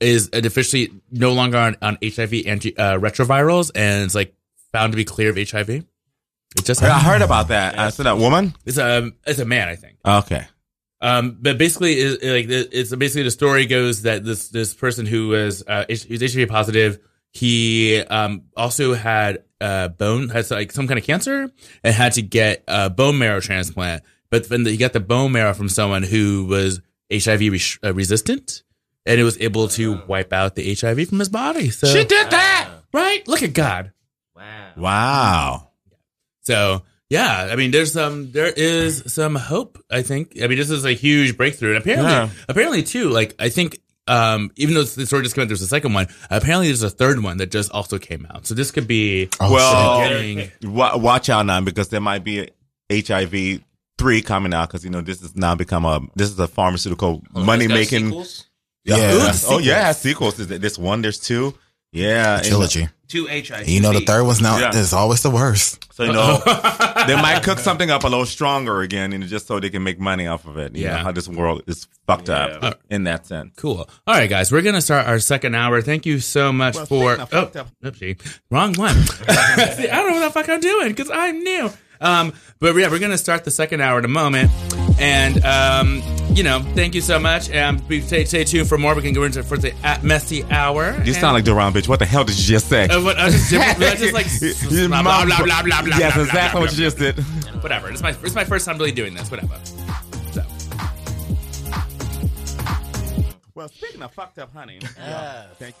[0.00, 4.34] is officially no longer on, on HIV anti uh, retrovirals and it's like
[4.72, 5.68] found to be clear of HIV.
[5.70, 5.84] It
[6.64, 7.78] just I heard about that.
[7.78, 8.54] I said that woman.
[8.66, 9.98] It's a it's a man, I think.
[10.06, 10.46] Okay.
[11.00, 15.04] Um, but basically, it, like it- it's basically the story goes that this this person
[15.06, 16.98] who was uh, H- he was HIV positive,
[17.32, 21.50] he um also had uh bone has like some kind of cancer
[21.82, 24.02] and had to get a bone marrow transplant.
[24.30, 26.80] But then he got the bone marrow from someone who was
[27.12, 28.62] HIV uh, resistant,
[29.06, 31.70] and it was able to wipe out the HIV from his body.
[31.70, 32.70] So She did that.
[32.92, 33.26] right.
[33.28, 33.92] Look at God.
[34.36, 34.72] Wow.
[34.76, 35.68] Wow.
[36.42, 39.78] So yeah, I mean, there's some, there is some hope.
[39.90, 40.38] I think.
[40.42, 42.28] I mean, this is a huge breakthrough, and apparently, Yeah.
[42.48, 43.10] apparently too.
[43.10, 43.78] Like, I think,
[44.08, 46.06] um, even though the story just came out, there's a second one.
[46.30, 48.46] Apparently, there's a third one that just also came out.
[48.46, 50.50] So this could be Oh, well, getting.
[50.62, 52.48] watch out now because there might be
[52.90, 53.60] a HIV
[53.98, 57.22] three coming out because you know this has now become a this is a pharmaceutical
[57.34, 58.06] money making.
[58.06, 58.46] sequels?
[58.84, 59.12] Yeah.
[59.14, 60.38] Ooh, Ooh, oh yeah, sequels.
[60.38, 61.54] Is This one, there's two.
[61.92, 62.88] Yeah, and- trilogy.
[63.08, 63.68] Two HIV.
[63.68, 64.74] You know, the third one's now Yeah.
[64.74, 65.86] is always the worst.
[65.92, 66.38] So you know
[67.06, 70.00] they might cook something up a little stronger again, and just so they can make
[70.00, 70.74] money off of it.
[70.74, 70.96] You Yeah.
[70.96, 72.72] know how this world is fucked up Yeah.
[72.88, 73.52] in that sense.
[73.56, 73.86] Cool.
[74.06, 75.82] All right, guys, we're gonna start our second hour.
[75.82, 77.20] Thank you so much Well, for.
[77.20, 78.18] Oh, fucked up- oopsie,
[78.50, 78.94] wrong one.
[79.04, 81.70] See, I don't know what the fuck I'm doing because I'm new.
[82.00, 84.50] Um, but yeah, we're gonna start the second hour in a moment,
[85.02, 86.00] and um,
[86.34, 87.50] you know, thank you so much.
[87.50, 88.94] And be- stay, stay tuned for more.
[88.94, 90.96] We can go into for the at messy hour.
[91.04, 91.88] You sound like Deron, bitch.
[91.88, 92.86] What the hell did you just say?
[92.86, 94.26] Uh, what, I just, I just like
[94.88, 97.18] blah, blah, blah, blah, blah, blah, Yes, blah, exactly blah, what blah, you just did.
[97.62, 97.90] Whatever.
[97.90, 99.30] It's my it's my first time really doing this.
[99.30, 99.58] Whatever.
[100.32, 100.42] So.
[103.54, 104.78] Well, speaking of fucked up honey,
[105.58, 105.74] thank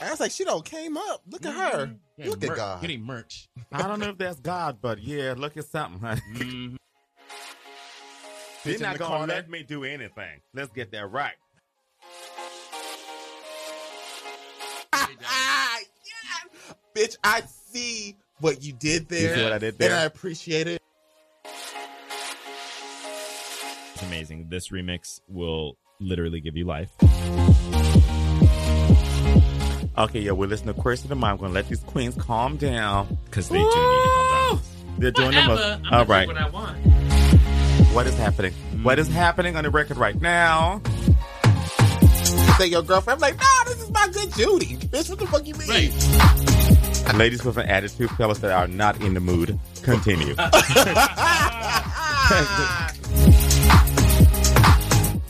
[0.00, 1.22] I was like, she don't came up.
[1.28, 1.94] Look at her.
[2.18, 2.80] Look at God.
[2.80, 3.48] Getting merch.
[3.72, 6.20] I don't know if that's God, but yeah, look at something, honey.
[6.34, 6.76] Mm-hmm.
[8.64, 9.34] They're not the gonna corner.
[9.34, 10.40] let me do anything.
[10.52, 11.34] Let's get that right.
[14.92, 16.74] Ah, yes!
[16.94, 19.30] Bitch, I see what you did there.
[19.30, 19.90] You see what I did there.
[19.90, 20.82] And I appreciate it.
[23.94, 24.48] It's amazing.
[24.48, 26.90] This remix will literally give you life.
[29.98, 31.32] Okay, yeah, we're listening to Queer State of Mind.
[31.32, 34.60] I'm gonna let these queens calm down because they do need to calm down.
[34.96, 35.54] They're doing the Whatever.
[35.54, 35.80] most.
[35.90, 36.28] I'm All right.
[36.28, 36.76] Do what I want.
[37.92, 38.52] What is happening?
[38.84, 39.12] What is mm.
[39.12, 40.80] happening on the record right now?
[42.58, 43.16] Say your girlfriend.
[43.16, 44.76] I'm like, nah, this is my good Judy.
[44.76, 45.66] Bitch, what the fuck you mean?
[47.18, 49.58] Ladies with an attitude, fellas that are not in the mood.
[49.82, 50.36] Continue.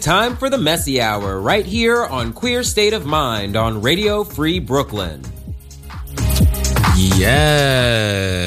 [0.08, 4.58] Time for the messy hour right here on Queer State of Mind on Radio Free
[4.58, 5.22] Brooklyn.
[7.18, 8.38] Yes.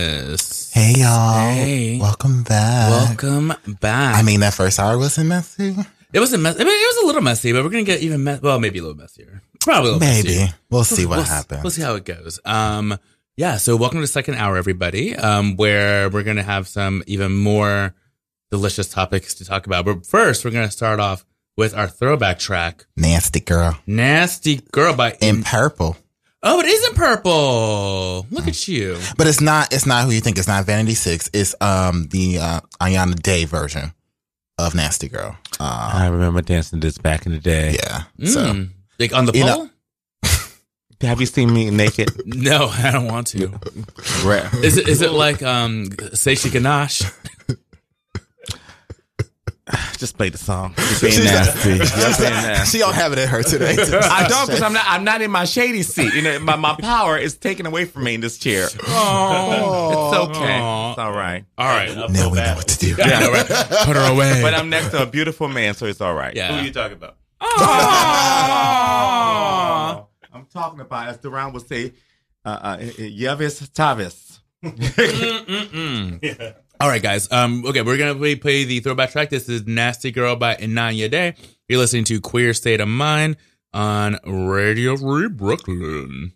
[0.74, 1.53] Hey y'all.
[1.53, 1.99] Hey.
[2.01, 2.89] Welcome back.
[2.89, 4.16] Welcome back.
[4.16, 5.76] I mean, that first hour wasn't messy.
[6.12, 6.55] It wasn't mess.
[6.55, 8.41] I mean, it was a little messy, but we're gonna get even mess.
[8.41, 9.43] Well, maybe a little messier.
[9.59, 10.30] Probably a little Maybe.
[10.30, 10.55] messier.
[10.72, 11.62] We'll see what We'll- happens.
[11.64, 12.39] We'll see how it goes.
[12.43, 12.97] Um,
[13.38, 13.57] yeah.
[13.57, 15.16] So welcome to the second hour, everybody.
[15.16, 17.93] Um, where we're gonna have some even more
[18.49, 19.86] delicious topics to talk about.
[19.86, 21.24] But first, we're gonna start off
[21.57, 23.77] with our throwback track, Nasty girl.
[23.85, 25.97] "Nasty Girl" by In purple.
[26.43, 28.25] Oh, it is in purple.
[28.31, 28.97] Look at you.
[29.17, 30.37] But it's not it's not who you think.
[30.39, 31.29] It's not Vanity Six.
[31.33, 33.93] It's um the uh Inaya Day version
[34.57, 35.37] of Nasty Girl.
[35.59, 37.77] Uh, I remember dancing this back in the day.
[37.83, 38.03] yeah.
[38.27, 38.69] So Mm.
[38.99, 39.63] like on the You pole.
[39.65, 39.69] know-
[41.01, 42.09] Have you seen me naked?
[42.25, 43.47] no, I don't want to.
[44.23, 44.51] Right.
[44.63, 47.03] Is it is it like um Seishi Ganache?
[49.97, 50.74] Just play the song.
[50.78, 51.69] You're being nasty.
[51.69, 52.78] You're being nasty.
[52.78, 53.76] she don't have it in her today.
[53.80, 54.86] I don't because I'm not.
[54.88, 56.13] I'm not in my shady seat.
[56.13, 58.67] You know, my, my power is taken away from me in this chair.
[58.93, 60.59] Oh, it's okay.
[60.59, 60.89] Aw.
[60.91, 61.45] It's all right.
[61.57, 61.95] All right.
[61.95, 62.95] now we know what to do.
[62.97, 63.47] Yeah, all right.
[63.47, 64.41] Put her away.
[64.41, 66.36] But I'm next to a beautiful man, so it's all right.
[66.36, 66.51] Yeah.
[66.51, 67.15] Who are you talking about?
[67.41, 68.72] Aw.
[70.34, 71.93] I'm talking about, as Deron would say,
[72.45, 74.39] uh, uh, Yavis Tavis.
[74.63, 76.55] Mm-mm.
[76.82, 77.32] All right, guys.
[77.32, 79.29] Um, okay, we're gonna play, play the throwback track.
[79.29, 81.36] This is "Nasty Girl" by Inaya Day.
[81.69, 83.38] You're listening to "Queer State of Mind"
[83.71, 86.34] on Radio Free Brooklyn.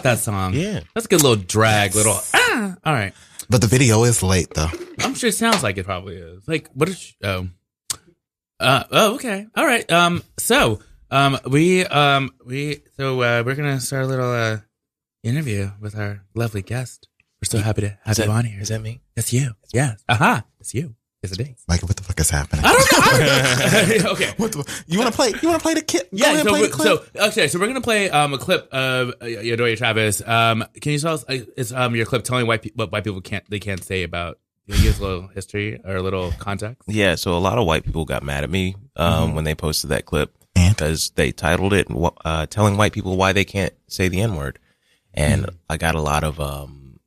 [0.00, 0.54] About that song.
[0.54, 0.80] Yeah.
[0.94, 2.76] That's a good little drag, little ah.
[2.84, 3.12] All right.
[3.48, 4.68] But the video is late though.
[5.00, 6.46] I'm sure it sounds like it probably is.
[6.46, 7.48] Like, what is she, oh.
[8.58, 9.46] Uh, oh, okay.
[9.56, 9.90] All right.
[9.90, 10.80] Um, so,
[11.10, 14.58] um, we, um, we, so, uh, we're going to start a little, uh,
[15.22, 17.08] interview with our lovely guest.
[17.42, 18.60] We're so happy to have Is that- you on here.
[18.60, 19.00] is that me?
[19.16, 19.52] That's you.
[19.72, 20.04] Yes.
[20.08, 20.44] Aha.
[20.60, 20.94] It's you.
[21.22, 21.64] Yes, it is.
[21.68, 22.64] Like, what the fuck is happening?
[22.64, 22.98] I don't know.
[23.02, 24.10] I don't know.
[24.12, 24.32] okay.
[24.38, 25.34] What the, you want to play?
[25.42, 26.02] You want to play the kid?
[26.04, 27.10] Go Yeah, ahead, so, play the clip.
[27.14, 30.26] so okay, so we're gonna play um, a clip of uh, Udoye Travis.
[30.26, 31.24] Um, can you tell us?
[31.28, 34.02] Uh, it's um, your clip telling white pe- what white people can't they can't say
[34.02, 34.38] about.
[34.66, 36.82] Can you give us a little history or a little context?
[36.86, 39.34] Yeah, so a lot of white people got mad at me um, Mhm.
[39.34, 41.88] when they posted that clip because they titled it
[42.24, 44.58] uh, "Telling White People Why They Can't Say the N Word,"
[45.12, 46.98] and I got a lot of um,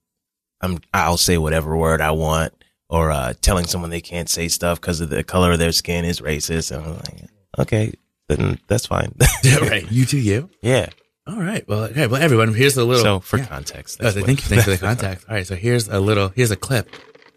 [0.61, 2.53] I'm I'll say whatever word I want,
[2.93, 6.05] or uh, telling someone they can't say stuff because of the color of their skin
[6.05, 6.71] is racist.
[6.71, 7.91] And I'm like, okay,
[8.29, 9.15] then that's fine.
[9.43, 9.91] Yeah, right.
[9.91, 10.49] You do you.
[10.61, 10.89] Yeah.
[11.25, 11.67] All right.
[11.67, 12.05] Well, okay.
[12.05, 13.03] Well, everyone, here's a little.
[13.03, 13.47] So for yeah.
[13.47, 14.35] context, Oh, thank you.
[14.35, 15.25] Thanks for the context.
[15.27, 15.47] All right.
[15.47, 16.29] So here's a little.
[16.29, 16.87] Here's a clip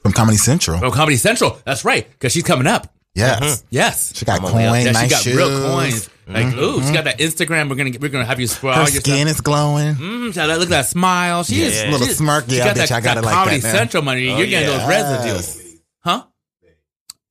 [0.03, 0.79] from Comedy Central.
[0.79, 1.59] From Comedy Central.
[1.65, 2.07] That's right.
[2.11, 2.93] Because she's coming up.
[3.17, 3.41] Yes.
[3.43, 3.65] Mhm.
[3.71, 4.13] Yes.
[4.15, 4.93] She got Come on, yeah.
[4.93, 6.11] nice she got real coins.
[6.29, 7.71] Like, ooh, she got that Instagram.
[7.71, 9.37] We're gonna get, we're gonna have you scroll Her your skin stuff.
[9.37, 9.95] is glowing.
[9.95, 11.45] Mm, so look at that smile.
[11.45, 11.67] She Yeah.
[11.69, 12.45] is Little she is- smirk.
[12.49, 13.79] she Yeah, got bitch, that, I got that it like Comedy that now.
[13.79, 14.29] Central money.
[14.31, 14.79] Oh, You're getting yeah.
[14.79, 16.25] those residues, huh?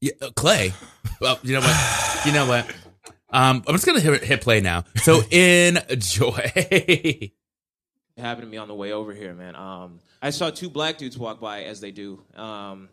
[0.02, 0.74] Yeah, uh, Clay.
[1.22, 2.26] Well, you know what?
[2.26, 2.68] You know what?
[3.32, 4.86] Um, I'm just gonna hit, hit play now.
[5.04, 6.52] So enjoy.
[6.56, 7.32] It
[8.18, 9.56] happened to me on the way over here, man.
[9.56, 12.88] Um, I saw two black dudes walk by as they do, um,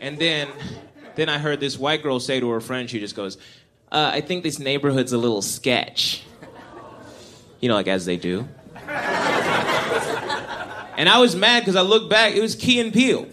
[0.00, 0.48] and then,
[1.16, 3.36] then I heard this white girl say to her friend, she just goes,
[3.92, 6.22] uh, "I think this neighborhood's a little sketch."
[7.60, 8.48] You know, like as they do.
[10.96, 13.26] And I was mad because I looked back, it was Key and Peele.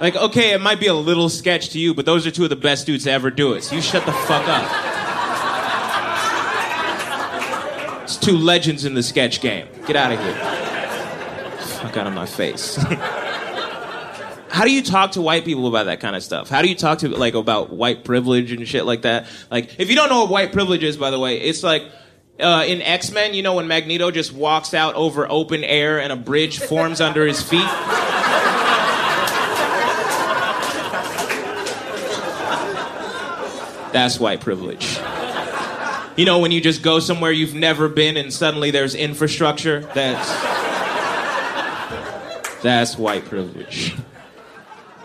[0.00, 2.50] Like, okay, it might be a little sketch to you, but those are two of
[2.50, 3.62] the best dudes to ever do it.
[3.64, 4.64] So you shut the fuck up.
[8.04, 9.68] It's two legends in the sketch game.
[9.86, 10.34] Get out of here.
[11.80, 12.82] Fuck out of my face.
[14.50, 16.48] How do you talk to white people about that kind of stuff?
[16.48, 19.26] How do you talk to like about white privilege and shit like that?
[19.50, 21.84] Like, if you don't know what white privilege is, by the way, it's like
[22.40, 23.34] uh, in X Men.
[23.34, 27.24] You know when Magneto just walks out over open air and a bridge forms under
[27.26, 27.68] his feet.
[33.92, 34.98] That's white privilege.
[36.16, 40.28] You know, when you just go somewhere you've never been and suddenly there's infrastructure, that's
[42.62, 43.94] that's white privilege.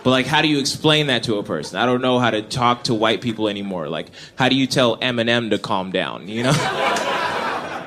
[0.06, 1.80] But like how do you explain that to a person?
[1.80, 3.90] I don't know how to talk to white people anymore.
[3.90, 6.54] Like how do you tell Eminem to calm down, you know?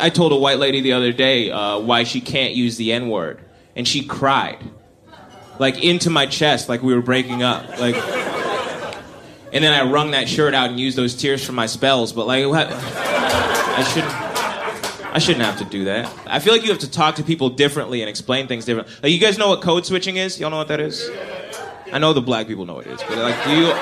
[0.01, 3.09] I told a white lady the other day uh, why she can't use the N
[3.09, 3.40] word,
[3.77, 4.59] and she cried,
[5.61, 7.95] like into my chest, like we were breaking up, like.
[9.51, 12.12] And then I wrung that shirt out and used those tears for my spells.
[12.12, 12.66] But like, what?
[12.69, 14.12] I shouldn't.
[15.15, 16.12] I shouldn't have to do that.
[16.27, 18.95] I feel like you have to talk to people differently and explain things differently.
[19.03, 20.39] Like, you guys know what code switching is?
[20.39, 21.09] Y'all know what that is?
[21.93, 23.73] I know the black people know what it is, but like, do you?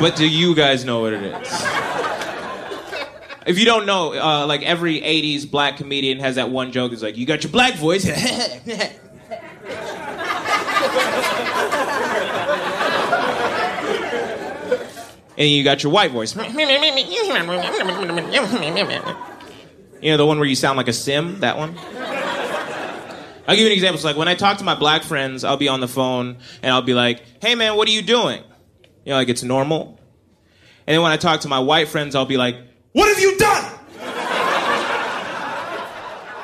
[0.00, 1.64] But do you guys know what it is?
[3.46, 6.92] If you don't know, uh, like every '80s black comedian has that one joke.
[6.92, 8.04] It's like, "You got your black voice."
[15.36, 16.34] and you got your white voice.
[20.00, 21.76] You know, the one where you sound like a sim, that one?
[23.46, 24.00] I'll give you an example.
[24.00, 26.72] So, like, when I talk to my black friends, I'll be on the phone and
[26.72, 28.42] I'll be like, hey, man, what are you doing?
[29.04, 30.00] You know, like it's normal.
[30.86, 32.56] And then when I talk to my white friends, I'll be like,
[32.92, 33.70] what have you done?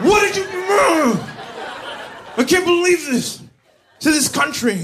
[0.00, 0.44] What did you.
[0.44, 1.20] Do?
[2.38, 3.42] I can't believe this.
[4.00, 4.76] To this country.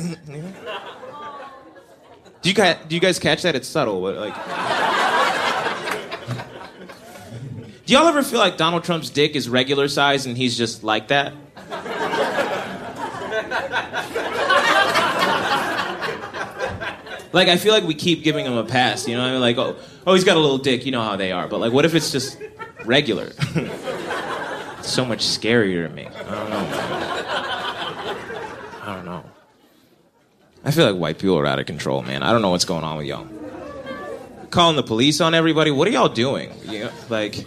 [2.43, 3.56] Do you guys, do you guys catch that?
[3.56, 4.34] It's subtle, but like.
[7.86, 11.09] do y'all ever feel like Donald Trump's dick is regular size and he's just like
[11.09, 11.32] that?
[17.37, 19.23] Like I feel like we keep giving him a pass, you know?
[19.23, 19.77] I mean, like, oh,
[20.07, 21.47] oh, he's got a little dick, you know how they are.
[21.47, 22.39] But like, what if it's just
[22.87, 23.31] regular?
[23.37, 26.07] it's so much scarier to me.
[26.07, 26.67] I don't know.
[28.81, 29.25] I don't know.
[30.65, 32.23] I feel like white people are out of control, man.
[32.23, 33.29] I don't know what's going on with y'all.
[34.49, 35.71] Calling the police on everybody.
[35.71, 36.51] What are y'all doing?
[36.65, 37.47] You know, like,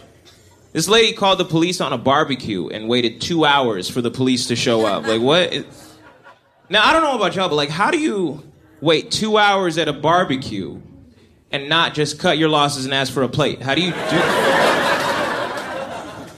[0.72, 4.46] this lady called the police on a barbecue and waited two hours for the police
[4.50, 5.08] to show up.
[5.08, 5.52] Like, what?
[6.70, 8.44] Now I don't know about y'all, but like, how do you
[8.82, 10.82] wait two hours at a barbecue
[11.52, 13.62] and not just cut your losses and ask for a plate?
[13.62, 14.20] How do you do?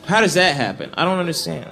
[0.08, 0.94] How does that happen?
[0.96, 1.72] I don't understand.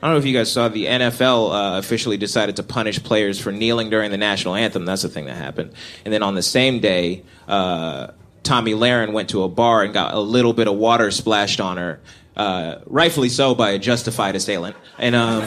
[0.00, 3.40] I don't know if you guys saw the NFL uh, officially decided to punish players
[3.40, 4.84] for kneeling during the national anthem.
[4.84, 5.72] That's the thing that happened.
[6.04, 8.12] And then on the same day, uh,
[8.44, 11.78] Tomi Lahren went to a bar and got a little bit of water splashed on
[11.78, 12.00] her,
[12.36, 14.76] uh, rightfully so by a justified assailant.
[14.98, 15.42] And um,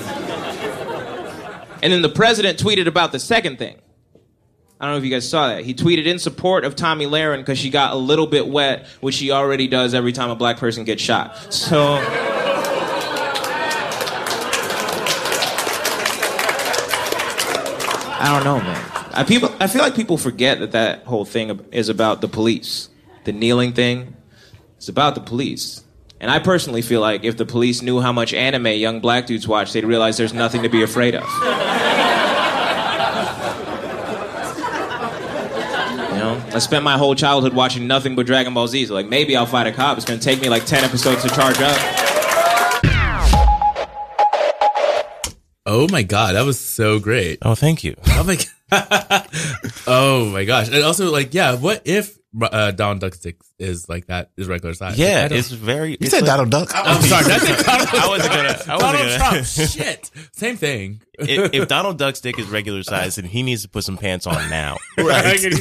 [1.82, 3.78] and then the president tweeted about the second thing.
[4.82, 5.64] I don't know if you guys saw that.
[5.64, 9.14] He tweeted in support of Tomi Lahren because she got a little bit wet, which
[9.14, 11.54] she already does every time a black person gets shot.
[11.54, 12.00] So.
[18.24, 18.92] I don't know, man.
[19.14, 22.90] I, people, I feel like people forget that that whole thing is about the police.
[23.24, 24.16] The kneeling thing,
[24.78, 25.84] it's about the police.
[26.20, 29.48] And I personally feel like if the police knew how much anime young black dudes
[29.48, 31.24] watch, they'd realize there's nothing to be afraid of.
[36.12, 38.88] You know, I spent my whole childhood watching nothing but Dragon Ball Z.
[38.88, 39.98] So like maybe I'll fight a cop.
[39.98, 41.78] It's gonna take me like ten episodes to charge up.
[45.66, 47.40] Oh my god, that was so great.
[47.42, 47.96] Oh, thank you.
[48.08, 48.48] Oh my god.
[49.88, 50.68] oh my gosh.
[50.68, 54.74] And also like, yeah, what if uh, Donald Duck Stick is like that is regular
[54.74, 54.98] size?
[54.98, 55.92] Yeah, I it's very.
[55.92, 56.70] You it's said like- Donald Duck.
[56.74, 58.48] I'm sorry, did I Donald I wasn't gonna.
[58.48, 59.18] I wasn't Donald gonna.
[59.18, 59.46] Trump.
[59.46, 60.12] Shit.
[60.34, 61.02] Same thing.
[61.20, 64.26] if, if Donald Duck's dick is regular size, then he needs to put some pants
[64.28, 64.78] on now.
[64.98, 65.40] Right.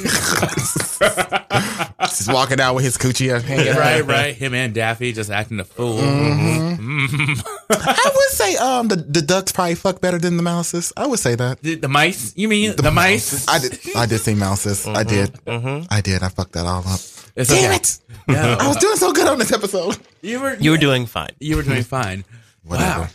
[2.01, 3.79] Just walking out with his coochie hanging out.
[3.79, 4.35] right, right.
[4.35, 5.99] Him and Daffy just acting a fool.
[5.99, 7.35] Mm-hmm.
[7.71, 10.93] I would say um the, the ducks probably fuck better than the mouses.
[10.97, 11.61] I would say that.
[11.63, 12.35] The, the mice?
[12.37, 13.47] You mean the, mice?
[13.49, 13.79] I did.
[13.97, 14.87] I did say mouses.
[14.87, 15.39] I did.
[15.47, 16.23] I did.
[16.23, 17.01] I fucked that all up.
[17.37, 17.77] It's Damn okay.
[17.77, 17.99] it!
[18.29, 18.57] No.
[18.61, 19.97] I was doing so good on this episode.
[20.23, 21.31] You were You were doing fine.
[21.41, 22.25] you were doing fine.
[22.65, 23.01] Whatever.
[23.03, 23.09] Wow.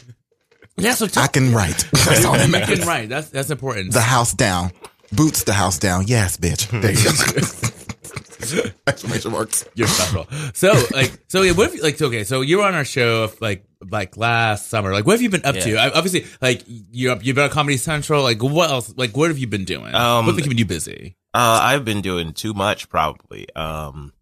[0.78, 1.88] Yeah, so I tell, can write.
[1.94, 2.80] That's all that you matters.
[2.80, 3.10] can write.
[3.10, 3.94] That's that's important.
[3.94, 4.72] The house down.
[5.12, 6.08] Boots the house down.
[6.08, 6.70] Yes, bitch.
[6.82, 8.70] There you go.
[8.88, 9.66] Exclamation marks.
[9.74, 10.28] You're special.
[10.54, 13.66] So like so yeah, what if like okay, so you were on our show like
[13.90, 14.92] like last summer.
[14.94, 15.78] Like what have you been up to?
[15.78, 18.22] I, obviously like you're up, you've been on Comedy Central.
[18.22, 18.94] Like what else?
[18.96, 19.96] Like what have you been doing?
[19.96, 21.16] Um, What's been keeping you busy?
[21.34, 23.54] Uh, I've been doing too much, probably.
[23.56, 24.14] Um,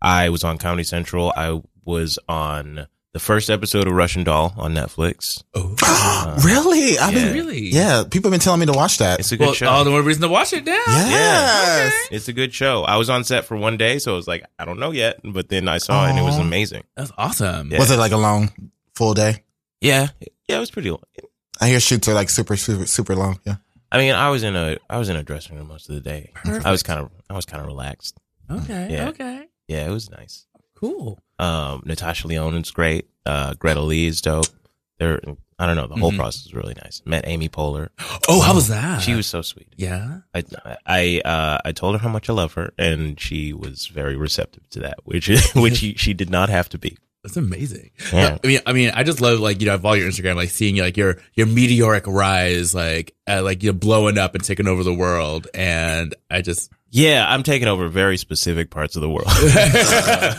[0.00, 1.32] I was on Comedy Central.
[1.36, 5.42] I was on the first episode of Russian Doll on Netflix.
[5.54, 6.98] Oh, uh, really?
[6.98, 7.24] I yeah.
[7.24, 7.60] mean, really?
[7.68, 8.02] yeah.
[8.02, 9.20] People have been telling me to watch that.
[9.20, 9.68] It's a good Well, show.
[9.68, 10.82] all the more reason to watch it now.
[10.86, 12.08] yes.
[12.10, 12.82] It's a good show.
[12.82, 15.20] I was on set for one day, so I was like, I don't know yet,
[15.22, 16.42] but then I saw it and it was oh.
[16.42, 16.82] amazing.
[16.96, 17.70] That's awesome.
[17.70, 17.78] Yeah.
[17.78, 18.50] Was it like a long,
[18.96, 19.44] full day?
[19.80, 20.08] Yeah,
[20.48, 20.90] yeah, it was pretty.
[20.90, 21.00] long.
[21.60, 23.38] I hear shoots are like super, super, super long.
[23.46, 23.56] Yeah.
[23.92, 26.00] I mean, I was in a I was in a dressing room most of the
[26.00, 26.32] day.
[26.44, 28.18] I was kind of I was kind of relaxed.
[28.50, 28.88] Okay.
[28.90, 29.08] Yeah.
[29.10, 29.46] Okay.
[29.68, 30.46] Yeah, it was nice.
[30.74, 31.20] Cool.
[31.38, 33.08] Um, Natasha Lyonne is great.
[33.26, 34.46] Uh, Greta Lee is dope.
[34.98, 35.20] They're
[35.56, 35.86] I don't know.
[35.86, 36.16] The whole Mhm.
[36.16, 37.00] process was really nice.
[37.04, 37.88] Met Amy Poehler.
[38.28, 39.02] Oh, how was that?
[39.02, 39.68] She was so sweet.
[39.76, 40.20] Yeah.
[40.34, 40.42] I
[40.84, 44.68] I uh, I told her how much I love her, and she was very receptive
[44.70, 46.96] to that, which which she, she did not have to be.
[47.22, 47.90] That's amazing.
[48.12, 48.36] Yeah.
[48.42, 50.50] I mean, I mean, I just love like you know, of all your Instagram, like
[50.50, 54.82] seeing like your your meteoric rise, like uh, like you're blowing up and taking over
[54.82, 59.26] the world, and I just Yeah, I'm taking over very specific parts of the world.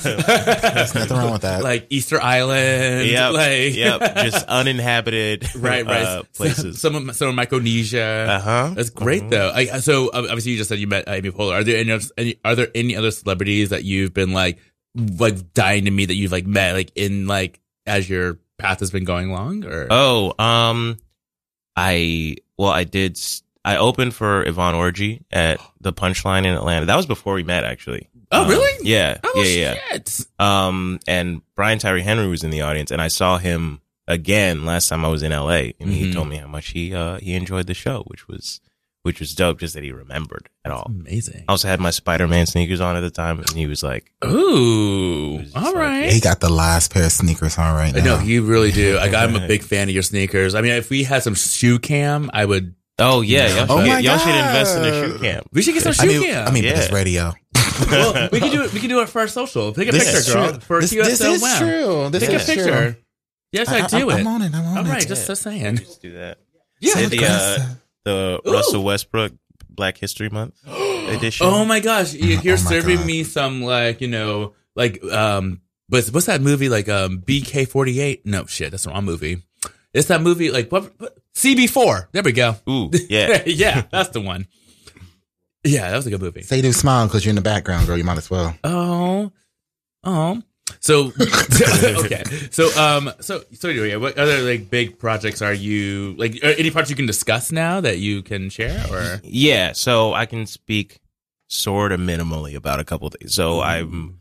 [0.05, 1.61] There's nothing wrong with that.
[1.63, 6.79] like Easter Island, yep, like yep, just uninhabited right, right, uh, places.
[6.79, 8.27] Some of some of Micronesia.
[8.29, 8.71] Uh-huh.
[8.73, 9.51] That's great though.
[9.53, 11.51] I, so uh, obviously you just said you met Amy Poehler.
[11.53, 14.59] Are there any, any are there any other celebrities that you've been like
[14.95, 18.91] like dying to meet that you've like met like in like as your path has
[18.91, 20.97] been going along or Oh, um,
[21.75, 23.17] I well, I did.
[23.17, 26.85] s- I opened for Yvonne Orji at the Punchline in Atlanta.
[26.85, 28.07] That was before we met, actually.
[28.31, 28.87] Oh, Um, really?
[28.89, 29.43] Yeah, Oh, yeah,
[29.73, 29.75] yeah.
[29.91, 30.25] shit.
[30.39, 34.87] Um, and Brian Tyree Henry was in the audience, and I saw him again last
[34.89, 36.13] time I was in LA, and he Mhm.
[36.13, 38.61] told me how much he uh he enjoyed the show, which was
[39.03, 39.59] which was dope.
[39.59, 40.85] Just that he remembered at all.
[40.89, 41.43] amazing.
[41.47, 44.11] I also had my Spider Man sneakers on at the time, and he was like,
[44.25, 46.11] Ooh, all right.
[46.11, 48.17] He got the last pair of sneakers on right I now.
[48.17, 48.95] know you really do.
[48.97, 50.55] Like I'm a big fan of your sneakers.
[50.55, 52.73] I mean, if we had some shoe cam, I would.
[52.99, 55.47] "Oh yeah, y'all, Oh should, my y'all should invest in a shoe camp.
[55.51, 56.47] We should get some I shoe mean, cam.
[56.47, 56.79] I mean, but Yeah.
[56.81, 57.33] it's radio.
[57.91, 58.73] well, we can do it.
[58.73, 59.73] We can do it for our social.
[59.73, 60.49] Take a This picture, is girl.
[60.51, 60.59] true.
[60.61, 61.59] For This- QSL this is Wow.
[61.59, 62.09] true.
[62.09, 62.55] This Take a is true.
[62.55, 62.97] picture.
[63.51, 64.19] Yes, I, I- do I- it.
[64.21, 64.53] I'm on it.
[64.53, 64.89] I'm on All it.
[64.89, 65.77] right, just, just saying.
[65.77, 66.37] Just do that.
[66.79, 66.95] Yeah.
[66.95, 67.65] Did the, uh,
[68.05, 68.51] the Ooh.
[68.53, 69.33] Russell Westbrook
[69.69, 71.47] Black History Month edition.
[71.47, 73.05] Oh my gosh, you- you're Oh my serving God.
[73.05, 78.21] me some like you know like um, what's what's that movie like um BK48?
[78.25, 79.43] No shit, that's the wrong movie.
[79.95, 82.07] It's that movie like what, what CB4.
[82.11, 82.55] There we go.
[82.69, 83.43] Ooh, yeah.
[83.45, 84.47] yeah, that's the one.
[85.63, 86.43] Yeah, that was a good movie.
[86.43, 87.97] Say do smile because you're in the background, girl.
[87.97, 88.55] You might as well.
[88.63, 89.31] Oh,
[90.03, 90.41] oh.
[90.79, 91.11] So
[92.05, 92.23] okay.
[92.51, 93.11] So um.
[93.21, 96.43] So so anyway, what other like big projects are you like?
[96.43, 99.21] Are any projects you can discuss now that you can share or?
[99.23, 100.99] Yeah, so I can speak
[101.47, 103.33] sort of minimally about a couple things.
[103.33, 104.19] So I'm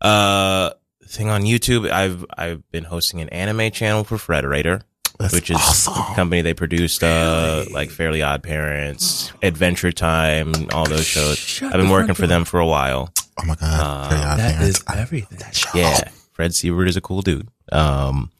[0.00, 0.70] uh
[1.12, 1.90] thing on YouTube.
[1.90, 4.82] I've I've been hosting an anime channel for Frederator,
[5.18, 5.94] That's which is awesome.
[5.94, 11.38] a company they produced uh like Fairly Odd Parents, Adventure Time, all those shows.
[11.38, 13.12] Shut I've been working for them for a while.
[13.40, 14.10] Oh my God.
[14.10, 14.78] Very odd That parents.
[14.78, 15.38] is everything.
[15.74, 16.00] Yeah,
[16.32, 17.48] Fred Seibert is a cool dude.
[17.70, 18.30] Um,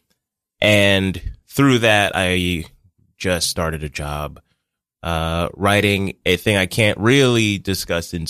[0.61, 2.65] and through that, I
[3.17, 4.41] just started a job
[5.03, 8.27] uh, writing a thing I can't really discuss in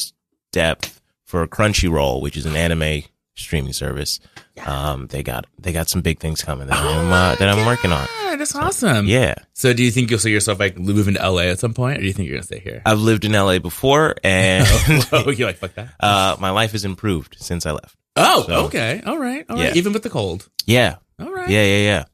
[0.53, 3.03] depth for Crunchyroll, which is an anime
[3.35, 4.21] streaming service.
[4.67, 7.93] Um, they got they got some big things coming that I'm uh, that I'm working
[7.93, 8.07] on.
[8.25, 9.07] Yeah, that's awesome.
[9.07, 11.99] Yeah, So do you think you'll see yourself like moving to LA at some point,
[11.99, 12.83] or do you think you're gonna stay here?
[12.85, 14.67] I've lived in LA before, and
[15.13, 15.95] oh, you're like fuck that.
[16.01, 17.97] uh, my life has improved since I left.
[18.17, 19.67] Oh, So- okay, all right, all right.
[19.67, 19.73] Yeah.
[19.75, 20.49] Even with the cold.
[20.67, 21.49] Yeah, All right.
[21.49, 22.05] yeah, yeah,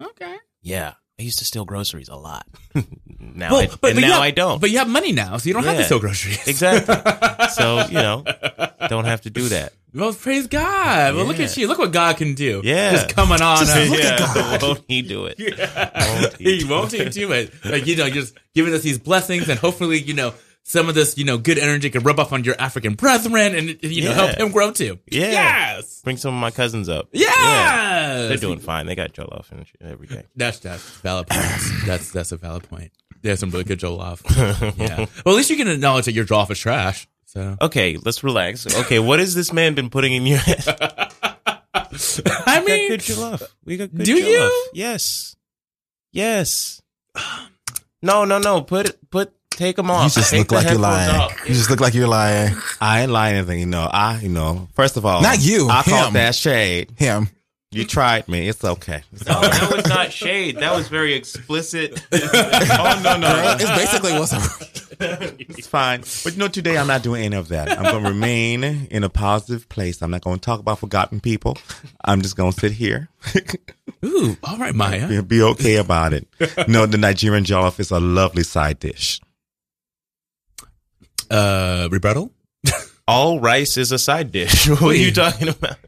[0.00, 0.06] yeah.
[0.08, 0.36] Okay.
[0.62, 0.92] Yeah,
[1.22, 2.44] I used to steal groceries a lot.
[3.20, 4.60] now, Well, I, but- and but now have- I don't.
[4.60, 6.44] But you have money now, so you don't have to steal groceries.
[6.48, 6.96] exactly.
[7.50, 8.24] so you know,
[8.88, 9.72] don't have to do that.
[9.94, 11.14] Well, praise God.
[11.14, 11.68] Well, look at you.
[11.68, 12.60] Look what God can do.
[12.64, 12.90] Yeah.
[12.90, 14.62] Just coming on Just look at God.
[14.64, 15.36] Won't he do it?
[15.38, 16.18] Yeah.
[16.22, 17.52] Won't he he won't he do it.
[17.64, 20.94] Like, you know, you're just giving us these blessings and hopefully, you know, some of
[20.94, 24.10] this, you know, good energy can rub off on your African brethren and, you know,
[24.10, 24.14] Yeah.
[24.14, 24.98] help him grow too.
[25.10, 25.30] Yeah.
[25.30, 26.00] Yes.
[26.02, 27.08] Bring some of my cousins up.
[27.12, 28.28] Yes.
[28.28, 28.86] They're doing fine.
[28.86, 30.22] They got Jollof and every day.
[30.36, 31.46] That's that's valid point.
[31.86, 32.92] that's that's a valid point.
[33.22, 34.20] There's some really good Jollof.
[34.78, 35.06] yeah.
[35.24, 37.06] Well, at least you can acknowledge that your Jollof is trash.
[37.26, 38.66] So Okay, let's relax.
[38.80, 40.64] Okay, what has this man been putting in your head?
[41.74, 43.42] I We mean, got good Jollof.
[43.64, 44.28] We got good do Jollof.
[44.28, 44.66] you?
[44.74, 45.36] Yes.
[46.12, 46.82] Yes.
[48.02, 48.62] No, no, no.
[48.62, 49.10] Put it.
[49.10, 49.32] Put.
[49.56, 50.04] Take them off.
[50.04, 51.14] You just Take look like you're lying.
[51.16, 51.48] off.
[51.48, 52.54] You just look like you're lying.
[52.80, 53.88] I ain't lying anything, you know.
[53.90, 55.92] I, you know, first of all, Not you, I him.
[55.92, 56.90] caught that shade.
[56.96, 57.28] Him.
[57.70, 58.48] You tried me.
[58.48, 59.02] It's okay.
[59.14, 59.50] It's No, all right.
[59.60, 60.58] that was not shade.
[60.58, 62.04] That was very explicit.
[62.12, 63.56] oh no, no.
[63.58, 64.40] It's basically what's a
[65.48, 66.00] It's fine.
[66.22, 67.70] But you know, today I'm not doing any of that.
[67.70, 70.02] I'm going to remain in a positive place.
[70.02, 71.56] I'm not going to talk about forgotten people.
[72.04, 73.08] I'm just going to sit here.
[74.04, 75.08] ooh, all right, Maya.
[75.08, 76.28] Be- Be okay about it.
[76.68, 79.18] No, the Nigerian jollof is a lovely side dish.
[81.32, 82.30] Uh, rebuttal.
[83.08, 84.68] All rice is a side dish.
[84.68, 85.78] What are you talking about?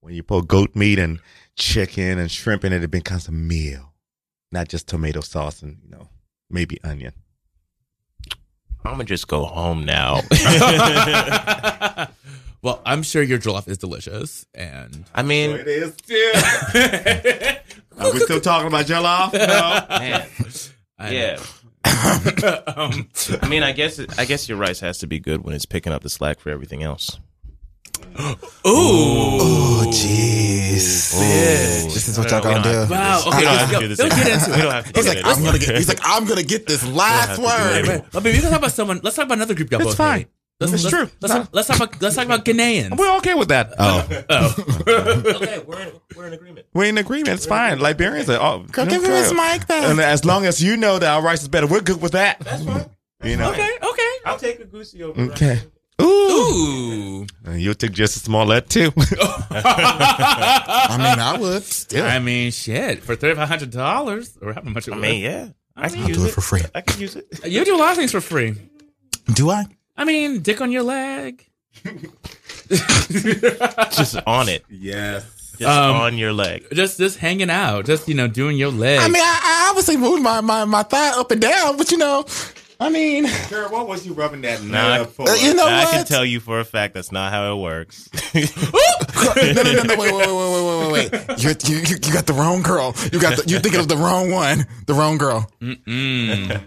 [0.00, 1.18] When you put goat meat and
[1.56, 3.94] chicken and shrimp in it, it becomes a meal,
[4.52, 6.08] not just tomato sauce and, you know,
[6.50, 7.14] maybe onion.
[8.84, 10.20] I'm gonna just go home now.
[12.62, 15.92] well, I'm sure your Jollof is delicious, and I mean, is
[17.98, 19.32] Are we still talking about jollof?
[19.32, 19.98] No.
[19.98, 20.26] man,
[20.98, 21.38] I yeah.
[21.84, 23.08] Um,
[23.42, 25.66] I mean, I guess it, I guess your rice has to be good when it's
[25.66, 27.18] picking up the slack for everything else.
[28.20, 31.12] ooh, Oh, jeez.
[31.92, 32.80] This is what y'all gonna don't have do.
[32.80, 33.98] to do Wow, okay, we don't let's have go- to do this.
[33.98, 34.62] let's get into We it.
[34.62, 35.76] don't have to He's like, into I'm gonna get.
[35.76, 38.02] He's like, I'm gonna get this last have to do word.
[38.14, 39.00] Wait, wait, we talk about someone.
[39.02, 40.26] Let's talk about another group y'all It's both fine.
[40.66, 40.72] Hate.
[40.72, 41.16] Let's, It's let's, true.
[41.20, 42.96] Let's, talk, let's talk about let's talk about Ghanaians.
[42.96, 43.72] We're okay with that.
[43.78, 44.54] Oh, oh.
[45.36, 46.66] okay, we're in, we're in agreement.
[46.74, 47.28] we're in agreement.
[47.28, 47.78] It's fine.
[47.78, 48.60] Liberians are all.
[48.60, 49.84] Girl, give him his mic back.
[49.84, 52.40] And as long as you know that our rice is better, we're good with that.
[52.40, 52.86] That's fine.
[53.22, 53.50] You know.
[53.52, 54.10] Okay, okay.
[54.26, 55.20] I'll take a goosey over.
[55.20, 55.60] Okay.
[56.00, 56.04] Ooh.
[56.04, 57.26] Ooh.
[57.52, 58.92] You'll take just a small let too.
[58.96, 62.04] I mean, I would still.
[62.04, 63.02] I mean, shit.
[63.02, 64.88] For thirty five hundred dollars, or how much?
[64.88, 65.02] It I was.
[65.02, 66.28] mean, yeah, I can I'll use do it.
[66.28, 66.62] it for free.
[66.74, 67.26] I can use it.
[67.46, 68.54] you do a lot of things for free.
[69.32, 69.64] Do I?
[69.96, 71.46] I mean, dick on your leg.
[72.68, 74.64] just on it.
[74.68, 75.24] Yes.
[75.58, 76.66] Just on your leg.
[76.72, 78.98] Just just hanging out, just you know, doing your leg.
[79.00, 81.98] I mean, I, I obviously moved my, my, my thigh up and down, but you
[81.98, 82.24] know,
[82.80, 85.28] I mean, Girl, what was you rubbing that Nah, for?
[85.28, 88.08] Uh, you know I can tell you for a fact that's not how it works.
[88.34, 91.42] no, no, no, no, wait, wait, wait, wait, wait, wait, wait.
[91.42, 92.94] You're, you, you you got the wrong girl.
[93.12, 94.66] You got the, you're thinking of the wrong one.
[94.86, 95.48] The wrong girl.
[95.60, 96.60] Mm-mm.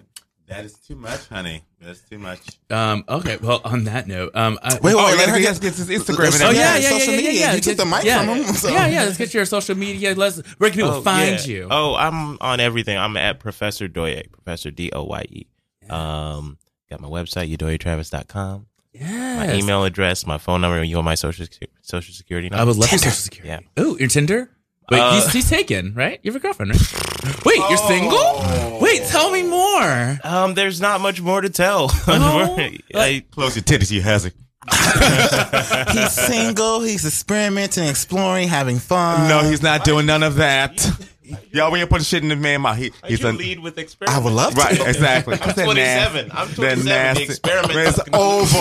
[0.47, 1.63] That is too much, honey.
[1.81, 2.39] That's too much.
[2.69, 3.03] um.
[3.09, 3.37] Okay.
[3.37, 4.59] Well, on that note, um.
[4.61, 5.17] I, Wait, wait, Oh, wait.
[5.17, 6.19] Let her get get his Instagram.
[6.19, 7.39] Let's- and Oh yeah, Yeah, yeah, yeah, social yeah, yeah, media.
[7.41, 7.53] yeah.
[7.55, 8.19] You took the mic yeah.
[8.25, 9.03] from him, so- Yeah, yeah.
[9.05, 10.13] Let's get your social media.
[10.15, 11.53] Let's where can people Oh, find yeah.
[11.53, 11.67] you?
[11.71, 12.97] Oh, I'm on everything.
[12.97, 15.45] I'm at Professor Doye, Professor D O Y E.
[15.89, 16.57] Um,
[16.89, 18.65] got my website, udoyetravis.com.
[18.93, 19.47] yes.
[19.47, 21.45] My email address, my phone number, you want my social
[21.81, 22.61] social security number?
[22.61, 23.65] I would love your social security.
[23.77, 23.83] Yeah.
[23.83, 24.49] Ooh, your Tinder.
[24.91, 26.19] Wait, Uh, he's, he's taken, right?
[26.23, 27.45] You have a girlfriend, right?
[27.45, 28.79] Wait, you're single?
[28.81, 30.19] Wait, tell me more.
[30.23, 31.91] Um, there's not much more to tell.
[32.07, 32.55] Oh.
[32.93, 34.33] I, Close your titties, you has it.
[35.91, 36.81] He's single.
[36.81, 39.27] He's experimenting, exploring, having fun.
[39.29, 40.87] No, he's not doing none of that.
[41.51, 43.77] Y'all, when you put shit in the man mouth, he, he's you a, lead with
[43.77, 44.19] experiment.
[44.19, 44.61] I would love to.
[44.61, 45.37] right, exactly.
[45.41, 46.31] I'm 27.
[46.33, 47.15] I'm 27.
[47.15, 48.55] The experiment is over.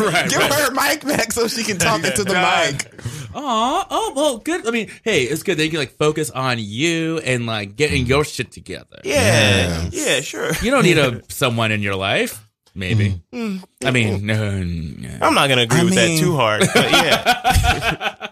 [0.10, 0.52] Right, Give right.
[0.52, 2.92] her her mic back so she can talk into the mic.
[3.34, 4.66] Aw, oh, well, good.
[4.66, 8.06] I mean, hey, it's good that you can like focus on you and like getting
[8.06, 9.00] your shit together.
[9.04, 10.50] Yeah, yeah, sure.
[10.62, 12.46] You don't need a someone in your life.
[12.74, 13.20] Maybe.
[13.32, 13.62] Mm.
[13.84, 15.18] I mean, no, no.
[15.22, 18.28] I'm not gonna agree I with mean- that too hard, but yeah.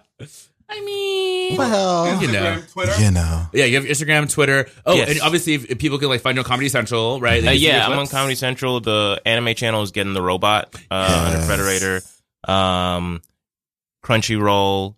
[0.71, 2.61] I mean, Well, you know.
[2.73, 3.01] Twitter.
[3.01, 3.47] you know.
[3.55, 4.69] Yeah, you have Instagram, Twitter.
[4.85, 5.11] Oh, Yes.
[5.11, 7.43] and obviously, if, if people can like find you on Comedy Central, right?
[7.43, 8.07] Uh, can see your yeah, I'm on.
[8.07, 8.81] Comedy Central.
[8.81, 12.03] The anime channel is getting the robot uh, under Yes.
[12.45, 13.23] Frederator, um,
[14.05, 14.95] Crunchyroll,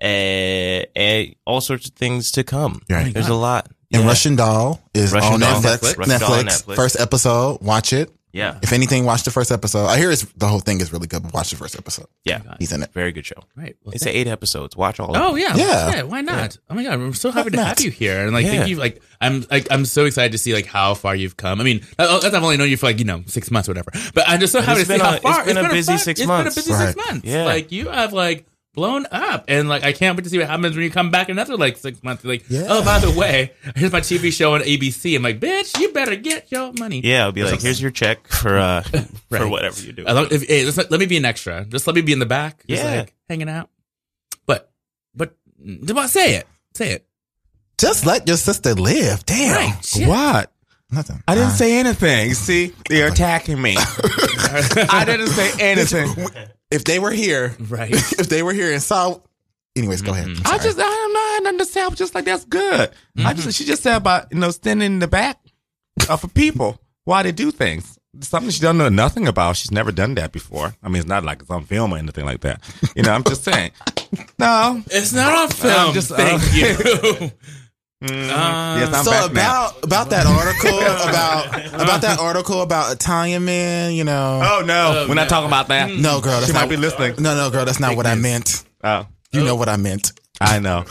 [0.00, 2.82] and, and all sorts of things to come.
[2.90, 3.12] Right.
[3.14, 3.68] There's a lot.
[3.92, 4.08] And Yeah.
[4.08, 5.94] Russian Doll is Russian on Doll, Netflix.
[5.94, 6.04] Netflix.
[6.06, 6.18] Netflix.
[6.20, 6.76] Doll on Netflix.
[6.76, 7.58] First episode.
[7.62, 8.10] Watch it.
[8.32, 9.86] Yeah, If anything, watch the first episode.
[9.86, 12.06] I hear it's, the whole thing is really good, but watch the first episode.
[12.24, 12.90] yeah, He's in it.
[12.94, 13.42] very good show.
[13.54, 13.76] Right.
[13.84, 14.74] Well, It's thank- eight episodes.
[14.74, 15.38] Watch all of Oh them.
[15.40, 15.90] yeah, Yeah.
[15.96, 16.02] yeah.
[16.04, 16.56] Why not?
[16.70, 17.66] Oh my god, I'm so happy to not?
[17.66, 18.52] have you here, and like Yeah.
[18.52, 18.76] thank you.
[18.76, 21.60] Like I'm, like I'm so excited to see like how far you've come.
[21.60, 23.90] I mean, I- I've only known you for like you know six months or whatever,
[24.14, 25.44] but I'm just so happy to see been how a- it's far.
[25.44, 26.54] been a busy fun- six it's months.
[26.54, 27.26] been a busy six months.
[27.28, 27.44] Yeah.
[27.44, 30.74] like you have like blown up, and like I can't wait to see what happens
[30.74, 32.24] when you come back another like six months.
[32.24, 32.66] Like, Yeah.
[32.68, 35.14] oh by the way, here's my TV show on ABC.
[35.16, 37.00] I'm like, bitch, you better get your money.
[37.04, 38.82] Yeah, I'll be like, here's your check for uh
[39.30, 40.04] for whatever you do.
[40.06, 41.64] I if, hey, let, let me be an extra.
[41.66, 42.64] Just let me be in the back.
[42.66, 43.00] Just Yeah.
[43.00, 43.68] like hanging out.
[44.46, 44.70] But,
[45.14, 45.36] but,
[45.86, 46.46] come on, say it.
[46.74, 47.06] Say it.
[47.78, 49.24] Just let your sister live.
[49.26, 49.54] Damn.
[49.54, 50.06] Right.
[50.08, 50.52] What?
[50.92, 51.22] Nothing.
[51.26, 52.28] I didn't Uh, say anything.
[52.28, 53.76] You see, they're attacking me.
[53.78, 56.26] I didn't say anything.
[56.70, 57.90] If they were here, Right.
[58.18, 59.18] if they were here and saw.
[59.74, 60.26] Anyways, go ahead.
[60.26, 60.58] I'm I sorry.
[60.64, 61.18] just, I don't know.
[61.20, 61.84] I didn't understand.
[61.84, 62.90] I was just like, that's good.
[63.18, 65.38] I just, she just said about, you know, standing in the back
[66.10, 67.98] uh, for people why they do things.
[68.20, 69.56] Something she doesn't know nothing about.
[69.56, 70.74] She's never done that before.
[70.82, 72.60] I mean, it's not like it's on film or anything like that.
[72.94, 73.70] You know, I'm just saying.
[74.38, 74.82] No.
[74.90, 75.74] It's not on film.
[75.88, 76.42] I'm just- Thank
[78.02, 78.82] uh, you.
[78.82, 79.68] yes, I'm so back now.
[79.68, 81.46] about about that article about
[81.80, 84.40] about that article about Italian men, you know.
[84.42, 85.90] Oh no, we're not talking about that.
[85.90, 87.14] No, girl, that's she not, might be listening.
[87.18, 88.64] No, no, girl, that's not what I meant.
[88.84, 90.12] Oh, You know what I meant.
[90.40, 90.84] I know.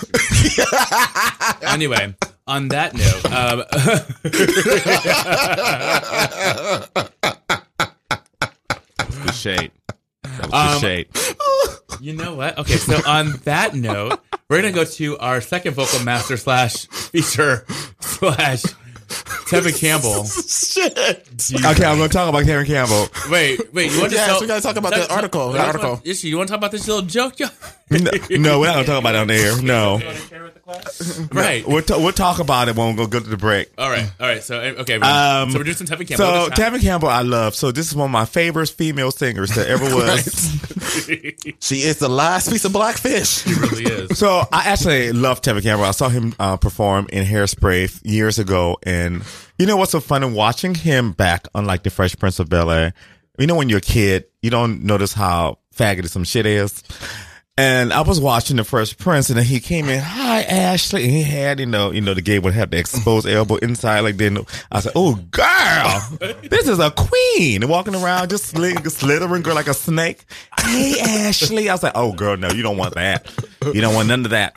[1.62, 2.16] anyway,
[2.48, 3.24] on that note,
[9.26, 9.72] the shade.
[10.24, 11.08] That was Um, shade.
[12.00, 12.58] you know what?
[12.60, 14.20] Okay, so on that note,
[14.50, 17.66] we're gonna go to our second vocal master slash feature
[18.00, 18.64] slash
[19.50, 20.24] Tevin Campbell.
[20.48, 20.98] Shit.
[21.66, 23.08] Okay, I'm going to talk about Karen Campbell.
[23.30, 23.92] Wait, wait.
[23.92, 26.02] You want to Yes, tell, we gotta talk about the article, the article.
[26.06, 26.30] Issue.
[26.30, 27.34] You want to talk about this little joke?
[27.92, 27.98] Yo?
[28.00, 29.62] No, no, we're not going to talk about it on the air.
[29.62, 30.00] No.
[31.34, 31.68] right.
[31.68, 33.70] We'll, t- we'll talk about it when we go go to the break.
[33.78, 34.10] All right.
[34.20, 34.44] All right.
[34.44, 34.96] So eh, okay.
[34.96, 36.18] Um, so we're doing some Tevin Campbell.
[36.18, 36.60] So This.
[36.60, 37.56] Tevin Campbell, I love.
[37.56, 40.26] So this is one of my favorite female singers that ever was.
[41.60, 43.42] She is the last piece of blackfish.
[43.44, 44.18] He really is.
[44.18, 45.86] so I actually love Tevin Campbell.
[45.86, 49.24] I saw him uh, perform in Hairspray years ago, and
[49.58, 50.32] you know what's so funny?
[50.32, 52.94] Watching him back on like the Fresh Prince of Bel Air.
[53.38, 56.84] You know when you're a kid, you don't notice how faggoty some shit is.
[57.58, 61.12] And I was watching the Fresh Prince, and then he came in, "Hi, Ashley," and
[61.12, 64.16] he had, you know, you know, the gay would have the exposed elbow inside, like
[64.18, 64.40] then
[64.72, 66.18] I said, "Oh, girl,
[66.50, 70.24] this is a queen walking around just sli- slithering, girl, like a snake."
[70.62, 73.30] Hey, Ashley, I was like, "Oh, girl, no, you don't want that.
[73.74, 74.54] You don't want none of that."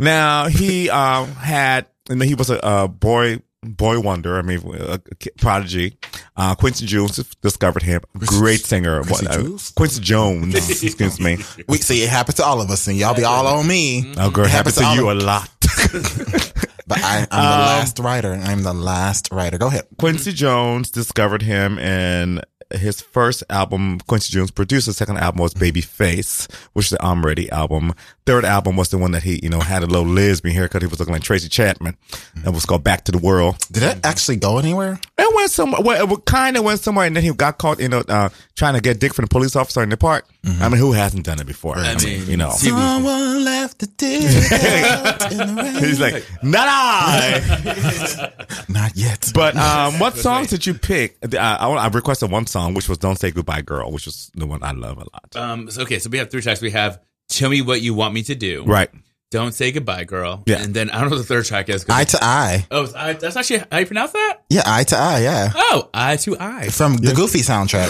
[0.00, 3.38] now he um had, and then he was a, a boy.
[3.62, 4.98] Boy wonder, I mean, a,
[5.38, 5.98] prodigy.
[6.34, 8.00] Uh, Quincy Jones discovered him.
[8.16, 9.02] Great singer.
[9.02, 9.70] Quincy What, uh, Jones?
[9.76, 10.54] Quincy Jones.
[10.82, 11.36] excuse me.
[11.68, 14.14] We see it happens to all of us, and y'all be all on me.
[14.16, 15.48] Oh, girl, it happens to all you a lot.
[16.86, 18.32] But I, I'm the Um, last writer.
[18.32, 19.58] I'm the last writer.
[19.58, 19.86] Go ahead.
[19.98, 24.86] Quincy Jones discovered him and his first album, Quincy Jones produced.
[24.86, 27.92] The second album was Babyface, which is the I'm Ready album.
[28.30, 30.82] Third album was the one that he, you know, had a little lesbian haircut.
[30.82, 31.96] He was looking like Tracy Chapman.
[32.44, 33.58] That was called Back to the World.
[33.72, 35.00] Did that actually go anywhere?
[35.18, 35.80] It went somewhere.
[35.82, 38.74] Well, it kind of went somewhere, and then he got caught, you know, uh, trying
[38.74, 40.28] to get dick from the police officer in the park.
[40.44, 41.76] I mean, who hasn't done it before?
[41.76, 42.50] I, mean, you know.
[42.50, 45.74] Someone left the dick out in the rain.
[45.84, 48.32] He's like, not I.
[48.68, 49.30] Not yet.
[49.34, 51.18] But um, what songs did you pick?
[51.22, 54.46] Uh, I, I requested one song, which was "Don't Say Goodbye, Girl," which was the
[54.46, 55.36] one I love a lot.
[55.36, 56.60] Um, so, okay, so we have three tracks.
[56.60, 57.00] We have
[57.30, 58.90] "Tell Me What You Want Me to Do," Right.
[59.30, 60.60] "Don't Say Goodbye, Girl," Yeah.
[60.62, 61.86] and then I don't know what the third track is.
[61.88, 62.66] Eye to eye.
[62.70, 64.38] Oh, it's eye- that's actually how you pronounce that.
[64.50, 65.20] Yeah, eye to eye.
[65.22, 65.52] Yeah.
[65.54, 66.68] Oh, eye to eye.
[66.68, 67.88] From the Goofy soundtrack.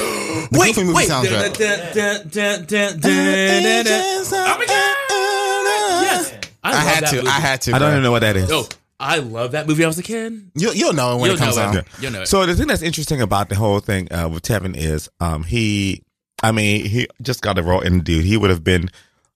[0.51, 1.09] The wait, Goofy movie wait.
[1.09, 1.57] soundtrack.
[5.13, 6.03] Oh!
[6.03, 7.17] Yes, I love had to.
[7.17, 7.29] movie.
[7.29, 7.75] I had to.
[7.75, 8.51] I don't even know what that is.
[8.53, 8.69] Oh,
[8.99, 9.85] I love that movie.
[9.85, 10.51] I was a kid.
[10.55, 11.75] You'll, you'll know when You'll it comes out.
[11.77, 11.87] it.
[12.01, 12.27] You'll know it.
[12.29, 16.03] So the thing that's interesting about the whole thing uh, with Tevin is, um, he,
[16.43, 18.25] I mean, he just got a raw in dude.
[18.25, 18.91] He would have been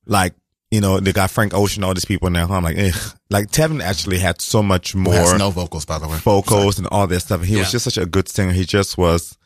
[0.07, 0.35] like,
[0.71, 2.45] you know, they got Frank Ocean, all these people there.
[2.51, 2.93] I'm like, eh.
[3.31, 6.19] like Tevin actually had so much more no vocals, by the way.
[6.19, 7.43] vocals and all this stuff.
[7.45, 8.53] He was just such a good singer.
[8.53, 9.39] He just was.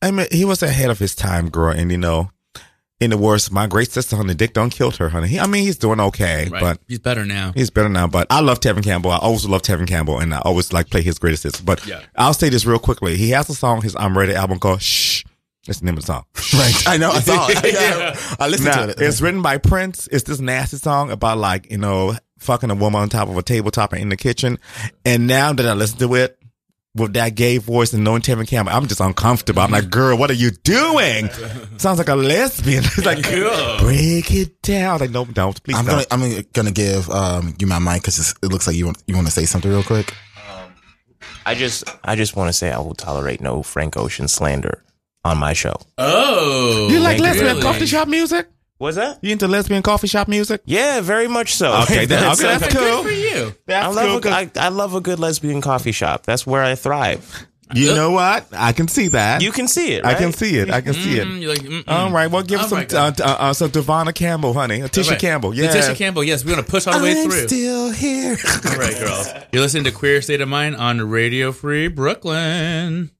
[0.00, 1.72] I mean, he was ahead of his time, girl.
[1.72, 2.30] And you know,
[3.00, 5.28] in the worst, my great sister, honey, Dick don't killed her, honey.
[5.28, 6.60] He, I mean, he's doing okay, Right.
[6.60, 7.52] but He's better now.
[7.54, 9.10] He's better now, but I love Tevin Campbell.
[9.10, 11.60] I always love Tevin Campbell, and I always like play his greatest hits.
[11.60, 12.00] But Yeah.
[12.16, 13.16] I'll say this real quickly.
[13.16, 15.24] He has a song, his I'm Ready album called Shh.
[15.66, 16.24] That's the name of the song.
[16.58, 16.88] Right.
[16.88, 17.10] I know.
[17.10, 17.58] I saw it.
[17.74, 18.18] Yeah.
[18.40, 19.00] I listened Now, to it.
[19.00, 20.08] it's written by Prince.
[20.10, 23.42] It's this nasty song about like, you know, fucking a woman on top of a
[23.42, 24.58] tabletop and in the kitchen.
[25.04, 26.38] And now that I listen to it
[26.94, 29.60] with that gay voice and knowing Tevin Campbell, I'm just uncomfortable.
[29.60, 31.28] I'm like, girl, what are you doing?
[31.76, 32.82] Sounds like a lesbian.
[32.84, 33.22] It's like,
[33.80, 35.00] break it down.
[35.00, 35.62] Like, no, don't.
[35.62, 36.08] Please I'm don't.
[36.08, 39.14] gonna I'm gonna give um you my mic because it looks like you want you
[39.14, 40.14] want to say something real quick.
[41.44, 44.82] I just I just want to say I will tolerate no Frank Ocean slander
[45.28, 45.76] on my show.
[45.98, 47.62] Oh, you like lesbian really?
[47.62, 48.48] coffee shop music?
[48.78, 49.18] What's that?
[49.22, 50.62] You into lesbian coffee shop music?
[50.64, 51.72] Yeah, very much so.
[51.82, 53.02] Okay, then- okay, that's Good cool.
[53.02, 53.54] for you.
[53.66, 56.24] That's I love cool, a, 'cause- I, I love a good lesbian coffee shop.
[56.24, 57.46] That's where I thrive.
[57.74, 58.46] You know what?
[58.52, 59.42] I can see that.
[59.42, 60.02] You can see it.
[60.06, 60.70] I can see it.
[60.70, 61.48] I can see Mm, it.
[61.48, 61.84] like.
[61.86, 62.30] All right.
[62.30, 64.80] Well, give us some right, uh, uh, uh, some Devonna Campbell, honey.
[64.80, 65.20] Uh, Tisha All right.
[65.20, 65.54] Campbell.
[65.54, 65.70] Yeah.
[65.74, 66.24] Tisha Campbell.
[66.24, 67.46] Yes, we're gonna push all the way I'm through.
[67.46, 68.38] still here.
[68.70, 69.28] all right, girls.
[69.52, 73.10] You're listening to Queer State of Mind on Radio Free Brooklyn.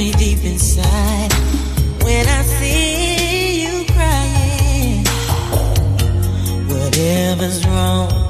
[0.00, 1.30] Me deep inside
[2.04, 5.04] when I see you crying.
[6.68, 8.29] Whatever's wrong,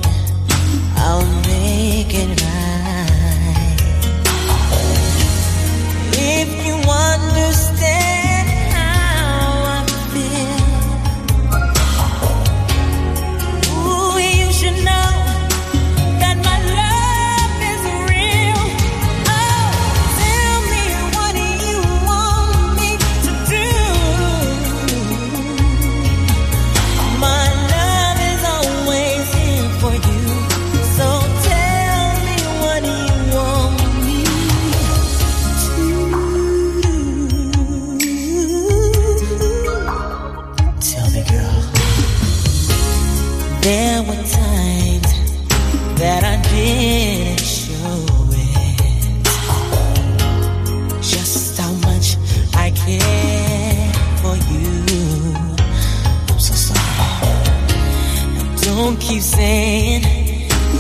[59.11, 60.03] keep saying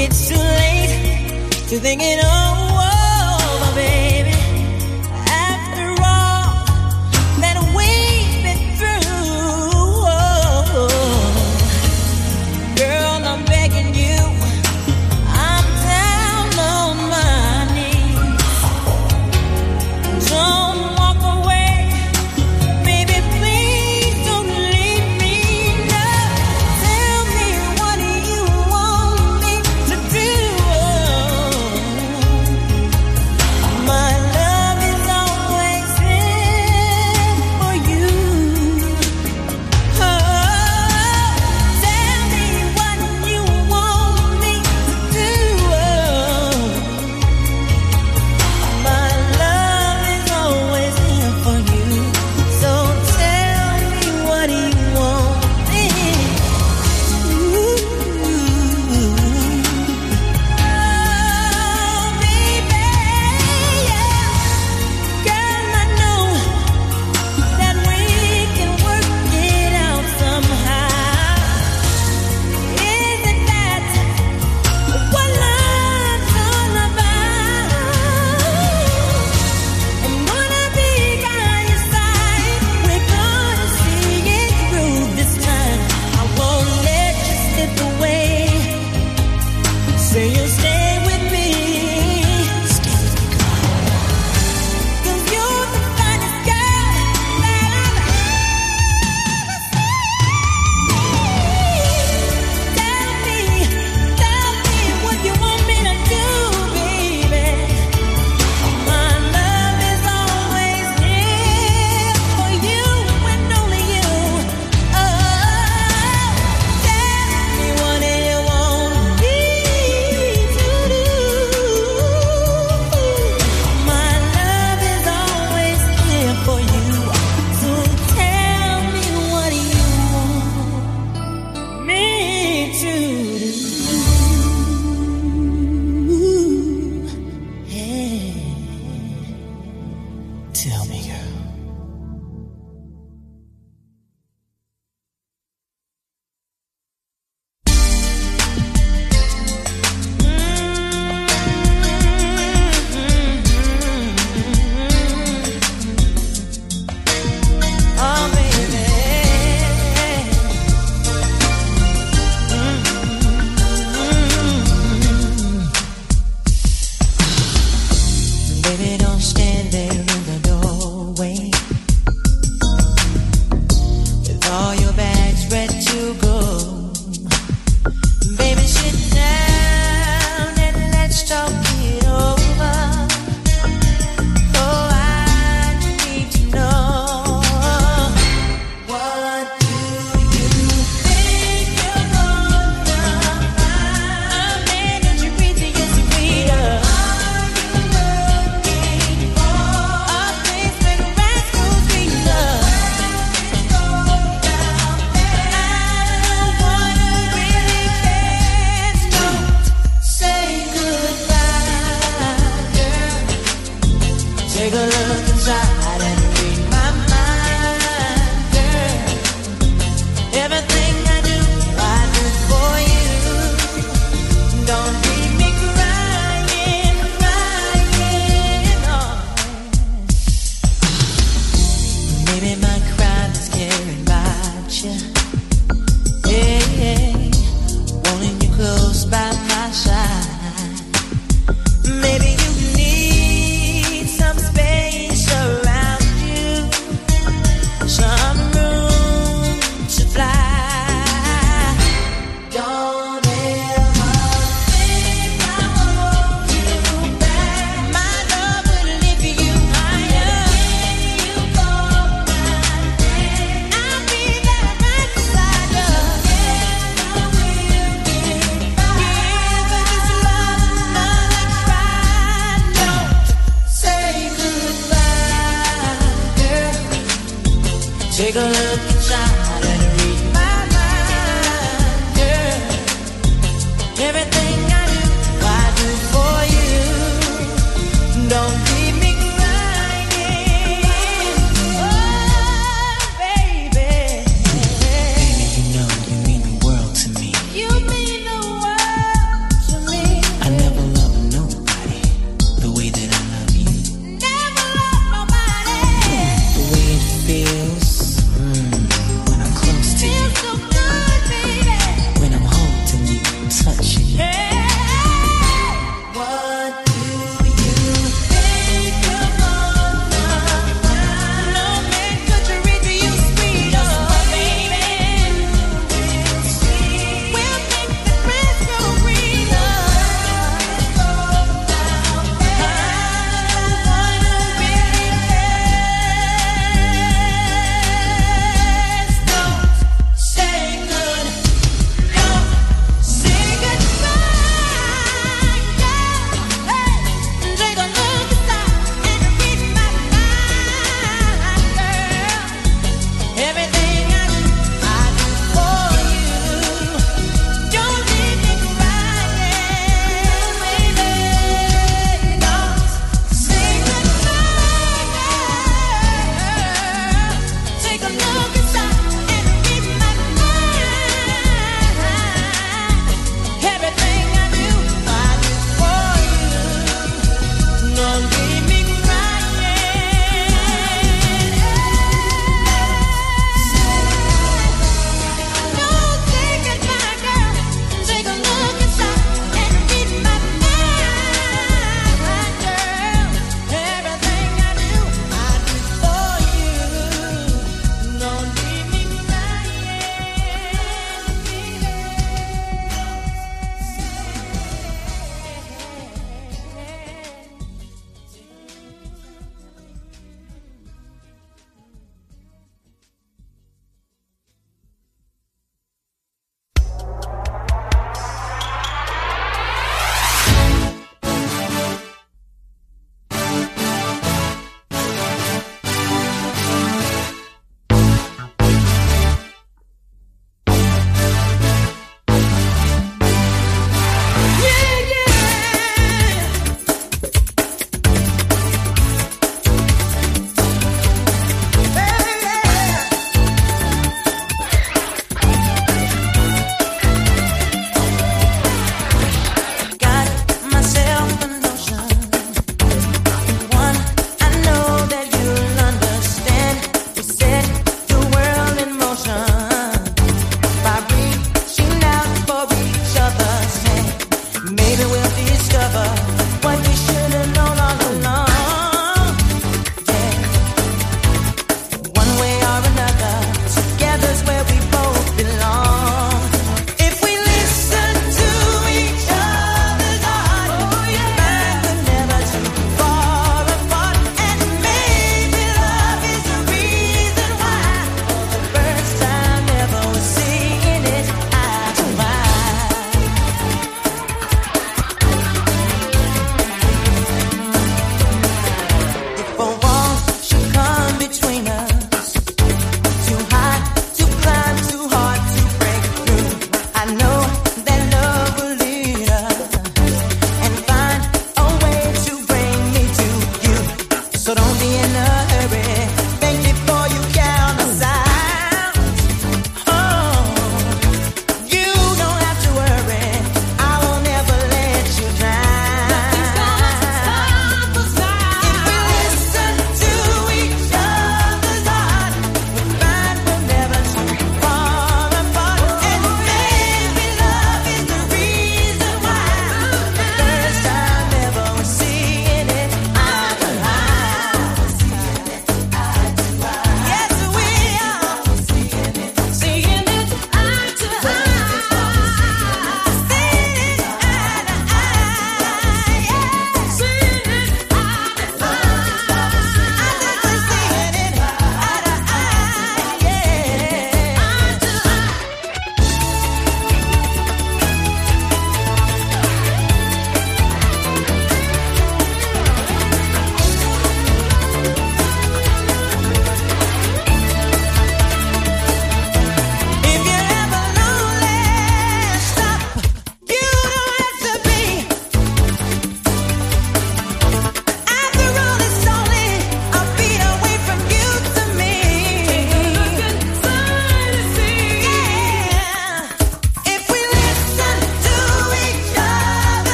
[0.00, 1.28] it's too late
[1.68, 2.53] to think it over,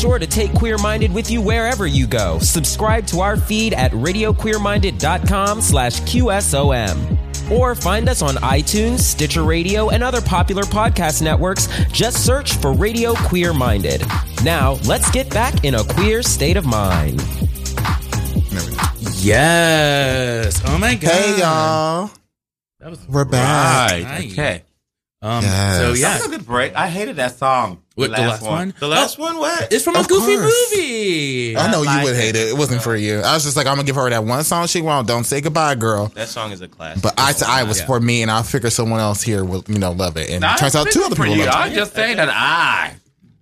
[0.00, 2.38] sure to take Queer Minded with you wherever you go.
[2.38, 7.50] Subscribe to our feed at radioqueerminded.com slash QSOM.
[7.50, 11.66] Or find us on iTunes, Stitcher Radio, and other popular podcast networks.
[11.92, 14.02] Just search for Radio Queer Minded.
[14.42, 17.20] Now, let's get back in a queer state of mind.
[19.22, 20.62] Yes.
[20.64, 21.10] Oh my god.
[21.10, 22.10] Hey y'all.
[22.78, 23.90] That was We're back.
[23.90, 24.02] Right.
[24.02, 24.32] Nice.
[24.32, 24.62] Okay.
[25.20, 25.42] Um.
[25.42, 25.76] Yes.
[25.76, 26.16] So That yeah.
[26.16, 26.74] was a good break.
[26.74, 27.82] I hated that song.
[28.00, 28.74] What, the last one?
[28.78, 29.72] The last oh, one, what?
[29.72, 30.72] It's from a Goofy course.
[30.72, 31.56] movie.
[31.56, 32.48] I know you like would hate it.
[32.48, 33.20] It wasn't for you.
[33.20, 35.08] I was just like, I'm gonna give her that one song she wants.
[35.08, 36.06] Don't say goodbye, girl.
[36.14, 37.02] That song is a classic.
[37.02, 37.86] But I to eye was Yeah.
[37.86, 40.30] for me, and I figure someone else here will, you know, love it.
[40.30, 41.44] And Nah, it turns out it's two other people you.
[41.46, 41.74] love I'm it.
[41.74, 42.94] just saying that I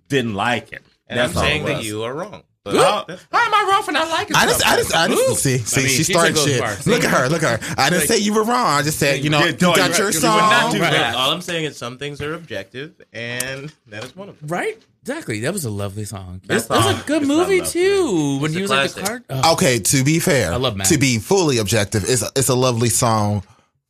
[0.07, 0.81] didn't like it.
[1.07, 2.43] and That's I'm saying that you are wrong.
[2.65, 5.15] But How, how am I wrong for not liking I just, I just, I Ooh.
[5.15, 6.59] just see, I see, mean, she she started shit.
[6.61, 6.85] parts.
[6.85, 7.75] Look at her, look at her.
[7.77, 8.65] I didn't say you were wrong.
[8.65, 10.13] I just said, you know, Yeah, you no, got your right.
[10.13, 10.71] You would not song.
[10.73, 11.15] do Look, that.
[11.15, 14.49] all I'm saying is some things are objective, and that is one of them.
[14.49, 14.77] Right?
[15.03, 15.39] Exactly.
[15.39, 16.41] That was a lovely song.
[16.47, 17.71] That That, that was a good is movie lovely.
[17.71, 18.39] too.
[18.41, 19.23] When he a was like the card.
[19.29, 20.87] Oh, Okay, to be fair, I love Matt.
[20.87, 23.41] to be fully objective, it's a, it's a lovely song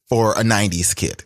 [0.08, 1.24] for a '90s kid.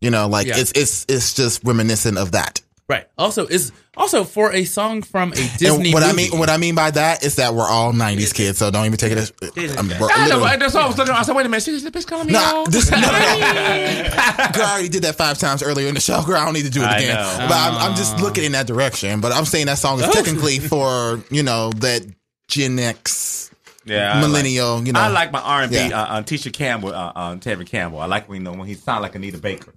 [0.00, 0.56] You know, like Yeah.
[0.56, 2.62] it's it's it's just reminiscent of that.
[2.90, 3.06] Right.
[3.16, 6.56] Also, is also for a song from a Disney and what I mean, what I
[6.58, 9.32] mean by that is that we're all '90s kids, so don't even take it as.
[9.78, 11.14] I'm, I know, literally- that's all I was looking.
[11.14, 12.70] I said, "Wait a minute, she's the bitch calling me." Nah, out?
[12.70, 13.10] this, no, no, no.
[14.52, 16.22] Girl, I already did that five times earlier in the show.
[16.22, 17.14] Girl, I don't need to do it I again.
[17.14, 17.46] know.
[17.48, 19.20] But I'm, I'm just looking in that direction.
[19.20, 20.12] But I'm saying that song is Oh.
[20.12, 22.02] technically for you know that
[22.48, 23.50] Gen X
[23.84, 24.76] Yeah, millennial.
[24.78, 26.02] Like, you know, I like my R and B Yeah.
[26.02, 28.00] uh, on Tisha Campbell, uh, on Tevin Campbell.
[28.00, 29.72] I like when you know when he sound like Anita Baker.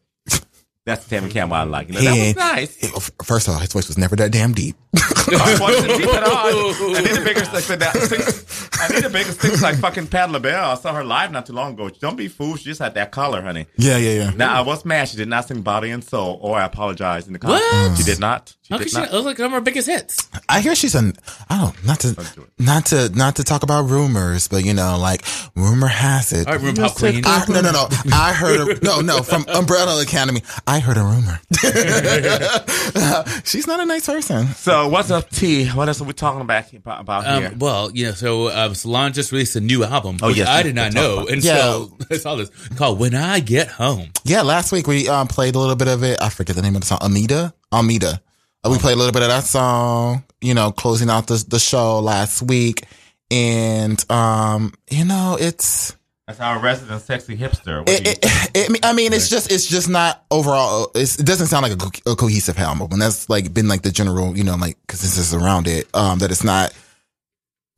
[0.86, 1.88] That's the Tevin Campbell I like.
[1.88, 3.10] You know, He that was nice.
[3.24, 4.76] First of all, his voice was never that damn deep.
[4.95, 6.95] I wasn't deep at all.
[6.95, 7.94] Anita Baker sticks like that.
[8.03, 10.72] Sticks, Anita Baker sticks like fucking Pat LaBelle.
[10.72, 11.90] I saw her live not too long ago.
[11.90, 12.60] Don't be fooled.
[12.60, 13.65] She just had that color, honey.
[13.78, 14.30] Yeah, yeah, yeah.
[14.32, 15.10] Now I was mad.
[15.10, 17.98] She did not sing "Body and Soul," or I apologize in the What?
[17.98, 18.56] She did not.
[18.61, 19.03] She How did could she not.
[19.03, 19.11] not?
[19.11, 20.30] Those are like one of our biggest hits.
[20.49, 21.14] I hear she's an
[21.49, 22.15] I don't not to
[22.60, 25.24] not to not to talk about rumors, but you know, like
[25.56, 26.48] rumor has it.
[26.48, 27.24] All right, room pop queen.
[27.26, 27.88] I, no, no, no.
[28.14, 30.41] I heard a, no, no from Umbrella Academy.
[30.68, 31.40] I heard a rumor.
[33.44, 34.48] she's not a nice person.
[34.48, 35.68] So what's up, T?
[35.68, 37.50] What else are we talking about about, about here?
[37.50, 40.48] Um, well, you know, so um, Solange just released a new album, Oh, which yes,
[40.48, 41.62] I did not know, and that.
[41.62, 45.56] so I saw this called "When I Get Home." Yeah, last week we um, played
[45.56, 46.22] a little bit of it.
[46.22, 47.00] I forget the name of the song.
[47.02, 48.22] Almeda, Almeda.
[48.64, 50.24] Uh, we played a little bit of that song.
[50.42, 52.84] You know, closing out the the show last week,
[53.32, 55.96] and um, you know, it's.
[56.28, 57.84] That's our resident sexy hipster.
[57.88, 60.90] It, do you it, it, I mean, it's just it's just not overall.
[60.95, 63.82] It's, it doesn't sound like a, co- a cohesive album, and that's like been like
[63.82, 65.88] the general, you know, like consensus around it.
[65.94, 66.74] Um, that it's not.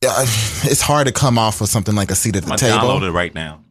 [0.07, 0.21] Uh,
[0.63, 2.77] it's hard to come off with something like a seat at the I'm table.
[2.77, 3.61] download it right now.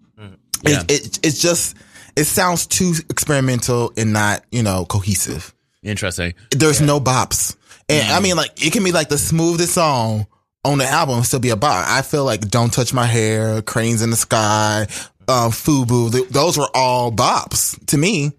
[0.67, 1.77] It, it it's just
[2.17, 5.55] it sounds too experimental and not you know cohesive.
[5.83, 6.35] Interesting.
[6.51, 7.55] There's no bops,
[7.89, 10.27] and I mean like it can be like the smoothest song
[10.65, 11.85] on the album still be a bop.
[11.89, 14.87] I feel like "Don't Touch My Hair," "Cranes in the Sky,"
[15.29, 18.33] um, "Fubu," th- those were all bops to me.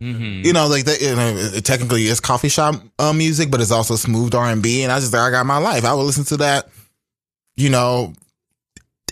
[0.44, 1.02] You know, like that.
[1.02, 4.64] You know, it technically it's coffee shop uh, music, but it's also smooth R and
[4.64, 4.84] B.
[4.84, 5.86] And I just like I got my life.
[5.86, 6.70] I would listen to that.
[7.58, 8.14] You know,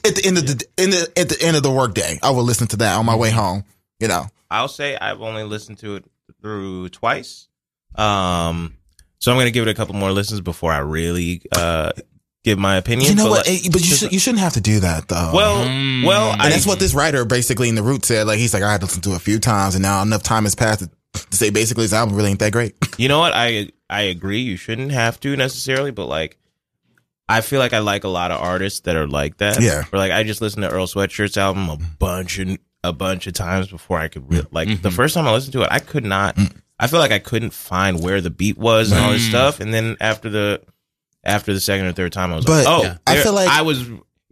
[0.05, 2.41] at the end of the in the at the end of the workday, I would
[2.41, 3.63] listen to that on my way home.
[3.99, 6.05] You know, I'll say I've only listened to it
[6.41, 7.47] through twice.
[7.95, 8.75] Um,
[9.19, 11.91] so I'm going to give it a couple more listens before I really uh
[12.43, 13.09] give my opinion.
[13.11, 13.47] you know But what?
[13.47, 15.31] like- Eh, but you should you shouldn't have to do that though.
[15.33, 15.57] Well,
[16.05, 18.27] well, and I- that's what this writer basically in the root said.
[18.27, 20.23] Like he's like, I had to listen to it a few times, and now enough
[20.23, 22.75] time has passed to, to say basically his album really ain't that great.
[22.97, 23.33] You know what?
[23.33, 24.41] I I agree.
[24.41, 26.37] You shouldn't have to necessarily, but like,
[27.29, 29.61] I feel like I like a lot of artists that are like that.
[29.61, 29.83] Yeah.
[29.91, 33.33] Or like, I just listened to Earl Sweatshirt's album a bunch and a bunch of
[33.33, 36.03] times before I could re- like the first time I listened to it, I could
[36.03, 36.37] not.
[36.79, 39.29] I feel like I couldn't find where the beat was and all this Mm.
[39.29, 40.61] stuff, and then after the
[41.23, 42.97] after the second or third time, I was But, like, oh, yeah.
[43.07, 43.85] I feel like- I was.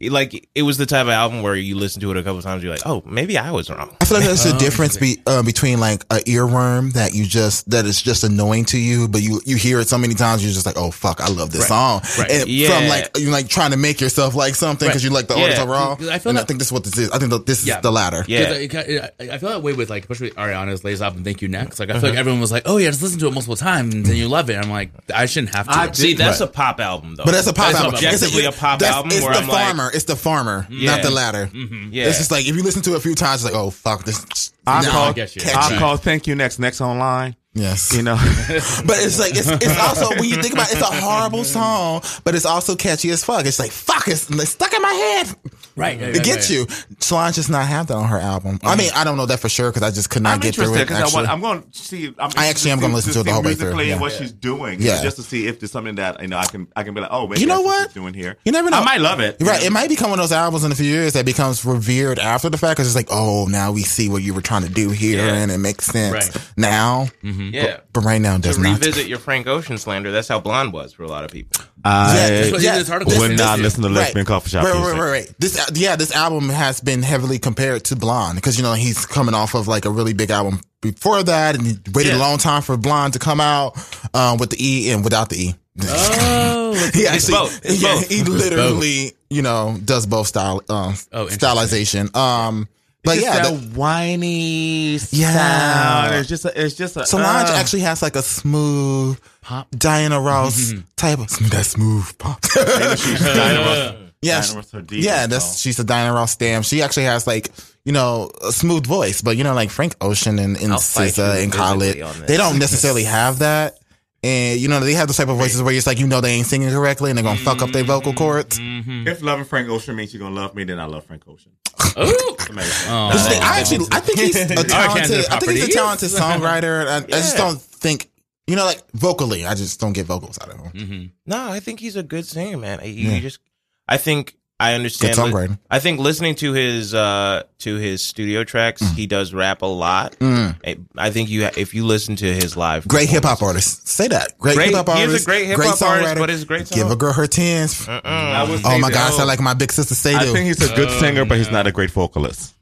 [0.09, 2.63] Like it was the type of album where you listen to it a couple times,
[2.63, 5.17] you're like, "Oh, maybe I was wrong." I feel like there's a Oh, difference be,
[5.27, 9.21] uh, between like a earworm that you just that is just annoying to you, but
[9.21, 11.61] you you hear it so many times you're just like, oh fuck, I love this
[11.61, 11.67] Right.
[11.67, 12.01] song.
[12.17, 12.31] Right.
[12.31, 12.79] And Yeah.
[12.79, 15.09] from like you like trying to make yourself like something because Right.
[15.09, 15.43] you like the Yeah.
[15.43, 15.93] artist overall.
[16.09, 17.09] I feel and I think this is what this is.
[17.11, 18.25] I think that this is the latter.
[18.27, 21.79] Yeah, I- I feel that way with like, especially Ariana's latest album, Thank You Next.
[21.79, 22.19] Like, I feel like Uh-huh.
[22.19, 24.57] everyone was like, oh yeah, just listen to it multiple times and you love it.
[24.57, 25.77] I'm like, I shouldn't have to.
[25.77, 26.13] I see.
[26.13, 27.23] That's a pop album, though.
[27.25, 27.95] But that's a pop That's album.
[27.95, 29.47] Objectively, It's a pop album It's where the I'm
[29.91, 30.91] like, it's the farmer, Yeah.
[30.91, 31.47] not the latter.
[31.47, 31.89] Mm-hmm.
[31.93, 32.07] Yeah.
[32.07, 34.03] It's just like if you listen to it a few times, it's like, oh fuck
[34.05, 34.51] this.
[34.65, 35.41] I now call, catchy.
[35.45, 37.35] I call thank you next next online.
[37.53, 37.93] Yes.
[37.95, 38.15] You know.
[38.85, 42.01] but it's like it's, it's also when you think about it, it's a horrible song,
[42.23, 43.45] but it's also catchy as fuck.
[43.45, 45.35] It's like fuck, it's, it's stuck in my head.
[45.77, 46.59] Right, right, it right, gets right.
[46.89, 46.95] you.
[46.99, 48.59] Solange does not have that on her album.
[48.61, 50.53] I mean, I don't know that for sure because I just could not I'm get
[50.55, 50.91] through it.
[50.91, 51.27] Actually.
[51.27, 52.13] I'm going to see.
[52.19, 53.97] I'm I actually am gonna listen to it the whole way through, yeah.
[53.99, 54.17] what Yeah.
[54.17, 54.81] she's doing.
[54.81, 54.95] Yeah.
[54.97, 57.01] Yeah, just to see if there's something that you know I can I can be
[57.01, 57.87] like, oh, maybe You know that's what?
[57.89, 58.37] she's doing here.
[58.45, 58.77] You never know.
[58.79, 59.37] I might love it.
[59.39, 59.63] You're right.
[59.63, 62.49] It might become one of those albums in a few years that becomes revered after
[62.49, 64.89] the fact because it's like, oh, now we see what you were trying to do
[64.89, 65.33] here Yeah.
[65.35, 66.51] and it makes sense Right.
[66.57, 67.05] now.
[67.23, 67.40] Mm-hmm.
[67.53, 67.63] Yeah.
[67.77, 68.79] But, but right now it to does not.
[68.79, 71.63] revisit your Frank Ocean slander, that's how Blonde was for a lot of people.
[71.83, 72.15] I
[72.59, 73.95] Yeah, would not listen to Right.
[73.95, 74.93] lesbian coffee shop Right, music.
[74.93, 75.29] right, right, right.
[75.39, 79.05] This, uh, yeah, this album has been heavily compared to Blonde because you know he's
[79.05, 82.37] coming off of like a really big album before that, and he waited a long
[82.37, 83.77] time for Blonde to come out
[84.13, 85.55] um, with the E and without the E.
[85.83, 87.61] Oh, he actually, both.
[87.65, 88.09] Yeah, both.
[88.09, 92.13] he It's literally, you know, does both style, um, Oh, stylization.
[92.15, 92.67] Um,
[93.03, 95.33] but It's yeah, that the- whiny Yeah.
[95.33, 96.15] sound.
[96.15, 99.67] It's just a, it's just a Solange uh, actually has like a smooth pop.
[99.71, 102.43] Diana Ross type of that smooth pop.
[102.55, 103.95] Maybe she's Diana Ross.
[104.23, 106.63] Yeah, Diana Ross yeah, that's she's a Diana Ross stamp.
[106.65, 107.49] She actually has like
[107.85, 111.17] you know a smooth voice, but you know like Frank Ocean and, and I'll fight
[111.17, 112.27] you SZA and Khalid, physically on this.
[112.27, 113.79] they don't necessarily have that.
[114.23, 116.33] And you know they have the type of voices where it's like you know they
[116.33, 118.59] ain't singing correctly and they're gonna fuck up their vocal cords.
[118.61, 121.51] If loving Frank Ocean means you're gonna love me, then I love Frank Ocean.
[121.97, 123.13] Oh, It's.
[123.13, 126.87] This thing- I actually I think he's a talented I think he's a talented songwriter.
[126.87, 128.09] I, I just don't think
[128.47, 130.71] you know like vocally I just don't get vocals out of him.
[130.71, 131.05] Mm-hmm.
[131.25, 132.79] No, I think he's a good singer, man.
[132.83, 133.15] You, Yeah.
[133.15, 133.39] you just,
[133.87, 135.15] I think I understand.
[135.15, 135.59] Good songwriting.
[135.71, 140.13] I think listening to his uh to his studio tracks, he does rap a lot.
[140.19, 140.55] Mm.
[140.65, 140.77] I,
[141.07, 143.87] I think you if you listen to his live, Great hip hop artist.
[143.87, 144.37] Say that.
[144.37, 146.91] Great, Great- hip hop he is a great hip-hop artist, but it's a great Give
[146.91, 147.87] a girl her tens.
[147.89, 150.45] I would Oh my that- god, I sound like my big sister say I think
[150.45, 152.53] he's a good singer, but he's not a great vocalist.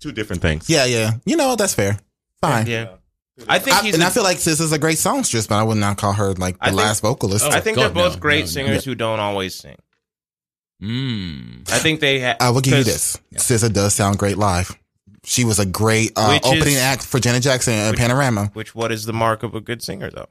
[0.00, 0.68] Two different things.
[0.68, 1.12] Yeah, yeah.
[1.24, 1.98] You know that's fair.
[2.42, 2.66] Fine.
[2.66, 2.88] Yeah,
[3.48, 5.62] I think I- and a- I feel like SZA is a great songstress, but I
[5.62, 7.44] would not call her like the think- last vocalist.
[7.46, 8.50] I think God, they're both no, great no, no.
[8.50, 9.76] singers who don't always sing.
[10.82, 11.70] Mm.
[11.70, 12.36] I think they have.
[12.40, 13.18] I will give you this.
[13.34, 14.70] SZA does sound great live.
[15.24, 18.50] She was a great uh, opening is- act for Janet Jackson and which- Panorama.
[18.54, 20.28] Which what is the mark of a good singer though?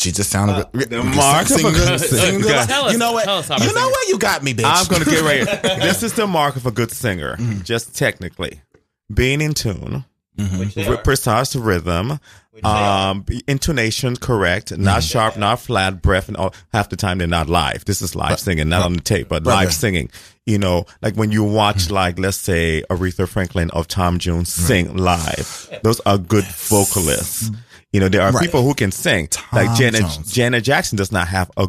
[0.00, 0.90] She just sounded good.
[0.90, 2.64] the mark of a Singing good singing singer.
[2.66, 3.24] Tell us- you know what?
[3.24, 4.08] tell us how You know what?
[4.08, 4.64] You got me, bitch.
[4.64, 5.48] I'm gonna get right.
[5.48, 5.78] Here.
[5.80, 8.60] this is the mark of a good singer, just technically
[9.12, 10.04] being in tune,
[10.36, 10.88] Mm-hmm.
[10.90, 12.20] with precise rhythm,
[12.64, 16.54] um, intonation correct, not sharp, not flat, breath, and all.
[16.72, 17.84] Half the time they're not live.
[17.84, 20.10] This is live singing, not on the tape, but live singing.
[20.46, 24.96] You know, like when you watch, like let's say Aretha Franklin or Tom Jones sing
[24.96, 27.50] live, those are good vocalists.
[27.92, 28.44] You know, there are Right.
[28.44, 29.28] people who can sing.
[29.52, 30.32] like Janet Jones.
[30.32, 31.68] Janet Jackson does not have a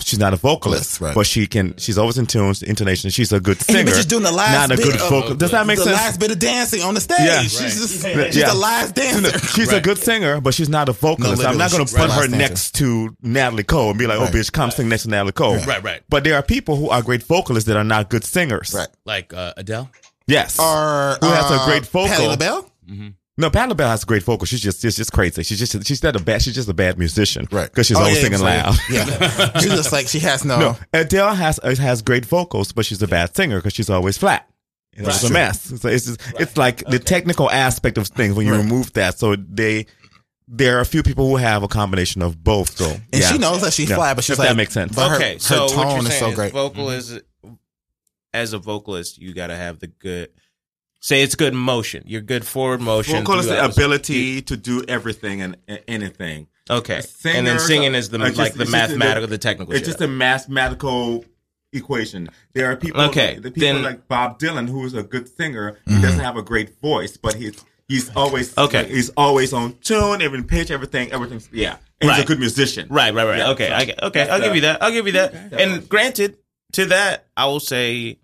[0.00, 1.14] she's not a vocalist, Right.
[1.14, 1.76] but she can.
[1.78, 3.10] She's always in tunes, intonation.
[3.10, 3.84] She's a good singer.
[3.84, 5.34] but she's doing the last not a bit good of- vocal.
[5.34, 5.96] Does that make the sense?
[5.96, 7.18] last bit of dancing on the stage.
[7.20, 7.42] Yeah.
[7.42, 8.30] She's just Yeah.
[8.30, 9.38] she's the last dancer.
[9.38, 11.42] She's a good singer, but she's not a vocalist.
[11.42, 12.36] No, I'm not going to put the her last dancer.
[12.36, 14.34] next to Natalie Cole and be like, "Oh, Right.
[14.34, 16.02] bitch, come sing next to Natalie Cole." Right, right.
[16.08, 18.74] But there are people who are great vocalists that are not good singers.
[18.74, 18.88] Right.
[19.04, 19.90] Like uh, Adele.
[20.28, 20.58] Yes.
[20.58, 22.08] Or who has a uh, great vocal?
[22.08, 22.70] Patti LaBelle?
[23.38, 24.46] No, Patti LaBelle has a great vocal.
[24.46, 25.42] She's just, she's just crazy.
[25.42, 26.40] She's just, she's not a bad.
[26.40, 27.68] She's just a bad musician, right?
[27.70, 28.74] Because she's Oh, always yeah, singing so- loud.
[28.90, 29.04] Yeah.
[29.60, 30.58] She's just like she has no.
[30.58, 34.16] No, Adele has uh, has great vocals, but she's a bad singer because she's always
[34.16, 34.48] flat.
[34.96, 35.14] You Right.
[35.14, 35.60] It's a mess.
[35.80, 38.62] So it's just, it's like the technical aspect of things when you Right.
[38.62, 39.18] remove that.
[39.18, 39.84] So they
[40.48, 42.78] there are a few people who have a combination of both.
[42.78, 43.30] So And yeah.
[43.32, 43.96] she knows that she's Yeah.
[43.96, 44.94] flat, but she's if like- that makes sense.
[44.96, 46.52] but okay, her so what tone you're is saying so is great.
[46.54, 47.20] vocal is
[48.32, 50.30] as a vocalist, you got to have the good.
[51.06, 52.02] Say it's good motion.
[52.04, 53.18] You're good forward motion.
[53.18, 56.48] Vocal call it the ability to do everything and, and anything.
[56.68, 59.72] Okay, Singer- and then singing is the just- like the mathematical, the technical.
[59.72, 59.86] It's shit.
[59.86, 61.24] just a mathematical
[61.72, 62.28] equation.
[62.54, 63.02] There are people.
[63.02, 65.78] Okay, the people then- like Bob Dylan, who is a good singer.
[65.86, 65.94] Mm-hmm.
[65.94, 68.88] He doesn't have a great voice, but he's he's always Okay.
[68.88, 71.76] He's always on tune, every pitch, everything, everything's yeah.
[72.00, 72.88] And he's a good musician.
[72.90, 73.38] Right, right, right.
[73.38, 74.82] Yeah, okay, so I, okay, I'll give you that.
[74.82, 75.52] I'll give you that.
[75.52, 76.38] And granted,
[76.72, 78.18] to that, I will say.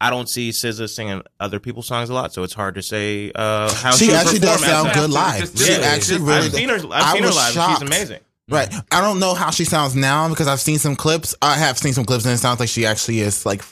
[0.00, 3.32] I don't see SZA singing other people's songs a lot, so it's hard to say
[3.34, 5.50] uh, how She she, actually does sound good live.
[5.56, 6.46] She Yeah, actually really.
[6.46, 6.74] I've seen her.
[6.76, 7.52] I've I seen her live.
[7.52, 7.80] shocked.
[7.80, 8.20] She's amazing.
[8.48, 8.72] Right.
[8.92, 11.34] I don't know how she sounds now because I've seen some clips.
[11.42, 13.62] I have seen some clips and it sounds like she actually is like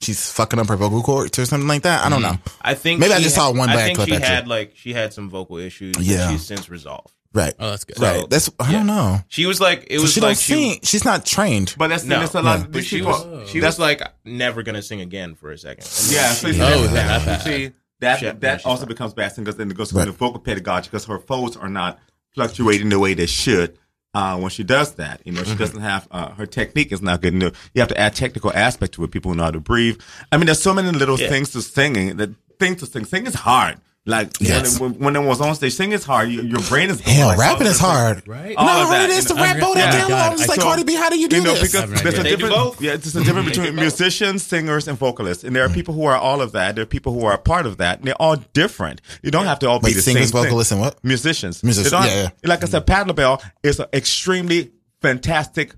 [0.00, 2.06] she's fucking up her vocal cords or something like that.
[2.06, 2.36] I don't know.
[2.62, 4.08] I think maybe I just had- saw one I bad think clip.
[4.08, 5.96] she had like she had some vocal issues.
[5.98, 6.30] Yeah.
[6.30, 7.12] she's since resolved.
[7.34, 7.54] Right.
[7.58, 7.98] Oh, that's good.
[8.00, 8.28] Right.
[8.28, 9.18] That's I don't know.
[9.28, 10.78] She was like it So was she like don't sing.
[10.82, 11.74] She's not trained.
[11.78, 12.58] But that's no, that's a lot.
[12.58, 12.64] Yeah.
[12.64, 15.58] of but these she people- was she was like never gonna sing again for a
[15.58, 15.84] second.
[16.10, 17.42] Yeah, so then she- Oh, that, that bad.
[17.42, 18.88] see, that, She- that she's also fine.
[18.88, 20.04] becomes bad because then it goes Right.
[20.06, 21.98] to the vocal pedagogy because her folds are not
[22.34, 23.78] fluctuating the way they should
[24.14, 25.20] uh, when she does that.
[25.24, 27.34] You know, she doesn't have uh, her technique is not good.
[27.34, 27.70] enough.
[27.74, 29.10] you have to add technical aspect to it.
[29.10, 30.00] People know how to breathe.
[30.30, 31.28] I mean, there's so many little Yeah.
[31.28, 33.04] things to singing that things to sing.
[33.04, 33.78] Sing is hard.
[34.04, 34.80] Like Yes.
[34.80, 36.28] when, it, when it was on stage, singing is hard.
[36.28, 38.26] Your, your brain is Hell, like, rapping all is hard.
[38.26, 38.56] Right?
[38.56, 39.98] all No, of hard it is you to rap all that Yeah.
[40.00, 40.40] damn God, long.
[40.40, 40.94] It's like saw- Cardi B.
[40.96, 41.60] How do you do you know, this?
[41.72, 42.36] because I have no there's a idea.
[42.36, 42.80] They do difference.
[42.80, 46.16] Yeah, there's a difference between musicians, singers, and vocalists, and there are people who are
[46.16, 46.74] all of that.
[46.74, 47.98] There are people who are a part of that.
[47.98, 49.00] And they're all different.
[49.22, 50.42] You don't have to all be the singers, same thing.
[50.50, 51.02] vocalists, and what?
[51.04, 51.62] Musicians.
[51.62, 55.76] Musicians, They don't yeah, Like I said, Pat LaBelle is an extremely fantastic,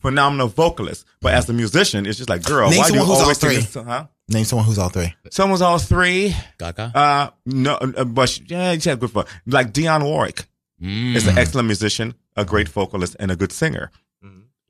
[0.00, 3.06] phenomenal vocalist, but as a musician, it's just like, girl, Name why do you someone
[3.08, 3.58] who's all always sing three.
[3.58, 3.74] this?
[3.74, 4.06] Huh?
[4.28, 5.14] Name someone who's all three.
[5.30, 6.34] Someone's all three.
[6.58, 6.92] Gaga.
[6.94, 9.26] Uh, no, uh, but she, yeah, she had good fun.
[9.46, 10.46] Like Dionne Warwick
[10.82, 11.14] Mm.
[11.14, 13.90] is an excellent musician, a great vocalist, and a good singer.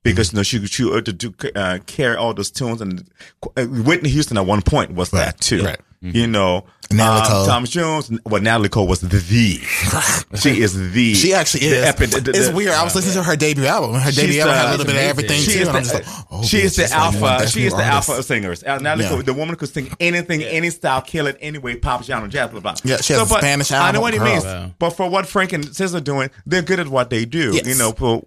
[0.02, 3.08] Because you know she she uh, to do uh, carry all those tunes and
[3.56, 5.64] uh, Whitney Houston at one point was that too.
[5.64, 5.80] right.
[6.06, 7.46] You know, Natalie uh, Cole.
[7.46, 8.10] Thomas Jones.
[8.26, 9.58] Well, Natalie Cole was the the.
[10.38, 11.14] she is the.
[11.14, 11.82] She actually is.
[11.84, 12.72] epi- the- the- it's weird.
[12.72, 13.94] I was listening to her debut album.
[13.94, 15.58] Her debut album had a little bit of everything She too.
[15.60, 17.48] is And I'm the, like, oh, she is the it's like one of the alpha.
[17.48, 18.08] She is the artists.
[18.10, 18.62] alpha of singers.
[18.64, 19.10] Uh, Natalie Yeah.
[19.10, 22.60] Cole, the woman could sing anything, any style, kill it anyway, pop genre, jazz, blah
[22.60, 22.74] blah.
[22.84, 24.70] Yeah, she has a but Spanish I know what he means, Wow.
[24.78, 27.54] but for what Frank and SZA are doing, they're good at what they do.
[27.54, 27.66] Yes.
[27.66, 28.22] You know, for,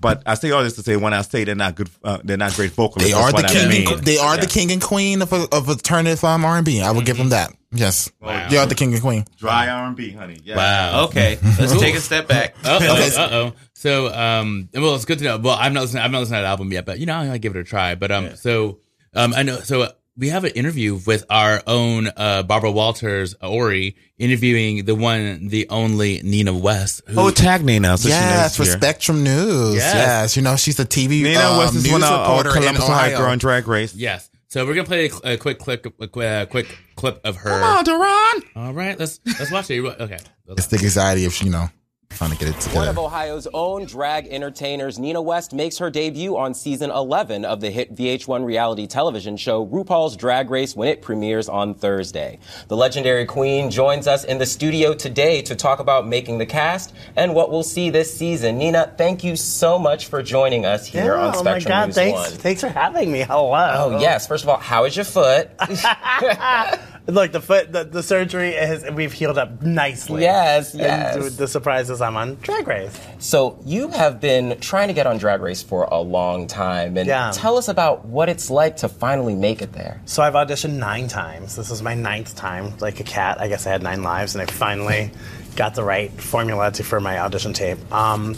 [0.00, 2.36] but I say all this to say when I say they're not good, uh, they're
[2.36, 3.10] not great vocalists.
[3.10, 3.68] They are the what I king.
[3.68, 3.92] mean.
[3.92, 6.80] And, they are the king and queen of of alternative um, R and B.
[6.82, 7.52] I will give them that.
[7.74, 8.48] Yes, Wow.
[8.50, 9.24] they are the king and queen.
[9.38, 10.38] Dry R and B, honey.
[10.44, 10.56] Yeah.
[10.56, 11.04] Wow.
[11.06, 12.54] Okay, let's take a step back.
[12.64, 13.10] Uh Okay.
[13.16, 13.22] oh.
[13.22, 13.52] Uh oh.
[13.74, 15.38] So, um, well, it's good to know.
[15.38, 16.02] Well, I'm not listening.
[16.02, 17.64] I'm not listening to that album yet, but you know, I will give it a
[17.64, 17.94] try.
[17.94, 18.78] But um, so
[19.14, 19.56] um, I know.
[19.60, 19.88] So uh,
[20.22, 25.68] we have an interview with our own uh Barbara Walters Ori interviewing the one, the
[25.68, 27.02] only Nina West.
[27.08, 27.98] Who, Oh, tag Nina.
[27.98, 28.78] So yes, she for here.
[28.78, 29.74] Spectrum News.
[29.74, 29.94] Yes.
[29.94, 30.36] Yes.
[30.36, 32.54] you know she's a TV Nina um, West is news one of our reporter in
[32.62, 33.18] Columbus High Ohio.
[33.18, 33.94] girl on Drag Race.
[33.96, 34.30] yes.
[34.46, 37.50] So we're gonna play a, a quick clip, a quick, uh, quick clip of her.
[37.50, 38.44] Come on, Deron.
[38.54, 39.80] All right, let's let's watch it.
[39.82, 40.18] Okay.
[40.50, 41.68] It's the anxiety of you know
[42.16, 42.98] trying to get it One of.
[42.98, 47.94] Ohio's own drag entertainers, Nina West, makes her debut on season 11 of the hit
[47.94, 52.38] VH1 reality television show RuPaul's Drag Race when it premieres on Thursday.
[52.68, 56.94] The legendary queen joins us in the studio today to talk about making the cast
[57.16, 58.58] and what we'll see this season.
[58.58, 61.86] Nina, thank you so much for joining us here Yeah, on oh my Spectrum God,
[61.86, 62.30] News thanks, 1.
[62.38, 63.20] thanks for having me.
[63.20, 63.52] Hello.
[63.52, 64.26] Oh, yes.
[64.26, 65.50] First of all, how is your foot?
[67.08, 70.22] Look, the foot, the, the surgery is, we've healed up nicely.
[70.22, 71.34] Yes, And yes.
[71.36, 72.96] the surprise is I'm on Drag Race.
[73.18, 77.08] So you have been trying to get on Drag Race for a long time, and
[77.08, 77.32] Yeah.
[77.34, 80.00] tell us about what it's like to finally make it there.
[80.04, 81.56] So I've auditioned nine times.
[81.56, 82.74] This is my ninth time.
[82.78, 85.10] Like a cat, I guess I had nine lives, and I finally
[85.56, 87.78] got the right formula to, for my audition tape.
[87.92, 88.36] Um,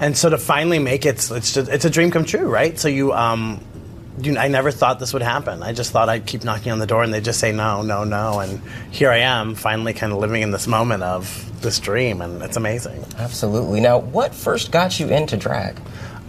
[0.00, 2.76] and so to finally make it, it's just, it's a dream come true, right?
[2.76, 3.60] So you, um,
[4.26, 5.62] I never thought this would happen.
[5.62, 8.04] I just thought I'd keep knocking on the door, and they'd just say no, no,
[8.04, 12.20] no, and here I am, finally kind of living in this moment of this dream,
[12.20, 13.04] and it's amazing.
[13.16, 13.80] Absolutely.
[13.80, 15.76] Now, what first got you into drag?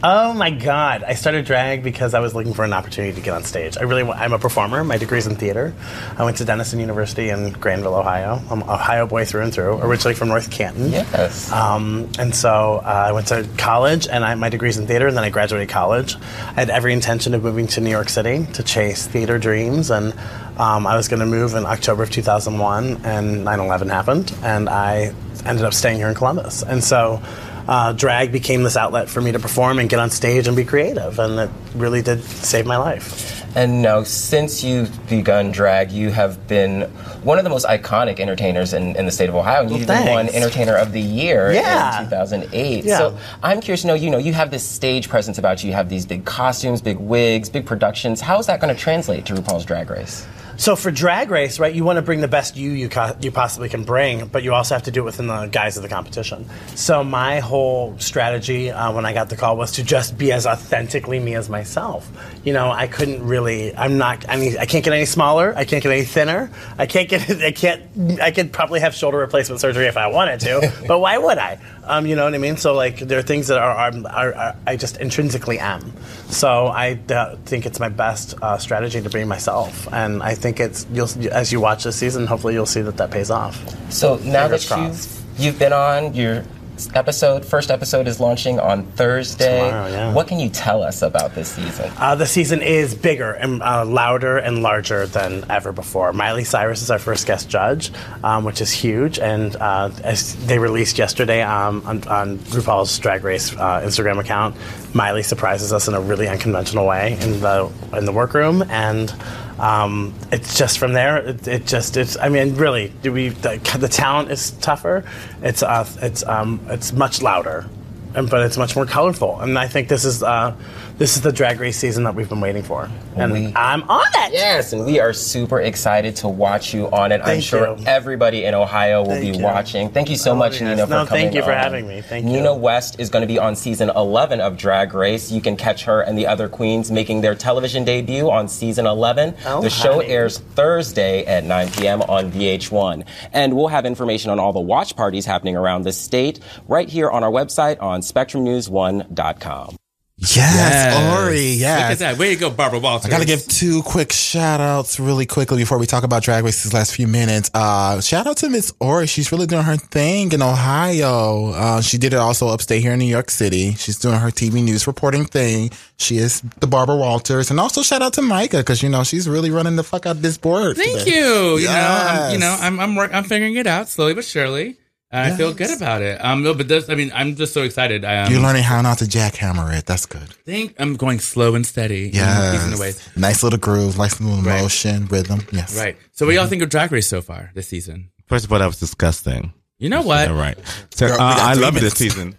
[0.02, 1.04] Oh my God!
[1.04, 3.78] I started drag because I was looking for an opportunity to get on stage.
[3.78, 4.82] I really, I'm a performer.
[4.86, 5.74] My degree's in theater.
[6.18, 8.42] I went to Denison University in Granville, Ohio.
[8.50, 9.80] I'm an Ohio boy through and through.
[9.82, 10.92] Originally from North Canton.
[10.92, 11.52] Yes.
[11.52, 15.08] Um, and so uh, I went to college, and I, my degree's in theater.
[15.08, 16.16] And then I graduated college.
[16.16, 20.14] I had every intention of moving to New York City to chase theater dreams, and
[20.58, 25.14] um, I was going to move in October of 2001, and 9/11 happened, and I
[25.46, 26.64] ended up staying here in Columbus.
[26.64, 27.22] And so
[27.70, 30.66] uh, drag became this outlet for me to perform and get on stage and be
[30.66, 33.36] creative, and it really did save my life.
[33.56, 36.82] And now, since you've begun drag, you have been
[37.24, 39.62] one of the most iconic entertainers in, in the state of Ohio.
[39.62, 40.30] And you Well, even won.
[40.30, 42.00] Entertainer of the Year Yeah.
[42.02, 42.86] in 2008.
[42.86, 42.98] Yeah.
[42.98, 45.70] So I'm curious to know, you know, you have this stage presence about you.
[45.70, 48.22] You have these big costumes, big wigs, big productions.
[48.22, 50.26] How is that going to translate to RuPaul's Drag Race?
[50.60, 53.32] So for Drag Race, right, you want to bring the best you you, co- you
[53.32, 55.88] possibly can bring, but you also have to do it within the guise of the
[55.88, 56.50] competition.
[56.76, 60.46] So my whole strategy uh, when I got the call was to just be as
[60.46, 62.12] authentically me as myself.
[62.44, 63.74] You know, I couldn't really.
[63.74, 64.28] I'm not.
[64.28, 65.54] I mean, I can't get any smaller.
[65.56, 66.52] I can't get any thinner.
[66.78, 67.30] I can't get.
[67.42, 68.20] I can't.
[68.20, 71.58] I could probably have shoulder replacement surgery if I wanted to, but why would I?
[71.90, 72.56] Um, you know what I mean?
[72.56, 75.92] So like, there are things that are, are, are, are I just intrinsically am.
[76.30, 80.60] So I uh, think it's my best uh, strategy to be myself, and I think
[80.60, 83.58] it's you'll as you watch this season, hopefully you'll see that that pays off.
[83.92, 85.22] So now Fingers that crossed.
[85.38, 86.44] you've, you've been on, your
[86.94, 89.60] episode, first episode is launching on Thursday.
[89.60, 90.14] Tomorrow, yeah.
[90.14, 91.92] What can you tell us about this season?
[91.98, 96.14] Uh, the season is bigger and uh, louder and larger than ever before.
[96.14, 97.92] Miley Cyrus is our first guest judge,
[98.24, 99.20] um, which is huge.
[99.20, 104.56] And uh, as they released yesterday um, on, on RuPaul's Drag Race uh, Instagram account,
[104.94, 109.14] Miley surprises us in a really unconventional way in the in the workroom, and
[109.60, 111.18] um, it's just from there.
[111.18, 112.18] It, it just it's.
[112.18, 115.04] I mean, really, do we the, the talent is tougher.
[115.42, 117.66] It's uh, it's um, it's much louder
[118.14, 119.40] but it's much more colorful.
[119.40, 120.56] And I think this is uh,
[120.98, 124.08] this is the drag race season that we've been waiting for, and We- I'm on
[124.16, 124.34] it.
[124.34, 127.20] Yes, and we are super excited to watch you on it.
[127.20, 127.86] Thank I'm sure you.
[127.86, 129.44] everybody in Ohio will Thank be you.
[129.44, 129.90] watching.
[129.90, 130.62] Thank you so Oh, much, yes.
[130.62, 131.58] Nina, for coming thank you for on.
[131.58, 132.02] having me.
[132.02, 132.32] Thank you.
[132.34, 135.32] Nina West is going to be on season 11 of Drag Race.
[135.32, 139.36] You can catch her and the other queens making their television debut on season 11.
[139.46, 140.08] Oh, the show honey.
[140.08, 142.02] airs Thursday at 9 p.m.
[142.04, 143.06] on VH1.
[143.34, 147.10] And we'll have information on all the watch parties happening around the state right here
[147.10, 149.78] on our website on SpectrumNews1.com.
[150.22, 151.80] Yes, Ori, yes.
[151.80, 152.20] Look at that.
[152.20, 153.06] Way to go, Barbara Walters.
[153.06, 156.62] I gotta give two quick shout outs really quickly before we talk about Drag Race
[156.62, 157.50] these last few minutes.
[157.54, 159.08] Uh, shout out to Miss Ori.
[159.08, 161.52] She's really doing her thing in Ohio.
[161.52, 163.76] Uh, she did it also upstate here in New York City.
[163.76, 165.72] She's doing her TV news reporting thing.
[165.96, 167.50] She is the Barbara Walters.
[167.50, 170.18] And also shout out to Micah, cause you know, she's really running the fuck out
[170.18, 170.76] of this board.
[170.76, 171.16] Thank today.
[171.16, 171.58] you.
[171.60, 174.76] You know, I'm, you know, I'm I'm I'm figuring it out slowly but surely.
[175.12, 176.24] And I feel good about it.
[176.24, 178.06] Um, no, but this, I mean, I'm just so excited.
[178.06, 179.88] I um, You're learning how not to jackhammer it.
[179.88, 180.22] That's good.
[180.22, 182.12] I think I'm going slow and steady.
[182.14, 182.54] Yeah.
[182.54, 183.10] Easing the ways.
[183.16, 184.62] Nice little groove, nice little Right.
[184.62, 185.42] motion, rhythm.
[185.52, 185.76] Yes.
[185.76, 185.98] Right.
[186.12, 188.12] So, what y'all think of Drag Race so far this season?
[188.28, 189.52] First of all, that was disgusting.
[189.80, 190.30] You know what?
[190.30, 190.58] Yeah, right.
[190.92, 192.38] So Girl, uh, I three love it this season.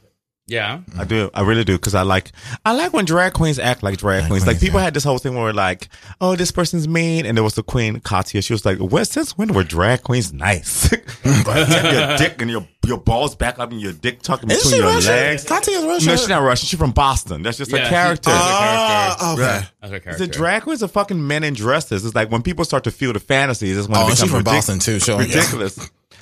[0.51, 0.81] Yeah.
[0.99, 1.31] I do.
[1.33, 2.33] I really do because I like
[2.67, 4.47] I like when drag queens act like drag queens.
[4.49, 5.89] Like people had this whole thing where like,
[6.21, 8.43] oh, this person's mean, and there was the queen Katya.
[8.43, 9.07] She was like, "What?
[9.07, 10.91] Since when were drag queens nice?
[11.45, 14.51] But tip your dick and your your balls back up and your dick tucked in
[14.51, 15.13] Is between she your Russian?
[15.13, 16.07] legs." Katya's Russian?
[16.09, 16.67] No, she's not Russian.
[16.67, 17.43] She's from Boston.
[17.43, 18.31] That's just Yeah, a she- character.
[18.31, 19.43] that's her Oh, character.
[19.43, 19.67] okay.
[19.81, 20.27] That's her The character.
[20.27, 22.05] drag queens are fucking men in dresses.
[22.05, 23.79] It's like when people start to feel the fantasies.
[23.79, 25.71] It's when Oh, it and she's becomes from ridic- Boston, too, so, yeah.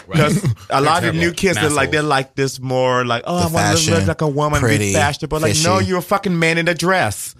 [0.06, 0.40] Ridiculous.
[0.40, 1.18] Because a lot of terrible.
[1.20, 3.94] new kids, they're like they're like this more like, oh, The I want to fashion,
[3.94, 5.40] look like a woman, pretty, be fashionable.
[5.40, 7.34] Like, no, you're a fucking man in a dress,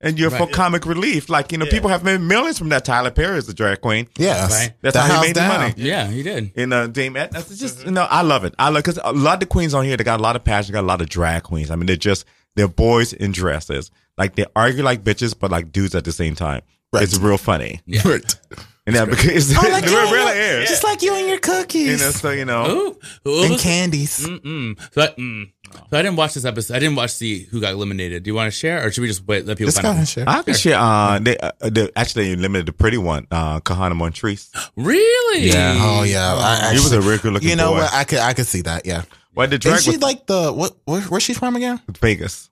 [0.00, 1.28] and you're for comic relief.
[1.28, 2.84] Like, you know, people have made millions from that.
[2.84, 4.08] Tyler Perry is a drag queen.
[4.16, 4.50] Yes.
[4.50, 4.72] Right.
[4.80, 5.74] That's The how he house made the money.
[5.76, 6.52] Yeah, he did.
[6.54, 8.54] In uh, Dame Edna, it's just you know, I love it.
[8.58, 10.44] I love because a lot of the queens on here, they got a lot of
[10.44, 11.70] passion, got a lot of drag queens.
[11.70, 12.24] I mean, they're just
[12.56, 13.90] they're boys in dresses.
[14.16, 16.62] Like they argue like bitches, but like dudes at the same time.
[16.92, 17.02] Right.
[17.04, 17.80] It's real funny.
[18.04, 18.34] Right.
[18.96, 20.68] And that because Oh, like it you and really your- is.
[20.68, 21.86] Just like you and your cookies.
[21.86, 22.96] You know, so you know.
[23.26, 23.28] Ooh.
[23.30, 24.20] Ooh, and candies.
[24.26, 24.78] Mm-mm.
[24.92, 25.50] So I, mm.
[25.72, 26.74] so I didn't watch this episode.
[26.74, 28.22] I didn't watch the who got eliminated.
[28.24, 29.46] Do you want to share, or should we just wait?
[29.46, 29.92] Let people Just find go out.
[29.92, 30.24] ahead and share.
[30.28, 30.78] I can share.
[30.78, 34.50] Uh, they, uh, they actually limited the pretty one, uh, Kahanna Montrese.
[34.76, 35.48] Really?
[35.48, 35.76] Yeah.
[35.78, 37.78] Oh yeah, I, He was a actually- real good looking You know boy.
[37.78, 37.92] what?
[37.94, 38.84] I could I could see that.
[38.86, 39.02] Yeah.
[39.32, 40.76] Why did drag Is she was like the what?
[40.86, 41.80] Where, where's she from again?
[42.00, 42.50] Vegas.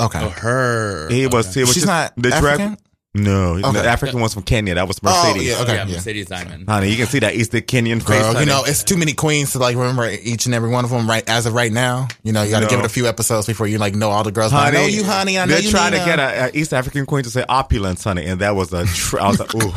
[0.00, 0.20] Okay.
[0.22, 1.08] Oh, her.
[1.10, 1.48] He was.
[1.50, 1.60] Okay.
[1.60, 2.66] He was She's just- not the African?
[2.68, 2.78] drag.
[3.12, 3.72] No, Okay.
[3.72, 4.76] the African one's from Kenya.
[4.76, 5.48] That was Oh, Mercedes.
[5.50, 5.74] yeah, okay.
[5.74, 5.94] yeah, yeah.
[5.94, 6.68] Mercedes Diamond.
[6.68, 8.22] Honey, you can see that East Kenyan face.
[8.22, 10.90] Girl, you know, it's too many queens to like remember each and every one of
[10.92, 12.06] them right as of right now.
[12.22, 12.70] You know, you got to No.
[12.70, 14.52] give it a few episodes before you like know all the girls.
[14.52, 15.40] Honey, I know you, honey.
[15.40, 15.70] I know They're you.
[15.72, 16.04] trying Nina.
[16.04, 18.84] to get a, a East African queen to say opulence, honey, and that was a.
[18.86, 19.72] Tr- I was like, ooh.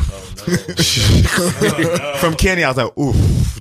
[0.46, 3.12] Oh, From Kenya, I was like, ooh.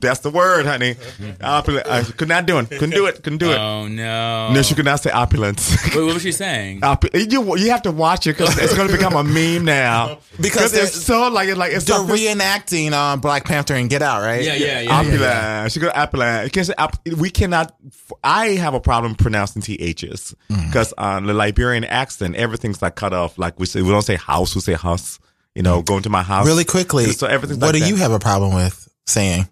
[0.01, 0.97] That's the word, honey.
[1.41, 1.87] Opulent.
[1.87, 2.69] I could not do it.
[2.69, 3.23] Couldn't do it.
[3.23, 3.57] Couldn't do it.
[3.57, 4.51] Oh no.
[4.51, 5.71] No, she could not say opulence.
[5.95, 6.81] Wait, what was she saying?
[6.81, 10.19] Opu- you you have to watch it because it's going to become a meme now.
[10.41, 13.89] Because it's they're- so like it's like it's They're something- reenacting um, Black Panther and
[13.89, 14.43] Get Out, right?
[14.43, 14.99] Yeah, yeah, yeah.
[14.99, 15.71] Opulent.
[15.71, 16.45] She go opulent.
[16.45, 17.75] You can't say op- we cannot.
[18.23, 20.67] I have a problem pronouncing ths Mm.
[20.67, 23.37] because on the Liberian accent, everything's like cut off.
[23.37, 25.19] Like we say, we don't say house, we say house.
[25.55, 27.89] You know, going to my house Really quickly, So everything's what like do that.
[27.89, 29.47] you have a problem with saying?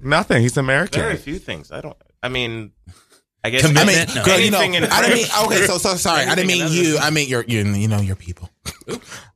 [0.00, 0.42] Nothing.
[0.42, 1.00] He's American.
[1.00, 1.70] Very few things.
[1.72, 1.96] I don't.
[2.22, 2.72] I mean,
[3.44, 3.64] I guess.
[3.64, 4.24] I mean, No.
[4.24, 4.68] girl, you know, I
[5.02, 5.26] didn't mean.
[5.46, 6.24] Okay, so so sorry.
[6.26, 6.98] I didn't mean in you.
[6.98, 8.48] I mean your, your you know your people.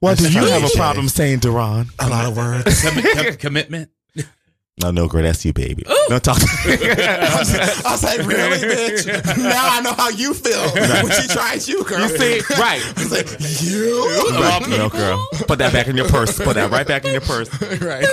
[0.00, 1.88] What do you have a problem saying, Deron?
[1.98, 2.82] A lot of words.
[2.88, 3.90] Com- com- commitment.
[4.82, 5.84] No, no, girl, that's you, baby.
[5.86, 6.06] Oh.
[6.10, 6.36] Don't talk.
[6.66, 9.06] I was, I was like, really, bitch?
[9.38, 10.68] Now I know how you feel
[11.02, 12.00] when she tries you, girl.
[12.02, 12.82] You see, right?
[12.84, 13.26] I was like,
[13.62, 14.04] you.
[14.38, 14.68] Right.
[14.68, 15.26] No, girl.
[15.48, 16.36] Put that back in your purse.
[16.38, 17.48] Put that right back in your purse.
[17.80, 18.04] right.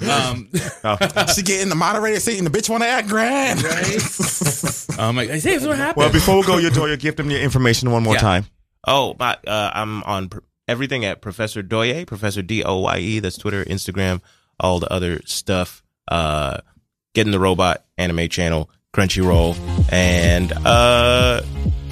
[0.00, 0.48] Um,
[0.84, 0.96] Oh.
[1.34, 3.60] She get in the moderator seat and the bitch want to act grand.
[4.98, 5.38] I'm oh my!
[5.38, 5.96] Say what happened.
[5.96, 8.20] Well, before we go, your Doyer, give them your information one more Yeah.
[8.20, 8.46] time.
[8.86, 13.18] Oh, my, uh, I'm on pr- everything at Professor Doye, Professor D O Y E.
[13.20, 14.20] That's Twitter, Instagram,
[14.58, 15.82] all the other stuff.
[16.08, 16.58] Uh,
[17.14, 19.54] Getting the Robot Anime Channel, Crunchyroll,
[19.92, 21.42] and uh,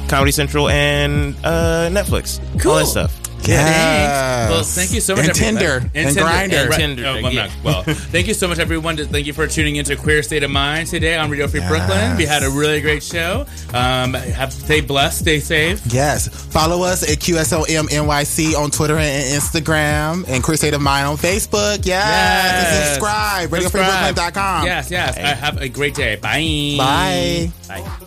[0.09, 2.40] Comedy Central and uh, Netflix.
[2.66, 3.19] All that stuff.
[3.46, 4.50] Yes.
[4.50, 5.28] Well, thank you so much.
[5.28, 5.54] And everyone.
[5.60, 5.90] Tinder.
[5.94, 6.68] And Grindr.
[6.68, 6.78] Right.
[6.78, 7.50] Tinder, Oh, well, yeah.
[7.64, 8.96] well, thank you so much, everyone.
[8.96, 12.16] Thank you for tuning into Queer State of Mind today on Radio Free Brooklyn.
[12.16, 13.46] We had a really great show.
[13.72, 15.82] Um, have stay blessed, stay safe.
[15.86, 16.28] Yes.
[16.28, 21.16] Follow us at QSOM NYC on Twitter and Instagram and Queer State of Mind on
[21.16, 21.86] Facebook.
[21.86, 22.00] Yes.
[22.00, 22.66] Yes.
[22.66, 23.50] And subscribe.
[23.50, 23.50] Subscribe.
[23.50, 24.64] RadioFreeBrooklyn.com.
[24.66, 25.16] Yes, yes.
[25.16, 26.16] I have a great day.
[26.16, 26.74] Bye.
[26.78, 27.50] Bye.
[27.68, 28.06] Bye.